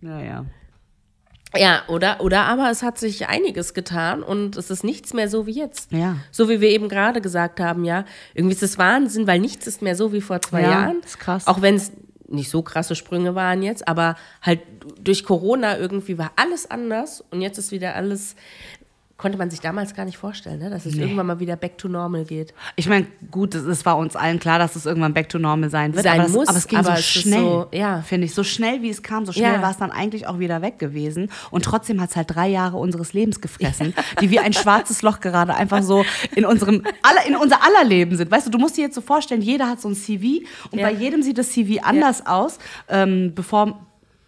Naja. 0.00 0.44
Ja, 1.56 1.82
oder, 1.88 2.20
oder 2.20 2.42
aber 2.46 2.70
es 2.70 2.82
hat 2.82 2.98
sich 2.98 3.28
einiges 3.28 3.74
getan 3.74 4.22
und 4.22 4.56
es 4.56 4.70
ist 4.70 4.84
nichts 4.84 5.12
mehr 5.14 5.28
so 5.28 5.46
wie 5.46 5.52
jetzt. 5.58 5.92
Ja. 5.92 6.16
So 6.30 6.48
wie 6.48 6.60
wir 6.60 6.70
eben 6.70 6.88
gerade 6.88 7.20
gesagt 7.20 7.60
haben, 7.60 7.84
ja. 7.84 8.04
Irgendwie 8.34 8.54
ist 8.54 8.62
es 8.62 8.78
Wahnsinn, 8.78 9.26
weil 9.26 9.38
nichts 9.40 9.66
ist 9.66 9.82
mehr 9.82 9.96
so 9.96 10.12
wie 10.12 10.20
vor 10.20 10.40
zwei 10.42 10.62
Ja, 10.62 10.70
Jahren. 10.70 11.00
ist 11.04 11.18
krass. 11.18 11.46
Auch 11.46 11.62
wenn 11.62 11.76
es 11.76 11.92
nicht 12.26 12.50
so 12.50 12.62
krasse 12.62 12.94
Sprünge 12.96 13.34
waren 13.34 13.62
jetzt, 13.62 13.86
aber 13.86 14.16
halt 14.42 14.60
durch 15.00 15.24
Corona 15.24 15.78
irgendwie 15.78 16.16
war 16.18 16.32
alles 16.36 16.70
anders 16.70 17.22
und 17.30 17.42
jetzt 17.42 17.58
ist 17.58 17.70
wieder 17.70 17.94
alles, 17.94 18.34
konnte 19.16 19.38
man 19.38 19.48
sich 19.48 19.60
damals 19.60 19.94
gar 19.94 20.04
nicht 20.04 20.18
vorstellen, 20.18 20.58
ne? 20.58 20.70
dass 20.70 20.86
es 20.86 20.96
irgendwann 20.96 21.26
mal 21.26 21.38
wieder 21.38 21.54
back 21.54 21.78
to 21.78 21.86
normal 21.86 22.24
geht. 22.24 22.52
Ich 22.74 22.88
meine, 22.88 23.06
gut, 23.30 23.54
es, 23.54 23.86
war 23.86 23.96
uns 23.96 24.16
allen 24.16 24.40
klar, 24.40 24.58
dass 24.58 24.74
es 24.74 24.86
irgendwann 24.86 25.14
back 25.14 25.28
to 25.28 25.38
normal 25.38 25.70
sein 25.70 25.94
wird. 25.94 26.02
Sein 26.02 26.14
aber, 26.20 26.22
das, 26.24 26.32
muss, 26.32 26.48
aber 26.48 26.58
es 26.58 26.66
ging 26.66 26.78
aber 26.80 26.88
so 26.88 26.98
es 26.98 27.06
schnell, 27.06 27.40
so, 27.40 27.66
ja. 27.72 28.02
finde 28.02 28.26
ich. 28.26 28.34
So 28.34 28.42
schnell, 28.42 28.82
wie 28.82 28.90
es 28.90 29.02
kam, 29.04 29.24
so 29.24 29.32
schnell 29.32 29.54
Ja. 29.54 29.62
war 29.62 29.70
es 29.70 29.76
dann 29.76 29.92
eigentlich 29.92 30.26
auch 30.26 30.40
wieder 30.40 30.62
weg 30.62 30.80
gewesen. 30.80 31.30
Und 31.52 31.64
trotzdem 31.64 32.00
hat 32.00 32.10
es 32.10 32.16
halt 32.16 32.34
drei 32.34 32.48
Jahre 32.48 32.76
unseres 32.76 33.12
Lebens 33.12 33.40
gefressen, 33.40 33.94
die 34.20 34.30
wie 34.30 34.40
ein 34.40 34.52
schwarzes 34.52 35.02
Loch 35.02 35.20
gerade 35.20 35.54
einfach 35.54 35.82
so 35.82 36.04
in 36.34 36.44
unserem 36.44 36.82
aller, 37.02 37.24
in 37.26 37.36
unser 37.36 37.62
aller 37.62 37.84
Leben 37.84 38.16
sind. 38.16 38.32
Weißt 38.32 38.46
du, 38.48 38.50
du 38.50 38.58
musst 38.58 38.76
dir 38.76 38.82
jetzt 38.82 38.96
so 38.96 39.00
vorstellen, 39.00 39.42
jeder 39.42 39.68
hat 39.68 39.80
so 39.80 39.88
ein 39.88 39.94
CV 39.94 40.44
und 40.72 40.80
Ja. 40.80 40.86
bei 40.88 40.92
jedem 40.92 41.22
sieht 41.22 41.38
das 41.38 41.50
CV 41.52 41.82
anders 41.84 42.26
aus, 42.26 42.58
ähm, 42.88 43.32
bevor 43.34 43.86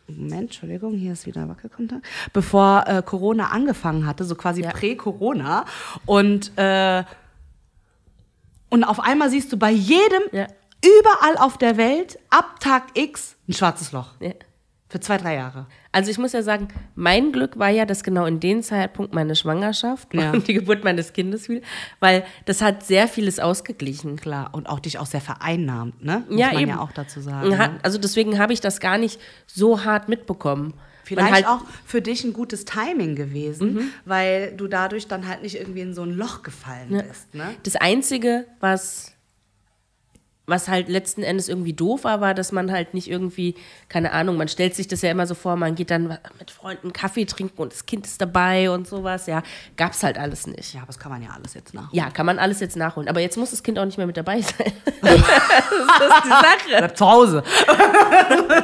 Moment, 0.08 0.42
Entschuldigung, 0.42 0.94
hier 0.94 1.12
ist 1.12 1.26
wieder 1.26 1.48
Wackelkontakt. 1.48 2.04
Bevor 2.32 2.84
äh, 2.86 3.02
Corona 3.04 3.48
angefangen 3.48 4.06
hatte, 4.06 4.24
so 4.24 4.34
quasi 4.36 4.62
Ja. 4.62 4.70
prä-Corona. 4.70 5.64
Und 6.04 6.56
äh, 6.56 7.04
und 8.68 8.84
auf 8.84 9.00
einmal 9.00 9.30
siehst 9.30 9.52
du 9.52 9.56
bei 9.56 9.70
jedem, 9.70 10.22
Ja. 10.32 10.46
überall 10.84 11.36
auf 11.38 11.58
der 11.58 11.76
Welt, 11.76 12.18
ab 12.30 12.60
Tag 12.60 12.84
X, 12.94 13.36
ein 13.48 13.52
schwarzes 13.54 13.92
Loch. 13.92 14.14
Ja. 14.20 14.32
Für 14.88 15.00
zwei, 15.00 15.16
drei 15.16 15.34
Jahre. 15.34 15.66
Also 15.90 16.12
ich 16.12 16.18
muss 16.18 16.32
ja 16.32 16.42
sagen, 16.42 16.68
mein 16.94 17.32
Glück 17.32 17.58
war 17.58 17.70
ja, 17.70 17.84
dass 17.86 18.04
genau 18.04 18.24
in 18.26 18.38
dem 18.38 18.62
Zeitpunkt 18.62 19.12
meine 19.14 19.34
Schwangerschaft 19.34 20.14
Ja. 20.14 20.30
und 20.30 20.46
die 20.46 20.54
Geburt 20.54 20.84
meines 20.84 21.12
Kindes 21.12 21.46
fiel, 21.46 21.62
weil 21.98 22.24
das 22.44 22.62
hat 22.62 22.84
sehr 22.86 23.08
vieles 23.08 23.40
ausgeglichen. 23.40 24.14
Klar. 24.16 24.50
Und 24.52 24.68
auch 24.68 24.78
dich 24.78 24.98
auch 25.00 25.06
sehr 25.06 25.20
vereinnahmt, 25.20 26.04
ne? 26.04 26.22
Muss 26.28 26.38
Ja, 26.38 26.52
man 26.52 26.62
eben. 26.62 26.70
ja 26.70 26.78
auch 26.78 26.92
dazu 26.92 27.20
sagen. 27.20 27.48
Und 27.48 27.58
hat, 27.58 27.72
ne? 27.72 27.78
also 27.82 27.98
deswegen 27.98 28.38
habe 28.38 28.52
ich 28.52 28.60
das 28.60 28.78
gar 28.78 28.96
nicht 28.96 29.20
so 29.46 29.84
hart 29.84 30.08
mitbekommen. 30.08 30.74
Vielleicht 31.02 31.32
halt, 31.32 31.46
auch 31.48 31.62
für 31.84 32.00
dich 32.02 32.22
ein 32.24 32.32
gutes 32.32 32.64
Timing 32.64 33.16
gewesen, 33.16 33.74
Mhm. 33.74 33.90
weil 34.04 34.52
du 34.56 34.68
dadurch 34.68 35.08
dann 35.08 35.26
halt 35.26 35.42
nicht 35.42 35.56
irgendwie 35.56 35.80
in 35.80 35.94
so 35.94 36.02
ein 36.02 36.10
Loch 36.10 36.42
gefallen 36.44 37.02
bist, 37.08 37.34
ne? 37.34 37.54
Das 37.64 37.74
Einzige, 37.76 38.46
was, 38.60 39.12
was 40.46 40.68
halt 40.68 40.88
letzten 40.88 41.22
Endes 41.22 41.48
irgendwie 41.48 41.72
doof 41.72 42.04
war, 42.04 42.20
war, 42.20 42.34
dass 42.34 42.52
man 42.52 42.70
halt 42.70 42.94
nicht 42.94 43.10
irgendwie, 43.10 43.56
keine 43.88 44.12
Ahnung, 44.12 44.36
man 44.36 44.46
stellt 44.48 44.76
sich 44.76 44.86
das 44.86 45.02
ja 45.02 45.10
immer 45.10 45.26
so 45.26 45.34
vor, 45.34 45.56
man 45.56 45.74
geht 45.74 45.90
dann 45.90 46.18
mit 46.38 46.50
Freunden 46.52 46.92
Kaffee 46.92 47.24
trinken 47.24 47.60
und 47.62 47.72
das 47.72 47.86
Kind 47.86 48.06
ist 48.06 48.20
dabei 48.20 48.70
und 48.70 48.86
sowas. 48.86 49.26
Ja, 49.26 49.42
gab's 49.76 50.02
halt 50.02 50.18
alles 50.18 50.46
nicht. 50.46 50.74
Ja, 50.74 50.80
aber 50.80 50.88
das 50.88 50.98
kann 50.98 51.10
man 51.10 51.22
ja 51.22 51.30
alles 51.34 51.54
jetzt 51.54 51.74
nach. 51.74 51.92
Ja, 51.92 52.10
kann 52.10 52.26
man 52.26 52.38
alles 52.38 52.60
jetzt 52.60 52.76
nachholen. 52.76 53.08
Aber 53.08 53.20
jetzt 53.20 53.36
muss 53.36 53.50
das 53.50 53.62
Kind 53.62 53.78
auch 53.78 53.84
nicht 53.84 53.98
mehr 53.98 54.06
mit 54.06 54.16
dabei 54.16 54.40
sein. 54.40 54.72
das 55.02 55.14
ist 55.14 56.24
die 56.24 56.28
Sache. 56.28 56.78
Bleib 56.78 56.96
zu 56.96 57.06
Hause. 57.06 57.42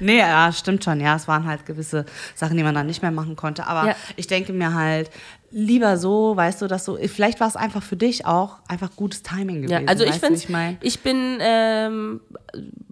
nee, 0.00 0.18
ja, 0.18 0.50
stimmt 0.52 0.84
schon. 0.84 1.00
Ja, 1.00 1.16
es 1.16 1.28
waren 1.28 1.46
halt 1.46 1.66
gewisse 1.66 2.04
Sachen, 2.34 2.56
die 2.56 2.62
man 2.62 2.74
dann 2.74 2.86
nicht 2.86 3.02
mehr 3.02 3.10
machen 3.10 3.36
konnte. 3.36 3.66
Aber 3.66 3.88
Ja. 3.88 3.96
ich 4.16 4.26
denke 4.26 4.52
mir 4.52 4.74
halt, 4.74 5.10
lieber 5.52 5.96
so, 5.98 6.34
weißt 6.36 6.62
du, 6.62 6.66
dass 6.66 6.84
so, 6.84 6.96
vielleicht 7.06 7.38
war 7.40 7.46
es 7.48 7.56
einfach 7.56 7.82
für 7.82 7.96
dich 7.96 8.26
auch 8.26 8.58
einfach 8.68 8.90
gutes 8.96 9.22
Timing 9.22 9.62
gewesen. 9.62 9.82
Ja, 9.84 9.88
also 9.88 10.04
ich 10.04 10.14
finde, 10.16 10.34
ich 10.38 10.48
mein? 10.48 10.78
ich 10.80 11.00
bin, 11.00 11.38
ähm, 11.40 12.20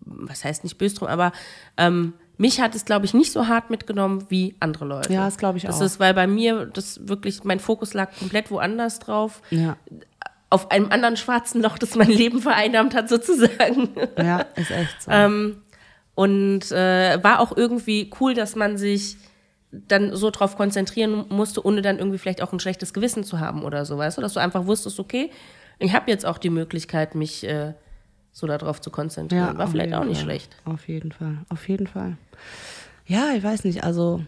was 0.04 0.44
heißt 0.44 0.62
nicht 0.64 0.78
böse 0.78 0.94
drum, 0.96 1.08
aber 1.08 1.32
ähm, 1.76 2.12
mich 2.36 2.60
hat 2.60 2.74
es, 2.74 2.84
glaube 2.84 3.04
ich, 3.06 3.14
nicht 3.14 3.32
so 3.32 3.48
hart 3.48 3.70
mitgenommen 3.70 4.24
wie 4.28 4.54
andere 4.60 4.84
Leute. 4.84 5.12
Ja, 5.12 5.24
das 5.24 5.36
glaube 5.38 5.58
ich 5.58 5.64
Das 5.64 5.80
auch. 5.80 5.84
ist, 5.84 6.00
weil 6.00 6.14
bei 6.14 6.26
mir 6.26 6.66
das 6.66 7.06
wirklich, 7.08 7.44
mein 7.44 7.60
Fokus 7.60 7.92
lag 7.94 8.10
komplett 8.18 8.50
woanders 8.50 8.98
drauf. 8.98 9.42
Ja. 9.50 9.76
Auf 10.48 10.70
einem 10.70 10.90
anderen 10.90 11.16
schwarzen 11.16 11.62
Loch, 11.62 11.78
das 11.78 11.94
mein 11.96 12.08
Leben 12.10 12.40
vereinnahmt 12.42 12.94
hat, 12.94 13.08
sozusagen. 13.10 13.90
ja, 14.16 14.40
ist 14.56 14.70
echt 14.70 15.02
so. 15.02 15.10
Ähm, 15.10 15.62
und 16.14 16.70
äh, 16.72 17.22
war 17.22 17.40
auch 17.40 17.56
irgendwie 17.56 18.10
cool, 18.20 18.34
dass 18.34 18.56
man 18.56 18.76
sich 18.76 19.16
dann 19.72 20.16
so 20.16 20.30
drauf 20.30 20.56
konzentrieren 20.56 21.26
musste, 21.28 21.64
ohne 21.64 21.82
dann 21.82 21.98
irgendwie 21.98 22.18
vielleicht 22.18 22.42
auch 22.42 22.52
ein 22.52 22.60
schlechtes 22.60 22.92
Gewissen 22.92 23.22
zu 23.24 23.38
haben 23.38 23.62
oder 23.62 23.84
so, 23.84 23.96
weißt 23.96 24.18
du? 24.18 24.22
Dass 24.22 24.34
du 24.34 24.40
einfach 24.40 24.66
wusstest, 24.66 24.98
okay, 24.98 25.30
Ich 25.82 25.94
habe 25.94 26.10
jetzt 26.10 26.26
auch 26.26 26.38
die 26.38 26.50
Möglichkeit, 26.50 27.14
mich 27.14 27.42
äh, 27.44 27.72
so 28.32 28.46
darauf 28.46 28.80
zu 28.80 28.90
konzentrieren. 28.90 29.56
War 29.56 29.64
auf 29.64 29.70
vielleicht 29.70 29.94
auch 29.94 30.04
nicht 30.04 30.18
Fall. 30.18 30.24
schlecht. 30.24 30.56
Auf 30.66 30.86
jeden 30.88 31.10
Fall, 31.10 31.38
auf 31.48 31.68
jeden 31.68 31.86
Fall. 31.86 32.16
Ja, 33.06 33.30
ich 33.34 33.42
weiß 33.42 33.64
nicht, 33.64 33.82
also 33.82 34.22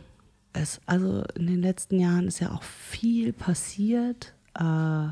es, 0.55 0.81
also 0.87 1.24
in 1.37 1.46
den 1.46 1.61
letzten 1.62 2.00
Jahren 2.00 2.26
ist 2.26 2.40
ja 2.40 2.50
auch 2.52 2.62
viel 2.62 3.33
passiert. 3.33 4.33
Äh, 4.59 5.09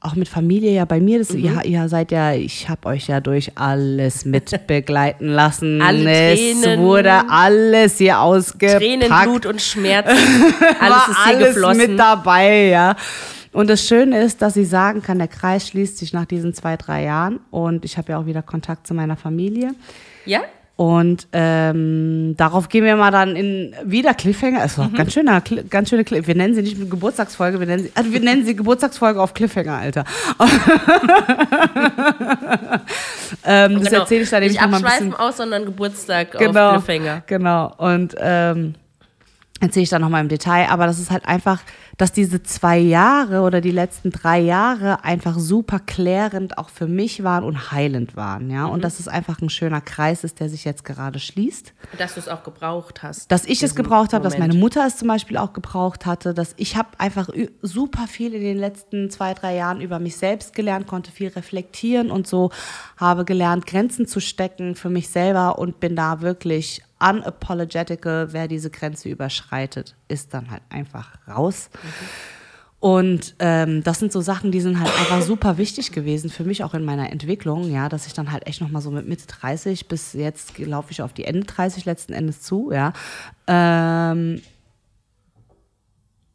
auch 0.00 0.14
mit 0.14 0.28
Familie 0.28 0.72
ja 0.72 0.84
bei 0.86 0.98
mir, 1.00 1.18
das, 1.18 1.30
Mhm. 1.32 1.44
ihr, 1.44 1.64
ihr 1.64 1.88
seid 1.88 2.10
ja, 2.10 2.32
ich 2.32 2.68
habe 2.68 2.88
euch 2.88 3.08
ja 3.08 3.20
durch 3.20 3.52
alles 3.56 4.24
mit 4.24 4.50
begleiten 4.66 5.26
lassen. 5.28 5.82
Alle 5.82 6.32
es 6.32 6.60
Tränen. 6.62 6.80
wurde 6.80 7.28
alles 7.28 7.98
hier 7.98 8.20
ausgepackt. 8.20 8.78
Tränen, 8.80 9.12
Blut 9.24 9.44
und 9.46 9.60
Schmerzen. 9.60 10.16
Alles 10.80 10.90
war 10.96 11.08
ist 11.10 11.24
hier 11.26 11.36
alles 11.36 11.54
geflossen. 11.54 11.76
mit 11.90 11.98
dabei, 11.98 12.66
ja. 12.68 12.96
Und 13.52 13.68
das 13.68 13.84
Schöne 13.86 14.22
ist, 14.22 14.40
dass 14.42 14.56
ich 14.56 14.68
sagen 14.68 15.02
kann, 15.02 15.18
der 15.18 15.26
Kreis 15.28 15.66
schließt 15.68 15.98
sich 15.98 16.12
nach 16.12 16.24
diesen 16.24 16.54
zwei, 16.54 16.76
drei 16.76 17.02
Jahren 17.04 17.40
und 17.50 17.84
ich 17.84 17.98
habe 17.98 18.12
ja 18.12 18.18
auch 18.18 18.26
wieder 18.26 18.42
Kontakt 18.42 18.86
zu 18.86 18.94
meiner 18.94 19.16
Familie. 19.16 19.74
Ja? 20.24 20.40
Und 20.80 21.28
ähm, 21.34 22.34
darauf 22.38 22.70
gehen 22.70 22.86
wir 22.86 22.96
mal 22.96 23.10
dann 23.10 23.36
in 23.36 23.74
wieder 23.84 24.14
Cliffhanger. 24.14 24.64
Ist 24.64 24.78
doch 24.78 24.90
Mhm. 24.90 24.94
ganz 24.94 25.12
schöner, 25.12 25.42
ganz 25.68 25.90
schöne 25.90 26.04
Cliff. 26.04 26.26
Wir 26.26 26.34
nennen 26.34 26.54
sie 26.54 26.62
nicht 26.62 26.78
mit 26.78 26.90
Geburtstagsfolge, 26.90 27.60
wir 27.60 27.66
nennen 27.66 27.82
sie, 27.82 27.92
also 27.94 28.10
wir 28.10 28.20
nennen 28.20 28.46
sie 28.46 28.56
Geburtstagsfolge 28.56 29.20
auf 29.20 29.34
Cliffhanger, 29.34 29.74
Alter. 29.76 30.04
ähm, 33.44 33.74
das 33.74 33.88
Genau. 33.90 34.00
erzähle 34.00 34.22
ich 34.22 34.30
dann 34.30 34.42
Nicht 34.42 34.58
ein 34.58 34.70
bisschen 34.70 34.86
abschweifen 34.86 35.14
aus, 35.14 35.36
sondern 35.36 35.66
Geburtstag 35.66 36.30
genau, 36.38 36.70
auf 36.76 36.86
Cliffhanger. 36.86 37.24
Genau. 37.26 37.74
Und 37.76 38.14
ähm, 38.18 38.74
erzähle 39.60 39.82
ich 39.82 39.90
dann 39.90 40.00
nochmal 40.00 40.22
im 40.22 40.28
Detail. 40.28 40.66
Aber 40.70 40.86
das 40.86 40.98
ist 40.98 41.10
halt 41.10 41.26
einfach, 41.26 41.60
dass 42.00 42.12
diese 42.12 42.42
zwei 42.42 42.78
Jahre 42.78 43.42
oder 43.42 43.60
die 43.60 43.70
letzten 43.70 44.10
drei 44.10 44.40
Jahre 44.40 45.04
einfach 45.04 45.38
super 45.38 45.78
klärend 45.78 46.56
auch 46.56 46.70
für 46.70 46.86
mich 46.86 47.24
waren 47.24 47.44
und 47.44 47.72
heilend 47.72 48.16
waren. 48.16 48.50
Ja. 48.50 48.68
Mhm. 48.68 48.72
Und 48.72 48.84
dass 48.84 49.00
es 49.00 49.06
einfach 49.06 49.42
ein 49.42 49.50
schöner 49.50 49.82
Kreis 49.82 50.24
ist, 50.24 50.40
der 50.40 50.48
sich 50.48 50.64
jetzt 50.64 50.82
gerade 50.86 51.18
schließt. 51.18 51.74
Dass 51.98 52.14
du 52.14 52.20
es 52.20 52.28
auch 52.28 52.42
gebraucht 52.42 53.02
hast. 53.02 53.30
Dass 53.30 53.44
ich 53.44 53.62
es 53.62 53.74
gebraucht 53.74 54.14
habe, 54.14 54.24
dass 54.24 54.38
meine 54.38 54.54
Mutter 54.54 54.86
es 54.86 54.96
zum 54.96 55.08
Beispiel 55.08 55.36
auch 55.36 55.52
gebraucht 55.52 56.06
hatte, 56.06 56.32
dass 56.32 56.54
ich 56.56 56.74
habe 56.74 56.88
einfach 56.96 57.28
super 57.60 58.06
viel 58.06 58.32
in 58.32 58.40
den 58.40 58.56
letzten 58.56 59.10
zwei, 59.10 59.34
drei 59.34 59.54
Jahren 59.54 59.82
über 59.82 59.98
mich 59.98 60.16
selbst 60.16 60.54
gelernt, 60.54 60.86
konnte 60.86 61.12
viel 61.12 61.28
reflektieren 61.28 62.10
und 62.10 62.26
so, 62.26 62.50
habe 62.96 63.26
gelernt, 63.26 63.66
Grenzen 63.66 64.06
zu 64.06 64.20
stecken 64.20 64.74
für 64.74 64.88
mich 64.88 65.10
selber 65.10 65.58
und 65.58 65.80
bin 65.80 65.96
da 65.96 66.22
wirklich 66.22 66.82
unapologetical, 67.00 68.32
wer 68.32 68.46
diese 68.46 68.70
Grenze 68.70 69.08
überschreitet, 69.08 69.96
ist 70.10 70.34
dann 70.34 70.50
halt 70.50 70.62
einfach 70.68 71.16
raus. 71.28 71.70
Und 72.80 73.34
ähm, 73.40 73.82
das 73.82 73.98
sind 73.98 74.10
so 74.10 74.22
Sachen, 74.22 74.52
die 74.52 74.60
sind 74.62 74.80
halt 74.80 74.90
einfach 74.98 75.20
super 75.20 75.58
wichtig 75.58 75.92
gewesen 75.92 76.30
für 76.30 76.44
mich 76.44 76.64
auch 76.64 76.72
in 76.72 76.82
meiner 76.82 77.12
Entwicklung, 77.12 77.70
ja, 77.70 77.90
dass 77.90 78.06
ich 78.06 78.14
dann 78.14 78.32
halt 78.32 78.46
echt 78.46 78.62
noch 78.62 78.70
mal 78.70 78.80
so 78.80 78.90
mit 78.90 79.06
Mitte 79.06 79.26
30 79.26 79.86
bis 79.86 80.14
jetzt 80.14 80.58
laufe 80.58 80.90
ich 80.90 81.02
auf 81.02 81.12
die 81.12 81.24
Ende 81.24 81.46
30 81.46 81.84
letzten 81.84 82.14
Endes 82.14 82.40
zu, 82.40 82.72
ja, 82.72 82.94
ähm, 83.46 84.40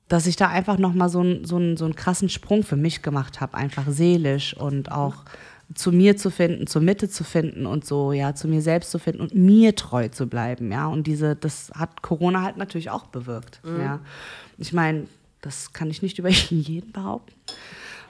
dass 0.08 0.28
ich 0.28 0.36
da 0.36 0.50
einfach 0.50 0.78
noch 0.78 0.94
mal 0.94 1.10
so, 1.10 1.24
so, 1.44 1.76
so 1.76 1.86
einen 1.86 1.96
krassen 1.96 2.30
Sprung 2.30 2.62
für 2.62 2.76
mich 2.76 3.02
gemacht 3.02 3.42
habe, 3.42 3.58
einfach 3.58 3.86
seelisch 3.88 4.56
und 4.56 4.92
auch 4.92 5.26
zu 5.74 5.92
mir 5.92 6.16
zu 6.16 6.30
finden, 6.30 6.68
zur 6.68 6.82
Mitte 6.82 7.10
zu 7.10 7.24
finden 7.24 7.66
und 7.66 7.86
so, 7.86 8.12
ja, 8.12 8.36
zu 8.36 8.48
mir 8.48 8.62
selbst 8.62 8.92
zu 8.92 9.00
finden 9.00 9.22
und 9.22 9.34
mir 9.34 9.76
treu 9.76 10.08
zu 10.10 10.28
bleiben, 10.28 10.72
ja. 10.72 10.88
Und 10.88 11.08
diese, 11.08 11.36
das 11.36 11.72
hat 11.74 12.02
Corona 12.02 12.42
halt 12.44 12.58
natürlich 12.58 12.90
auch 12.90 13.08
bewirkt, 13.08 13.62
ja. 13.80 14.00
Ich 14.58 14.74
meine, 14.74 15.08
das 15.42 15.74
kann 15.74 15.90
ich 15.90 16.02
nicht 16.02 16.20
über 16.20 16.30
jeden 16.30 16.92
behaupten. 16.92 17.34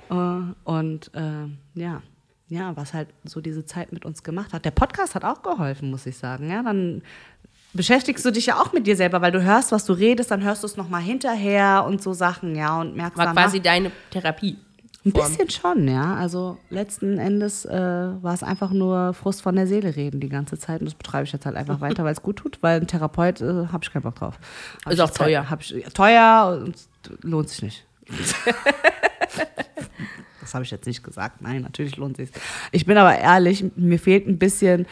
Äh, 0.10 0.54
Und 0.64 1.12
äh, 1.14 1.48
ja, 1.80 2.02
ja, 2.48 2.76
was 2.78 2.94
halt 2.94 3.10
so 3.24 3.42
diese 3.42 3.66
Zeit 3.66 3.92
mit 3.92 4.06
uns 4.06 4.24
gemacht 4.24 4.54
hat. 4.54 4.66
Der 4.66 4.72
Podcast 4.72 5.16
hat 5.16 5.24
auch 5.24 5.42
geholfen, 5.42 5.90
muss 5.90 6.06
ich 6.06 6.18
sagen. 6.18 6.50
Ja, 6.50 6.62
dann 6.62 7.02
beschäftigst 7.74 8.24
du 8.24 8.32
dich 8.32 8.46
ja 8.46 8.62
auch 8.62 8.72
mit 8.72 8.88
dir 8.88 8.96
selber, 8.96 9.22
weil 9.22 9.32
du 9.32 9.42
hörst, 9.44 9.72
was 9.72 9.86
du 9.86 9.94
redest, 9.94 10.32
dann 10.32 10.44
hörst 10.44 10.64
du 10.64 10.68
es 10.68 10.78
nochmal 10.78 11.02
hinterher 11.02 11.86
und 11.88 12.02
so 12.02 12.14
Sachen, 12.14 12.56
ja, 12.56 12.80
und 12.80 12.96
merkst 12.96 13.18
War 13.18 13.26
dann 13.26 13.36
quasi 13.36 13.60
deine 13.60 13.92
Therapie. 14.12 14.58
Ein 15.06 15.12
bisschen 15.12 15.50
schon, 15.52 15.88
ja. 15.88 16.16
Also 16.16 16.58
letzten 16.72 17.20
Endes 17.20 17.64
äh, 17.66 17.72
war 17.72 18.34
es 18.34 18.42
einfach 18.42 18.72
nur 18.72 19.14
Frust 19.14 19.44
von 19.44 19.56
der 19.56 19.68
Seele 19.68 19.96
reden 19.96 20.20
die 20.20 20.30
ganze 20.30 20.58
Zeit. 20.58 20.80
Und 20.82 20.88
das 20.88 20.96
betreibe 20.96 21.26
ich 21.26 21.32
jetzt 21.32 21.46
halt 21.46 21.56
einfach 21.56 21.80
weiter, 21.82 22.04
weil 22.04 22.14
es 22.14 22.24
gut 22.24 22.38
tut, 22.38 22.58
weil 22.62 22.82
ein 22.82 22.88
Therapeut 22.88 23.40
äh, 23.42 23.68
habe 23.68 23.84
ich 23.84 23.92
keinen 23.92 24.02
Bock 24.02 24.16
drauf. 24.16 24.40
Hab 24.84 24.94
Ist 24.94 25.00
auch 25.00 25.12
teuer. 25.12 25.50
Hab 25.50 25.62
ich, 25.62 25.84
teuer 25.94 26.60
und 26.66 26.76
lohnt 27.22 27.50
sich 27.50 27.62
nicht. 27.62 27.86
das 30.42 30.54
habe 30.54 30.64
ich 30.64 30.72
jetzt 30.72 30.88
nicht 30.88 31.04
gesagt. 31.04 31.42
Nein, 31.42 31.62
natürlich 31.62 31.98
lohnt 31.98 32.18
sich. 32.18 32.32
Ich 32.72 32.86
bin 32.86 32.98
aber 32.98 33.16
ehrlich, 33.16 33.64
mir 33.76 34.00
fehlt 34.00 34.28
ein 34.28 34.40
bisschen 34.40 34.88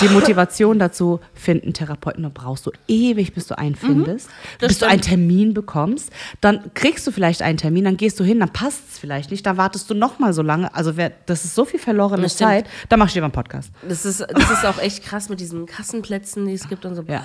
die 0.00 0.08
Motivation 0.08 0.78
dazu, 0.78 1.20
finden 1.34 1.72
Therapeuten, 1.72 2.22
da 2.22 2.30
brauchst 2.32 2.66
du 2.66 2.72
ewig, 2.88 3.32
bis 3.34 3.46
du 3.46 3.56
einen 3.58 3.74
findest, 3.74 4.28
Mhm. 4.28 4.32
bis 4.60 4.68
du 4.68 4.74
stimmt. 4.74 4.92
einen 4.92 5.00
Termin 5.02 5.54
bekommst, 5.54 6.12
dann 6.40 6.72
kriegst 6.74 7.06
du 7.06 7.10
vielleicht 7.10 7.42
einen 7.42 7.58
Termin, 7.58 7.84
dann 7.84 7.96
gehst 7.96 8.18
du 8.20 8.24
hin, 8.24 8.40
dann 8.40 8.50
passt 8.52 8.82
es 8.90 8.98
vielleicht 8.98 9.30
nicht, 9.30 9.44
dann 9.46 9.56
wartest 9.56 9.88
du 9.90 9.94
noch 9.94 10.18
mal 10.18 10.32
so 10.32 10.42
lange, 10.42 10.74
also 10.74 10.96
wer, 10.96 11.12
das 11.26 11.44
ist 11.44 11.54
so 11.54 11.64
viel 11.64 11.80
verlorene. 11.80 12.26
Zeit, 12.28 12.66
dann 12.88 12.98
machst 12.98 13.14
du 13.14 13.18
lieber 13.18 13.26
einen 13.26 13.32
Podcast. 13.32 13.70
Das 13.88 14.04
ist, 14.04 14.20
das 14.20 14.50
ist 14.50 14.64
auch 14.66 14.78
echt 14.78 15.02
krass 15.04 15.28
mit 15.28 15.40
diesen 15.40 15.66
Kassenplätzen, 15.66 16.46
die 16.46 16.54
es 16.54 16.68
gibt 16.68 16.84
und 16.84 16.94
so. 16.94 17.02
Ja. 17.08 17.22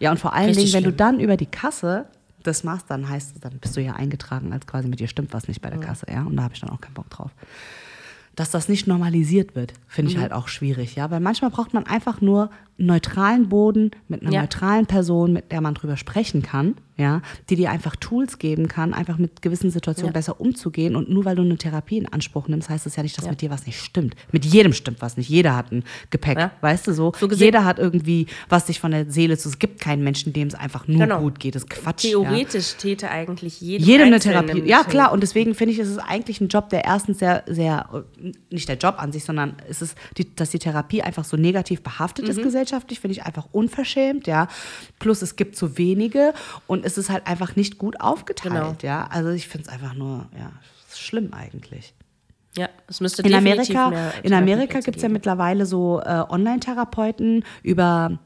Ja, 0.00 0.10
und 0.10 0.18
vor 0.18 0.32
allen 0.34 0.46
Richtig 0.46 0.64
Dingen, 0.72 0.74
wenn 0.74 0.84
du 0.84 0.90
schlimm. 0.90 0.96
dann 0.96 1.20
über 1.20 1.36
die 1.36 1.46
Kasse 1.46 2.06
das 2.42 2.62
machst, 2.62 2.86
dann 2.90 3.08
heißt 3.08 3.36
es, 3.36 3.40
dann 3.40 3.58
bist 3.58 3.76
du 3.76 3.80
ja 3.80 3.94
eingetragen, 3.94 4.52
als 4.52 4.66
quasi 4.66 4.86
mit 4.86 5.00
dir 5.00 5.08
stimmt 5.08 5.32
was 5.32 5.48
nicht 5.48 5.62
bei 5.62 5.70
der 5.70 5.80
Kasse, 5.80 6.06
ja. 6.12 6.22
Und 6.24 6.36
da 6.36 6.42
habe 6.42 6.52
ich 6.54 6.60
dann 6.60 6.68
auch 6.70 6.80
keinen 6.80 6.92
Bock 6.94 7.08
drauf. 7.10 7.30
Dass 8.36 8.50
das 8.50 8.68
nicht 8.68 8.86
normalisiert 8.86 9.54
wird, 9.54 9.72
finde 9.86 10.10
Mhm. 10.10 10.16
ich 10.16 10.22
halt 10.22 10.32
auch 10.32 10.48
schwierig, 10.48 10.96
ja. 10.96 11.10
Weil 11.10 11.20
manchmal 11.20 11.50
braucht 11.50 11.72
man 11.74 11.86
einfach 11.86 12.20
nur 12.20 12.50
neutralen 12.76 13.48
Boden 13.48 13.90
mit 14.08 14.22
einer 14.22 14.32
Ja. 14.32 14.40
neutralen 14.42 14.86
Person, 14.86 15.32
mit 15.32 15.52
der 15.52 15.60
man 15.60 15.74
drüber 15.74 15.96
sprechen 15.96 16.42
kann, 16.42 16.74
ja, 16.96 17.22
die 17.50 17.56
dir 17.56 17.70
einfach 17.70 17.96
Tools 17.96 18.38
geben 18.38 18.68
kann, 18.68 18.94
einfach 18.94 19.18
mit 19.18 19.42
gewissen 19.42 19.70
Situationen 19.70 20.08
Ja. 20.10 20.12
besser 20.12 20.40
umzugehen. 20.40 20.94
Und 20.96 21.08
nur 21.10 21.24
weil 21.24 21.34
du 21.36 21.42
eine 21.42 21.56
Therapie 21.56 21.98
in 21.98 22.06
Anspruch 22.12 22.46
nimmst, 22.48 22.68
heißt 22.68 22.86
das 22.86 22.94
ja 22.96 23.02
nicht, 23.02 23.16
dass 23.18 23.28
mit 23.28 23.40
dir 23.40 23.50
was 23.50 23.66
nicht 23.66 23.80
stimmt. 23.80 24.14
Mit 24.32 24.44
jedem 24.44 24.72
stimmt 24.72 25.02
was 25.02 25.16
nicht. 25.16 25.28
Jeder 25.28 25.56
hat 25.56 25.72
ein 25.72 25.82
Gepäck, 26.10 26.38
Ja. 26.38 26.50
weißt 26.60 26.86
du 26.86 26.92
so. 26.94 27.12
So 27.18 27.26
gesehen- 27.28 27.46
Jeder 27.46 27.64
hat 27.64 27.78
irgendwie 27.78 28.26
was 28.48 28.66
sich 28.66 28.78
von 28.80 28.90
der 28.92 29.10
Seele 29.10 29.36
zu. 29.38 29.48
Es 29.48 29.58
gibt 29.58 29.80
keinen 29.80 30.02
Menschen, 30.04 30.32
dem 30.32 30.48
es 30.48 30.54
einfach 30.54 30.86
nur 30.88 30.98
Genau. 30.98 31.20
gut 31.20 31.38
geht. 31.40 31.54
Das 31.56 31.62
ist 31.64 31.70
Quatsch. 31.70 32.04
ja. 32.04 32.10
Theoretisch 32.10 32.74
täte 32.74 33.10
eigentlich 33.10 33.60
jedem, 33.60 33.86
Jedem 33.86 34.06
eine 34.08 34.20
Therapie. 34.20 34.62
Ja, 34.66 34.82
klar. 34.84 35.12
Und 35.12 35.22
deswegen 35.22 35.54
finde 35.54 35.74
ich, 35.74 35.78
ist 35.80 35.88
es 35.88 35.98
eigentlich 35.98 36.40
ein 36.40 36.48
Job, 36.48 36.68
der 36.70 36.84
erstens 36.84 37.18
sehr, 37.18 37.42
sehr, 37.46 38.04
nicht 38.50 38.68
der 38.68 38.76
Job 38.78 38.96
an 38.98 39.10
sich, 39.12 39.24
sondern 39.24 39.54
es 39.68 39.80
ist, 39.82 39.96
die, 40.16 40.32
dass 40.34 40.50
die 40.50 40.58
Therapie 40.58 41.02
einfach 41.02 41.24
so 41.24 41.36
negativ 41.36 41.82
behaftet 41.82 42.24
Mhm. 42.26 42.30
ist 42.30 42.36
gesellschaftlich, 42.36 42.63
finde 42.68 43.12
ich 43.12 43.24
einfach 43.24 43.48
unverschämt, 43.52 44.26
ja. 44.26 44.48
Plus 44.98 45.22
es 45.22 45.36
gibt 45.36 45.56
zu 45.56 45.76
wenige 45.78 46.32
und 46.66 46.84
es 46.84 46.98
ist 46.98 47.10
halt 47.10 47.26
einfach 47.26 47.56
nicht 47.56 47.78
gut 47.78 48.00
aufgeteilt, 48.00 48.54
Genau. 48.54 48.74
ja. 48.82 49.06
Also 49.10 49.30
ich 49.30 49.48
finde 49.48 49.66
es 49.68 49.72
einfach 49.72 49.94
nur, 49.94 50.26
ja, 50.38 50.52
schlimm 50.92 51.32
eigentlich. 51.34 51.94
Ja, 52.56 52.68
es 52.86 53.00
müsste 53.00 53.22
In 53.22 53.34
Amerika, 53.34 53.90
mehr 53.90 54.12
in 54.22 54.32
Amerika 54.32 54.78
gibt 54.80 54.96
es 54.98 55.02
ja 55.02 55.08
mittlerweile 55.08 55.66
so 55.66 56.00
äh, 56.00 56.22
Online-Therapeuten 56.28 57.44
über 57.64 58.18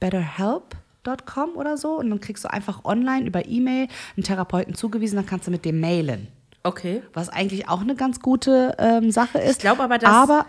betterhelp.com 0.00 1.50
oder 1.56 1.76
so. 1.76 1.98
Und 1.98 2.10
dann 2.10 2.20
kriegst 2.20 2.44
du 2.44 2.50
einfach 2.52 2.84
online 2.84 3.26
über 3.26 3.46
E-Mail 3.46 3.88
einen 4.16 4.24
Therapeuten 4.24 4.74
zugewiesen, 4.74 5.16
dann 5.16 5.26
kannst 5.26 5.46
du 5.46 5.50
mit 5.50 5.64
dem 5.64 5.80
mailen. 5.80 6.28
Okay. 6.62 7.02
Was 7.12 7.28
eigentlich 7.28 7.68
auch 7.68 7.82
eine 7.82 7.94
ganz 7.94 8.20
gute 8.20 8.74
ähm, 8.78 9.10
Sache 9.10 9.38
ist. 9.38 9.52
Ich 9.52 9.58
glaub 9.58 9.80
aber, 9.80 9.98
dass- 9.98 10.08
Aber, 10.10 10.46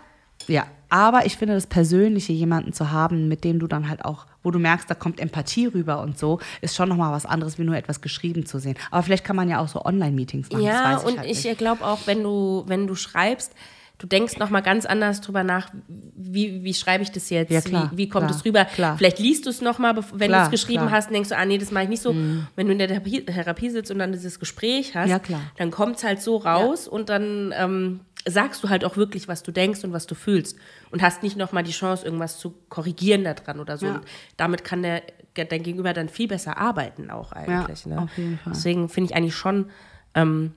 ja, 0.48 0.66
aber 0.88 1.26
ich 1.26 1.36
finde 1.36 1.54
das 1.54 1.66
Persönliche, 1.66 2.32
jemanden 2.32 2.72
zu 2.72 2.92
haben, 2.92 3.26
mit 3.28 3.42
dem 3.42 3.58
du 3.58 3.66
dann 3.66 3.88
halt 3.88 4.04
auch, 4.04 4.26
wo 4.44 4.50
du 4.52 4.58
merkst, 4.60 4.88
da 4.88 4.94
kommt 4.94 5.18
Empathie 5.18 5.66
rüber 5.66 6.00
und 6.00 6.16
so, 6.18 6.38
ist 6.60 6.76
schon 6.76 6.88
nochmal 6.88 7.12
was 7.12 7.26
anderes, 7.26 7.58
wie 7.58 7.64
nur 7.64 7.76
etwas 7.76 8.00
geschrieben 8.00 8.46
zu 8.46 8.58
sehen. 8.60 8.76
Aber 8.92 9.02
vielleicht 9.02 9.24
kann 9.24 9.34
man 9.36 9.48
ja 9.48 9.58
auch 9.60 9.68
so 9.68 9.84
Online-Meetings 9.84 10.50
machen. 10.50 10.62
Ja, 10.64 10.98
ich 10.98 11.04
und 11.04 11.18
halt 11.18 11.28
ich 11.30 11.58
glaube 11.58 11.84
auch, 11.84 11.98
wenn 12.06 12.22
du, 12.22 12.62
wenn 12.68 12.86
du 12.86 12.94
schreibst, 12.94 13.52
du 13.98 14.06
denkst 14.06 14.36
noch 14.38 14.50
mal 14.50 14.60
ganz 14.60 14.86
anders 14.86 15.20
drüber 15.22 15.42
nach, 15.42 15.70
wie, 15.88 16.62
wie 16.62 16.74
schreibe 16.74 17.02
ich 17.02 17.10
das 17.10 17.30
jetzt? 17.30 17.50
Ja, 17.50 17.62
klar, 17.62 17.90
wie, 17.92 17.96
wie 17.96 18.08
kommt 18.08 18.30
es 18.30 18.44
rüber? 18.44 18.64
klar. 18.66 18.96
Vielleicht 18.96 19.18
liest 19.18 19.46
du 19.46 19.50
es 19.50 19.60
noch 19.62 19.78
mal, 19.80 19.94
bev- 19.94 20.12
wenn 20.12 20.30
du 20.30 20.38
es 20.38 20.50
geschrieben 20.50 20.80
klar. 20.82 20.90
Mhm. 20.90 20.94
hast, 20.94 21.06
und 21.08 21.14
denkst 21.14 21.30
du, 21.30 21.36
ah 21.36 21.44
nee, 21.44 21.58
das 21.58 21.70
mache 21.72 21.84
ich 21.84 21.90
nicht 21.90 22.02
so. 22.02 22.14
Wenn 22.54 22.66
du 22.66 22.72
in 22.72 22.78
der 22.78 22.86
Therapie, 22.88 23.24
Therapie 23.24 23.70
sitzt 23.70 23.90
und 23.90 23.98
dann 23.98 24.12
dieses 24.12 24.38
Gespräch 24.38 24.94
hast, 24.94 25.08
Ja, 25.10 25.18
klar. 25.18 25.40
dann 25.56 25.70
kommt 25.72 25.96
es 25.96 26.04
halt 26.04 26.20
so 26.22 26.36
raus 26.36 26.86
und 26.86 27.08
dann 27.08 27.52
ähm, 27.56 28.00
sagst 28.26 28.62
du 28.64 28.68
halt 28.68 28.84
auch 28.84 28.96
wirklich, 28.96 29.28
was 29.28 29.42
du 29.42 29.52
denkst 29.52 29.84
und 29.84 29.92
was 29.92 30.06
du 30.06 30.14
fühlst 30.14 30.58
und 30.90 31.00
hast 31.02 31.22
nicht 31.22 31.36
noch 31.36 31.52
mal 31.52 31.62
die 31.62 31.70
Chance, 31.72 32.04
irgendwas 32.04 32.38
zu 32.38 32.54
korrigieren 32.68 33.24
daran 33.24 33.60
oder 33.60 33.78
so. 33.78 33.86
Ja. 33.86 33.94
Und 33.96 34.04
damit 34.36 34.64
kann 34.64 34.82
der, 34.82 35.02
dein 35.34 35.62
Gegenüber 35.62 35.92
dann 35.92 36.08
viel 36.08 36.26
besser 36.28 36.56
arbeiten 36.58 37.10
auch 37.10 37.32
eigentlich. 37.32 37.86
ne? 37.86 38.00
auf 38.02 38.16
jeden 38.18 38.38
Fall. 38.38 38.52
Deswegen 38.54 38.88
finde 38.88 39.10
ich 39.10 39.16
eigentlich 39.16 39.36
schon, 39.36 39.70
ähm, 40.14 40.54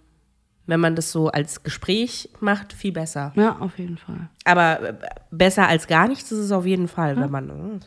wenn 0.65 0.79
man 0.79 0.95
das 0.95 1.11
so 1.11 1.29
als 1.29 1.63
Gespräch 1.63 2.29
macht, 2.39 2.73
viel 2.73 2.91
besser. 2.91 3.33
Ja, 3.35 3.57
auf 3.59 3.77
jeden 3.79 3.97
Fall. 3.97 4.29
Aber 4.45 4.81
äh, 4.89 4.95
besser 5.31 5.67
als 5.67 5.87
gar 5.87 6.07
nichts 6.07 6.31
ist 6.31 6.39
es 6.39 6.51
auf 6.51 6.65
jeden 6.65 6.87
Fall, 6.87 7.17
wenn 7.17 7.31
man. 7.31 7.79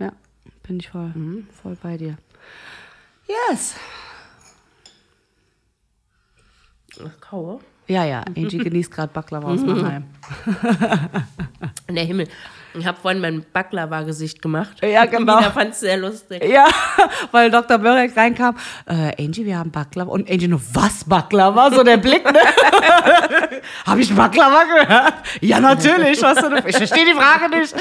äh, 0.00 0.04
Ja, 0.04 0.12
bin 0.62 0.78
ich 0.78 0.88
voll, 0.90 1.08
Mhm. 1.14 1.46
voll 1.62 1.76
bei 1.82 1.96
dir. 1.96 2.16
Yes. 3.28 3.74
Kaue. 7.20 7.60
Ja, 7.90 8.04
ja, 8.04 8.22
Angie 8.36 8.58
genießt 8.64 8.92
gerade 8.92 9.12
Baklava 9.12 9.48
aus 9.48 9.62
Mannheim. 9.62 10.04
Der 11.90 12.04
Himmel. 12.04 12.28
Ich 12.72 12.86
habe 12.86 12.96
vorhin 13.00 13.20
mein 13.20 13.44
Baklava-Gesicht 13.52 14.40
gemacht. 14.40 14.76
Ja, 14.80 15.04
genau. 15.06 15.38
Mina 15.38 15.50
fand 15.50 15.72
es 15.72 15.80
sehr 15.80 15.96
lustig. 15.96 16.44
Ja, 16.44 16.68
weil 17.32 17.50
Dr. 17.50 17.78
Börek 17.78 18.16
reinkam, 18.16 18.56
äh, 18.86 19.20
Angie, 19.20 19.44
wir 19.44 19.58
haben 19.58 19.72
Baklava. 19.72 20.12
Und 20.12 20.30
Angie 20.30 20.46
nur, 20.46 20.60
was 20.72 21.02
Baklava? 21.02 21.68
So 21.72 21.82
der 21.82 21.96
Blick, 21.96 22.24
ne? 22.24 22.38
Habe 23.84 24.02
ich 24.02 24.14
Baklava 24.14 24.62
gehört? 24.62 25.14
Ja, 25.40 25.58
natürlich. 25.58 26.22
Was 26.22 26.38
denn? 26.38 26.62
Ich 26.64 26.76
verstehe 26.76 27.06
die 27.06 27.14
Frage 27.14 27.48
nicht. 27.58 27.74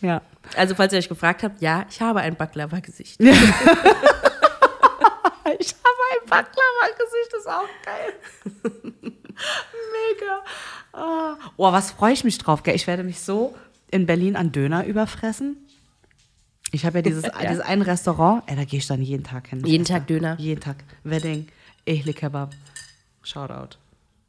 ja. 0.00 0.22
Also, 0.56 0.74
falls 0.74 0.94
ihr 0.94 1.00
euch 1.00 1.08
gefragt 1.10 1.42
habt, 1.42 1.60
ja, 1.60 1.84
ich 1.90 2.00
habe 2.00 2.20
ein 2.20 2.34
Baklava-Gesicht. 2.34 3.20
Ich 5.58 5.74
habe 5.74 6.02
ein 6.12 6.28
Baklava-Gesicht, 6.28 7.32
das 7.32 7.40
ist 7.40 7.46
auch 7.48 7.68
geil. 7.84 8.12
Mega. 10.12 10.42
Ah. 10.92 11.36
Oh, 11.56 11.72
was 11.72 11.90
freue 11.92 12.12
ich 12.12 12.24
mich 12.24 12.38
drauf, 12.38 12.62
gell? 12.62 12.74
Ich 12.74 12.86
werde 12.86 13.02
mich 13.04 13.20
so 13.20 13.54
in 13.90 14.06
Berlin 14.06 14.36
an 14.36 14.52
Döner 14.52 14.84
überfressen. 14.86 15.56
Ich 16.72 16.84
habe 16.84 16.98
ja 16.98 17.02
dieses, 17.02 17.24
Ja. 17.24 17.32
dieses 17.40 17.60
ein 17.60 17.82
Restaurant, 17.82 18.42
ey, 18.46 18.56
da 18.56 18.64
gehe 18.64 18.78
ich 18.78 18.86
dann 18.86 19.02
jeden 19.02 19.24
Tag 19.24 19.48
hin. 19.48 19.64
Jeden 19.64 19.84
Tag 19.84 20.06
Döner. 20.06 20.36
Jeden 20.38 20.60
Tag. 20.60 20.76
Wedding, 21.04 21.48
Ehli 21.86 22.12
Kebab. 22.14 22.52
Shoutout. 23.22 23.76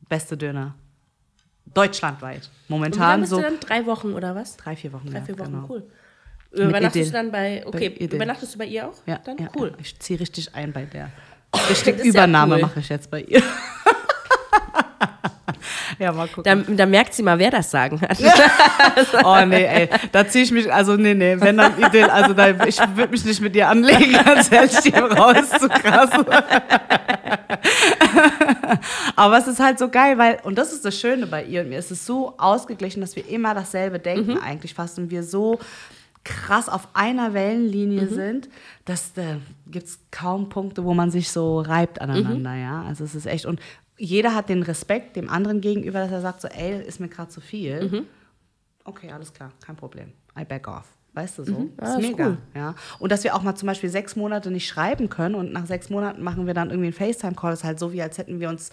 Beste 0.10 0.38
Döner. 0.38 0.76
Deutschlandweit. 1.74 2.38
Und 2.38 2.50
wie 2.68 2.74
Momentan 2.74 3.00
lange 3.02 3.22
bist 3.22 3.30
so 3.32 3.38
du 3.38 3.42
dann? 3.44 3.60
Drei 3.60 3.86
Wochen 3.86 4.14
oder 4.14 4.36
was? 4.36 4.56
drei, 4.58 4.76
vier 4.76 4.94
Wochen. 4.94 5.10
Drei, 5.12 5.22
vier 5.22 5.38
Wochen, 5.40 5.52
genau. 5.52 5.68
cool. 5.70 5.84
Übernachtest 6.52 6.96
Idil. 6.96 7.06
du 7.06 7.12
dann 7.12 7.32
bei, 7.32 7.64
okay, 7.66 7.88
Idil. 7.88 8.16
übernachtest 8.16 8.56
du 8.56 8.60
bei 8.60 8.66
ihr 8.66 8.88
auch? 8.88 8.94
Ja, 9.06 9.20
Dann 9.24 9.38
ja, 9.38 9.50
cool. 9.58 9.70
Ja. 9.72 9.78
Ich 9.82 10.00
ziehe 10.00 10.20
richtig 10.20 10.54
ein 10.56 10.72
bei 10.72 10.86
der. 10.86 11.10
Ja 11.86 11.94
Übernahme 12.04 12.56
cool. 12.56 12.62
mache 12.62 12.80
ich 12.80 12.90
jetzt 12.90 13.10
bei 13.10 13.22
ihr. 13.22 13.42
ja, 16.00 16.12
mal 16.12 16.28
gucken. 16.28 16.66
Da, 16.68 16.74
da 16.74 16.86
merkt 16.86 17.14
sie 17.14 17.24
mal, 17.24 17.40
wer 17.40 17.52
das 17.52 17.72
sagen 17.72 18.00
hat. 18.02 18.18
Oh 19.24 19.46
nee, 19.46 19.64
ey, 19.66 19.90
da 20.12 20.28
ziehe 20.28 20.44
ich 20.44 20.52
mich, 20.52 20.72
also 20.74 20.96
nee, 20.96 21.14
nee, 21.14 21.36
wenn 21.40 21.58
dann 21.58 21.80
Idyll, 21.80 22.06
also 22.06 22.34
da, 22.34 22.50
ich 22.66 22.80
würde 22.96 23.12
mich 23.12 23.24
nicht 23.26 23.42
mit 23.42 23.54
dir 23.54 23.70
anlegen, 23.70 24.12
ganz 24.26 24.52
ehrlich, 24.52 24.76
die 24.80 24.90
raus, 24.90 25.50
zu 25.60 25.70
krass. 25.70 26.10
Aber 29.16 29.38
es 29.38 29.48
ist 29.48 29.60
halt 29.60 29.78
so 29.78 29.90
geil, 29.90 30.18
weil, 30.18 30.40
und 30.44 30.58
das 30.58 30.74
ist 30.74 30.84
das 30.84 31.00
Schöne 31.00 31.28
bei 31.28 31.44
ihr 31.44 31.62
und 31.62 31.70
mir, 31.70 31.78
es 31.78 31.92
ist 31.92 32.06
so 32.06 32.34
ausgeglichen, 32.38 33.02
dass 33.02 33.16
wir 33.16 33.28
immer 33.30 33.54
dasselbe 33.54 34.00
denken 34.00 34.40
eigentlich 34.40 34.74
fast 34.74 34.98
und 34.98 35.12
wir 35.12 35.24
so 35.24 35.60
krass 36.28 36.68
auf 36.70 36.90
einer 36.94 37.34
Wellenlinie 37.34 38.08
sind, 38.08 38.50
dass 38.86 39.14
da 39.14 39.38
gibt 39.68 39.88
es 39.88 40.00
kaum 40.12 40.50
Punkte, 40.50 40.84
wo 40.84 40.94
man 40.94 41.10
sich 41.10 41.32
so 41.32 41.62
reibt 41.62 42.02
aneinander, 42.02 42.54
ja. 42.56 42.84
Also 42.84 43.04
es 43.06 43.16
ist 43.16 43.26
echt, 43.26 43.46
und 43.46 43.60
jeder 43.98 44.36
hat 44.36 44.50
den 44.50 44.62
Respekt 44.62 45.16
dem 45.16 45.30
anderen 45.30 45.62
gegenüber, 45.62 46.00
dass 46.00 46.12
er 46.12 46.22
sagt 46.22 46.42
so, 46.42 46.48
ey, 46.50 46.84
ist 46.86 47.00
mir 47.00 47.08
gerade 47.08 47.30
zu 47.30 47.42
viel. 47.42 48.06
Okay, 48.84 49.12
alles 49.12 49.34
klar, 49.34 49.52
kein 49.66 49.76
Problem. 49.76 50.12
I 50.40 50.44
back 50.46 50.68
off. 50.68 50.86
Weißt 51.14 51.40
du 51.40 51.44
so? 51.46 51.70
Das 51.78 51.90
Ja, 51.90 51.96
ist 51.98 52.04
ist 52.04 52.12
mega. 52.12 52.28
cool. 52.28 52.38
Ja. 52.54 52.76
Und 53.00 53.12
dass 53.12 53.24
wir 53.24 53.34
auch 53.36 53.42
mal 53.42 53.56
zum 53.56 53.66
Beispiel 53.68 53.90
sechs 53.90 54.16
Monate 54.16 54.52
nicht 54.52 54.68
schreiben 54.68 55.10
können 55.10 55.34
und 55.34 55.52
nach 55.52 55.66
sechs 55.66 55.90
Monaten 55.90 56.22
machen 56.24 56.46
wir 56.46 56.54
dann 56.54 56.70
irgendwie 56.70 56.88
einen 56.88 56.94
FaceTime-Call, 56.94 57.54
ist 57.54 57.64
halt 57.64 57.80
so, 57.80 57.92
wie 57.92 58.04
als 58.04 58.20
hätten 58.20 58.40
wir 58.40 58.50
uns 58.50 58.70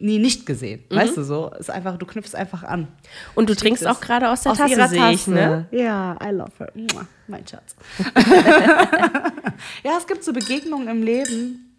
nie 0.00 0.18
nicht 0.18 0.46
gesehen. 0.46 0.82
Weißt 0.90 1.16
du 1.16 1.22
so? 1.22 1.50
Ist 1.58 1.70
einfach, 1.70 1.96
du 1.98 2.06
knüpfst 2.06 2.34
einfach 2.34 2.62
an. 2.62 2.88
Und 3.34 3.48
du 3.50 3.54
trinkst 3.54 3.86
auch 3.86 4.00
gerade 4.00 4.30
aus 4.30 4.42
der 4.42 4.52
Aus 4.52 4.58
Tasse, 4.58 4.72
ihrer 4.72 4.88
sehe 4.88 5.10
ich, 5.12 5.24
Tasse. 5.24 5.30
ne? 5.30 5.66
Ja, 5.70 6.16
I 6.22 6.30
love 6.32 6.52
her. 6.58 6.72
Mua, 6.74 7.06
Mein 7.28 7.46
Schatz. 7.46 7.76
ja, 9.84 9.92
es 9.98 10.06
gibt 10.06 10.24
so 10.24 10.32
Begegnungen 10.32 10.88
im 10.88 11.02
Leben. 11.02 11.76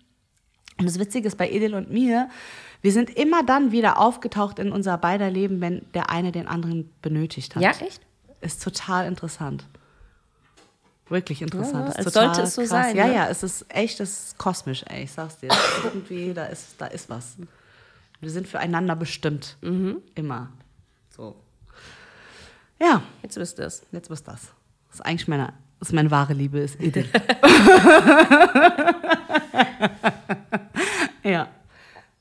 Und 0.78 0.86
das 0.86 0.99
Witzige 0.99 1.28
ist 1.28 1.38
bei 1.38 1.49
Edel 1.49 1.76
und 1.76 1.91
mir, 1.91 2.30
wir 2.82 2.91
sind 2.91 3.09
immer 3.11 3.43
dann 3.43 3.72
wieder 3.72 3.99
aufgetaucht 3.99 4.57
in 4.59 4.72
unser 4.72 4.97
beider 4.97 5.30
Leben, 5.30 5.61
wenn 5.61 5.86
der 5.93 6.09
eine 6.09 6.32
den 6.32 6.47
anderen 6.47 6.89
benötigt 7.01 7.55
hat. 7.55 7.61
Ja, 7.61 7.72
echt? 7.72 8.01
Ist 8.41 8.63
total 8.63 9.05
interessant. 9.07 9.65
Wirklich 11.09 11.41
interessant. 11.41 11.89
Ja, 11.89 11.99
ist 11.99 12.07
es 12.07 12.13
total 12.13 12.26
sollte 12.36 12.41
es 12.47 12.55
so 12.55 12.61
krass. 12.61 12.69
sein, 12.69 12.95
Ja, 12.95 13.07
ne? 13.07 13.13
ja, 13.15 13.28
es 13.28 13.43
ist 13.43 13.65
echt, 13.69 13.99
es 13.99 14.28
ist 14.28 14.38
kosmisch, 14.38 14.84
ey. 14.88 15.03
Ich 15.03 15.11
sag's 15.11 15.38
dir. 15.39 15.49
Irgendwie, 15.84 16.34
da 16.34 16.45
ist, 16.45 16.67
da 16.78 16.86
ist 16.88 17.09
was. 17.09 17.36
Wir 18.22 18.30
sind 18.30 18.47
füreinander 18.47 18.95
bestimmt. 18.95 19.57
Mhm. 19.61 20.01
Immer. 20.15 20.49
So. 21.09 21.36
Ja, 22.80 23.01
Jetzt 23.24 23.38
wisst 23.38 23.59
ihr 23.59 23.65
es. 23.65 23.84
jetzt 23.91 24.09
was 24.09 24.24
das. 24.24 24.53
Das 24.88 24.95
ist 24.99 25.05
eigentlich 25.05 25.28
meine, 25.28 25.53
das 25.80 25.89
ist 25.89 25.93
meine 25.93 26.11
wahre 26.11 26.34
Liebe, 26.34 26.59
ist 26.59 26.80
Edith. 26.80 27.07
ja. 31.24 31.47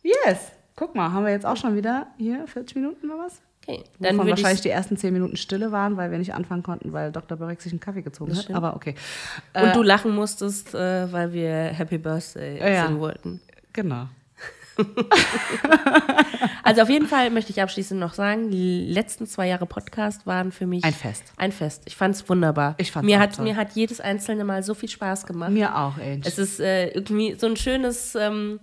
Yes. 0.02 0.52
Guck 0.76 0.94
mal, 0.94 1.12
haben 1.12 1.24
wir 1.24 1.32
jetzt 1.32 1.44
auch 1.46 1.56
schon 1.56 1.76
wieder 1.76 2.06
hier 2.16 2.46
40 2.46 2.76
Minuten 2.76 3.10
oder 3.10 3.24
was? 3.24 3.40
Okay, 3.66 3.84
Dann 3.98 4.16
würde 4.16 4.30
wahrscheinlich 4.30 4.60
ich 4.60 4.62
die 4.62 4.70
ersten 4.70 4.96
10 4.96 5.12
Minuten 5.12 5.36
Stille 5.36 5.70
waren, 5.70 5.96
weil 5.98 6.10
wir 6.10 6.18
nicht 6.18 6.32
anfangen 6.34 6.62
konnten, 6.62 6.92
weil 6.94 7.12
Dr. 7.12 7.36
Börek 7.36 7.60
sich 7.60 7.72
einen 7.72 7.80
Kaffee 7.80 8.00
gezogen 8.02 8.34
hat. 8.34 8.50
Aber 8.50 8.74
okay. 8.74 8.94
Und 9.54 9.76
du 9.76 9.82
lachen 9.82 10.14
musstest, 10.14 10.74
äh, 10.74 11.12
weil 11.12 11.32
wir 11.34 11.50
Happy 11.66 11.98
Birthday 11.98 12.58
Ja. 12.58 12.86
singen 12.86 13.00
wollten. 13.00 13.40
Genau. 13.74 14.08
Also 16.62 16.82
auf 16.82 16.88
jeden 16.88 17.06
Fall 17.06 17.30
möchte 17.30 17.50
ich 17.50 17.60
abschließend 17.60 17.98
noch 17.98 18.14
sagen, 18.14 18.50
die 18.50 18.86
letzten 18.86 19.26
zwei 19.26 19.48
Jahre 19.48 19.66
Podcast 19.66 20.26
waren 20.26 20.52
für 20.52 20.66
mich 20.66 20.84
Ein 20.84 20.92
Fest. 20.92 21.24
Ein 21.36 21.52
Fest. 21.52 21.82
Ich 21.86 21.96
fand 21.96 22.14
es 22.14 22.28
wunderbar. 22.28 22.74
Ich 22.78 22.92
fand's 22.92 23.06
mir 23.06 23.18
hat 23.18 23.36
toll. 23.36 23.44
Mir 23.44 23.56
hat 23.56 23.72
jedes 23.74 24.00
einzelne 24.00 24.44
Mal 24.44 24.62
so 24.62 24.74
viel 24.74 24.88
Spaß 24.88 25.26
gemacht. 25.26 25.50
Mir 25.50 25.76
auch, 25.76 25.96
Ange. 25.96 26.20
Es 26.24 26.38
ist 26.38 26.60
äh, 26.60 26.88
irgendwie 26.88 27.34
so 27.38 27.46
ein 27.46 27.56
schönes 27.56 28.14
ähm, 28.14 28.60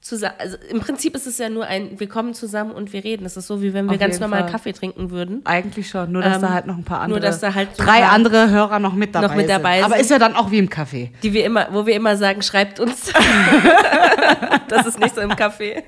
zusammen. 0.00 0.34
Also 0.38 0.56
im 0.70 0.80
Prinzip 0.80 1.14
ist 1.16 1.26
es 1.26 1.38
ja 1.38 1.48
nur 1.48 1.66
ein, 1.66 1.98
wir 1.98 2.08
kommen 2.08 2.32
zusammen 2.34 2.70
und 2.72 2.92
wir 2.92 3.02
reden. 3.02 3.26
Es 3.26 3.36
ist 3.36 3.46
so, 3.48 3.60
wie 3.62 3.74
wenn 3.74 3.86
wir 3.86 3.92
Auf 3.94 3.98
ganz 3.98 4.20
normal 4.20 4.42
Fall. 4.42 4.50
Kaffee 4.52 4.72
trinken 4.72 5.10
würden. 5.10 5.40
Eigentlich 5.44 5.88
schon, 5.88 6.12
nur 6.12 6.22
dass 6.22 6.36
Ähm, 6.36 6.42
da 6.42 6.52
halt 6.52 6.66
noch 6.66 6.76
ein 6.76 6.84
paar 6.84 6.98
nur, 7.08 7.16
andere, 7.16 7.20
dass 7.20 7.40
da 7.40 7.54
halt 7.54 7.76
so 7.76 7.82
drei 7.84 8.04
andere 8.04 8.50
Hörer 8.50 8.78
noch 8.78 8.92
mit 8.94 9.14
dabei 9.14 9.26
noch 9.26 9.34
mit 9.34 9.48
dabei 9.48 9.76
sind. 9.76 9.84
Aber 9.86 9.94
sind. 9.94 10.02
ist 10.02 10.10
ja 10.10 10.18
dann 10.18 10.36
auch 10.36 10.50
wie 10.50 10.58
im 10.58 10.68
Café. 10.68 11.10
Die 11.22 11.32
wir 11.32 11.44
immer, 11.44 11.68
wo 11.72 11.86
wir 11.86 11.94
immer 11.94 12.16
sagen, 12.16 12.42
schreibt 12.42 12.78
uns. 12.80 13.12
das 14.68 14.86
ist 14.86 14.98
nicht 15.00 15.14
so 15.14 15.20
im 15.20 15.30
Café. 15.32 15.82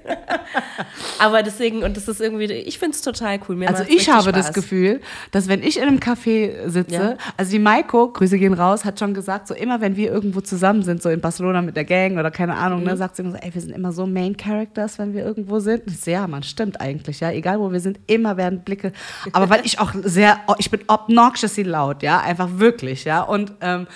Aber 1.18 1.42
deswegen, 1.42 1.82
und 1.82 1.96
das 1.96 2.08
ist 2.08 2.20
irgendwie, 2.20 2.44
ich 2.44 2.78
finde 2.78 2.94
es 2.94 3.02
total 3.02 3.38
cool. 3.48 3.56
Mir 3.56 3.68
Also 3.68 3.84
ich 3.88 4.08
habe 4.10 4.32
das 4.32 4.46
Spaß. 4.46 4.54
Gefühl, 4.54 5.00
dass 5.30 5.48
wenn 5.48 5.62
ich 5.62 5.76
in 5.78 5.84
einem 5.84 5.98
Café 5.98 6.68
sitze, 6.68 6.94
Ja. 6.94 7.16
also 7.36 7.50
die 7.50 7.58
Maiko, 7.58 8.08
Grüße 8.12 8.38
gehen 8.38 8.54
raus, 8.54 8.84
hat 8.84 8.98
schon 8.98 9.14
gesagt, 9.14 9.48
so 9.48 9.54
immer 9.54 9.80
wenn 9.80 9.96
wir 9.96 10.10
irgendwo 10.12 10.40
zusammen 10.40 10.82
sind, 10.82 11.02
so 11.02 11.08
in 11.08 11.20
Barcelona 11.20 11.62
mit 11.62 11.76
der 11.76 11.84
Gang 11.84 12.18
oder 12.18 12.30
keine 12.30 12.54
Ahnung, 12.54 12.80
Mhm. 12.80 12.86
ne, 12.86 12.96
sagt 12.96 13.16
sie 13.16 13.22
immer 13.22 13.32
so, 13.32 13.38
ey, 13.38 13.52
wir 13.54 13.60
sind 13.60 13.72
immer 13.74 13.92
so 13.92 13.97
Main 14.06 14.36
Characters, 14.36 14.98
wenn 14.98 15.14
wir 15.14 15.24
irgendwo 15.24 15.60
sind. 15.60 15.82
So, 15.90 16.10
ja, 16.10 16.26
man, 16.26 16.42
stimmt 16.42 16.80
eigentlich, 16.80 17.20
ja, 17.20 17.30
egal 17.30 17.58
wo 17.60 17.72
wir 17.72 17.80
sind, 17.80 17.98
immer 18.06 18.36
werden 18.36 18.60
Blicke, 18.64 18.92
aber 19.32 19.50
weil 19.50 19.60
ich 19.64 19.78
auch 19.80 19.92
sehr, 20.02 20.40
ich 20.58 20.70
bin 20.70 20.80
obnoxiously 20.86 21.64
laut, 21.64 22.02
ja, 22.02 22.20
einfach 22.20 22.48
wirklich, 22.58 23.04
ja, 23.04 23.22
und 23.22 23.52
ähm, 23.60 23.86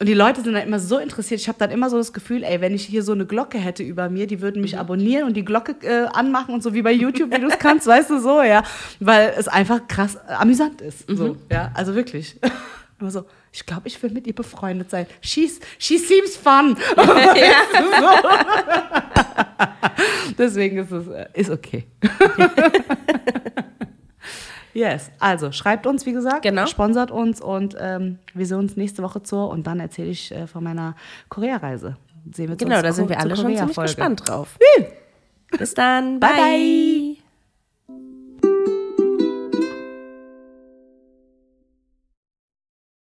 und 0.00 0.08
die 0.08 0.14
Leute 0.14 0.42
sind 0.42 0.54
dann 0.54 0.66
immer 0.66 0.80
so 0.80 0.98
interessiert. 0.98 1.40
Ich 1.40 1.46
habe 1.46 1.56
dann 1.58 1.70
immer 1.70 1.88
so 1.88 1.96
das 1.96 2.12
Gefühl, 2.12 2.42
ey, 2.42 2.60
wenn 2.60 2.74
ich 2.74 2.84
hier 2.84 3.04
so 3.04 3.12
eine 3.12 3.26
Glocke 3.26 3.58
hätte 3.58 3.84
über 3.84 4.10
mir, 4.10 4.26
die 4.26 4.40
würden 4.40 4.56
Mhm. 4.56 4.62
mich 4.62 4.76
abonnieren 4.76 5.28
und 5.28 5.34
die 5.36 5.44
Glocke 5.44 5.76
äh, 5.82 6.06
anmachen 6.12 6.52
und 6.52 6.64
so 6.64 6.74
wie 6.74 6.82
bei 6.82 6.90
YouTube, 6.90 7.32
wie 7.32 7.40
du 7.40 7.46
es 7.46 7.58
kannst, 7.60 7.86
weißt 7.86 8.10
du 8.10 8.18
so, 8.20 8.42
ja. 8.42 8.64
Weil 8.98 9.32
es 9.38 9.46
einfach 9.46 9.86
krass 9.86 10.16
äh, 10.16 10.32
amüsant 10.32 10.80
ist. 10.80 11.08
Mhm. 11.08 11.16
So, 11.16 11.36
ja, 11.50 11.70
also 11.74 11.94
wirklich. 11.94 12.36
Immer 13.04 13.10
so, 13.10 13.26
ich 13.52 13.66
glaube, 13.66 13.86
ich 13.86 14.02
will 14.02 14.12
mit 14.12 14.26
ihr 14.26 14.34
befreundet 14.34 14.88
sein. 14.88 15.06
She's, 15.20 15.60
she 15.78 15.98
seems 15.98 16.38
fun. 16.38 16.74
Deswegen 20.38 20.78
ist 20.78 20.90
es 20.90 21.06
äh, 21.08 21.26
ist 21.34 21.50
okay. 21.50 21.84
yes, 24.72 25.10
also 25.20 25.52
schreibt 25.52 25.86
uns, 25.86 26.06
wie 26.06 26.14
gesagt, 26.14 26.44
Genau. 26.44 26.64
sponsert 26.64 27.10
uns 27.10 27.42
und 27.42 27.76
ähm, 27.78 28.20
wir 28.32 28.46
sehen 28.46 28.60
uns 28.60 28.74
nächste 28.78 29.02
Woche 29.02 29.22
zur 29.22 29.50
und 29.50 29.66
dann 29.66 29.80
erzähle 29.80 30.08
ich 30.08 30.32
äh, 30.32 30.46
von 30.46 30.64
meiner 30.64 30.96
Korea-Reise. 31.28 31.98
Sehen 32.32 32.48
wir 32.48 32.56
Genau, 32.56 32.80
da 32.80 32.90
sind 32.90 33.10
wir 33.10 33.20
alle 33.20 33.36
schon 33.36 33.54
ziemlich 33.54 33.76
gespannt 33.76 34.26
drauf. 34.26 34.58
Bis 35.58 35.74
dann. 35.74 36.20
Bye, 36.20 36.30
bye. 36.30 37.16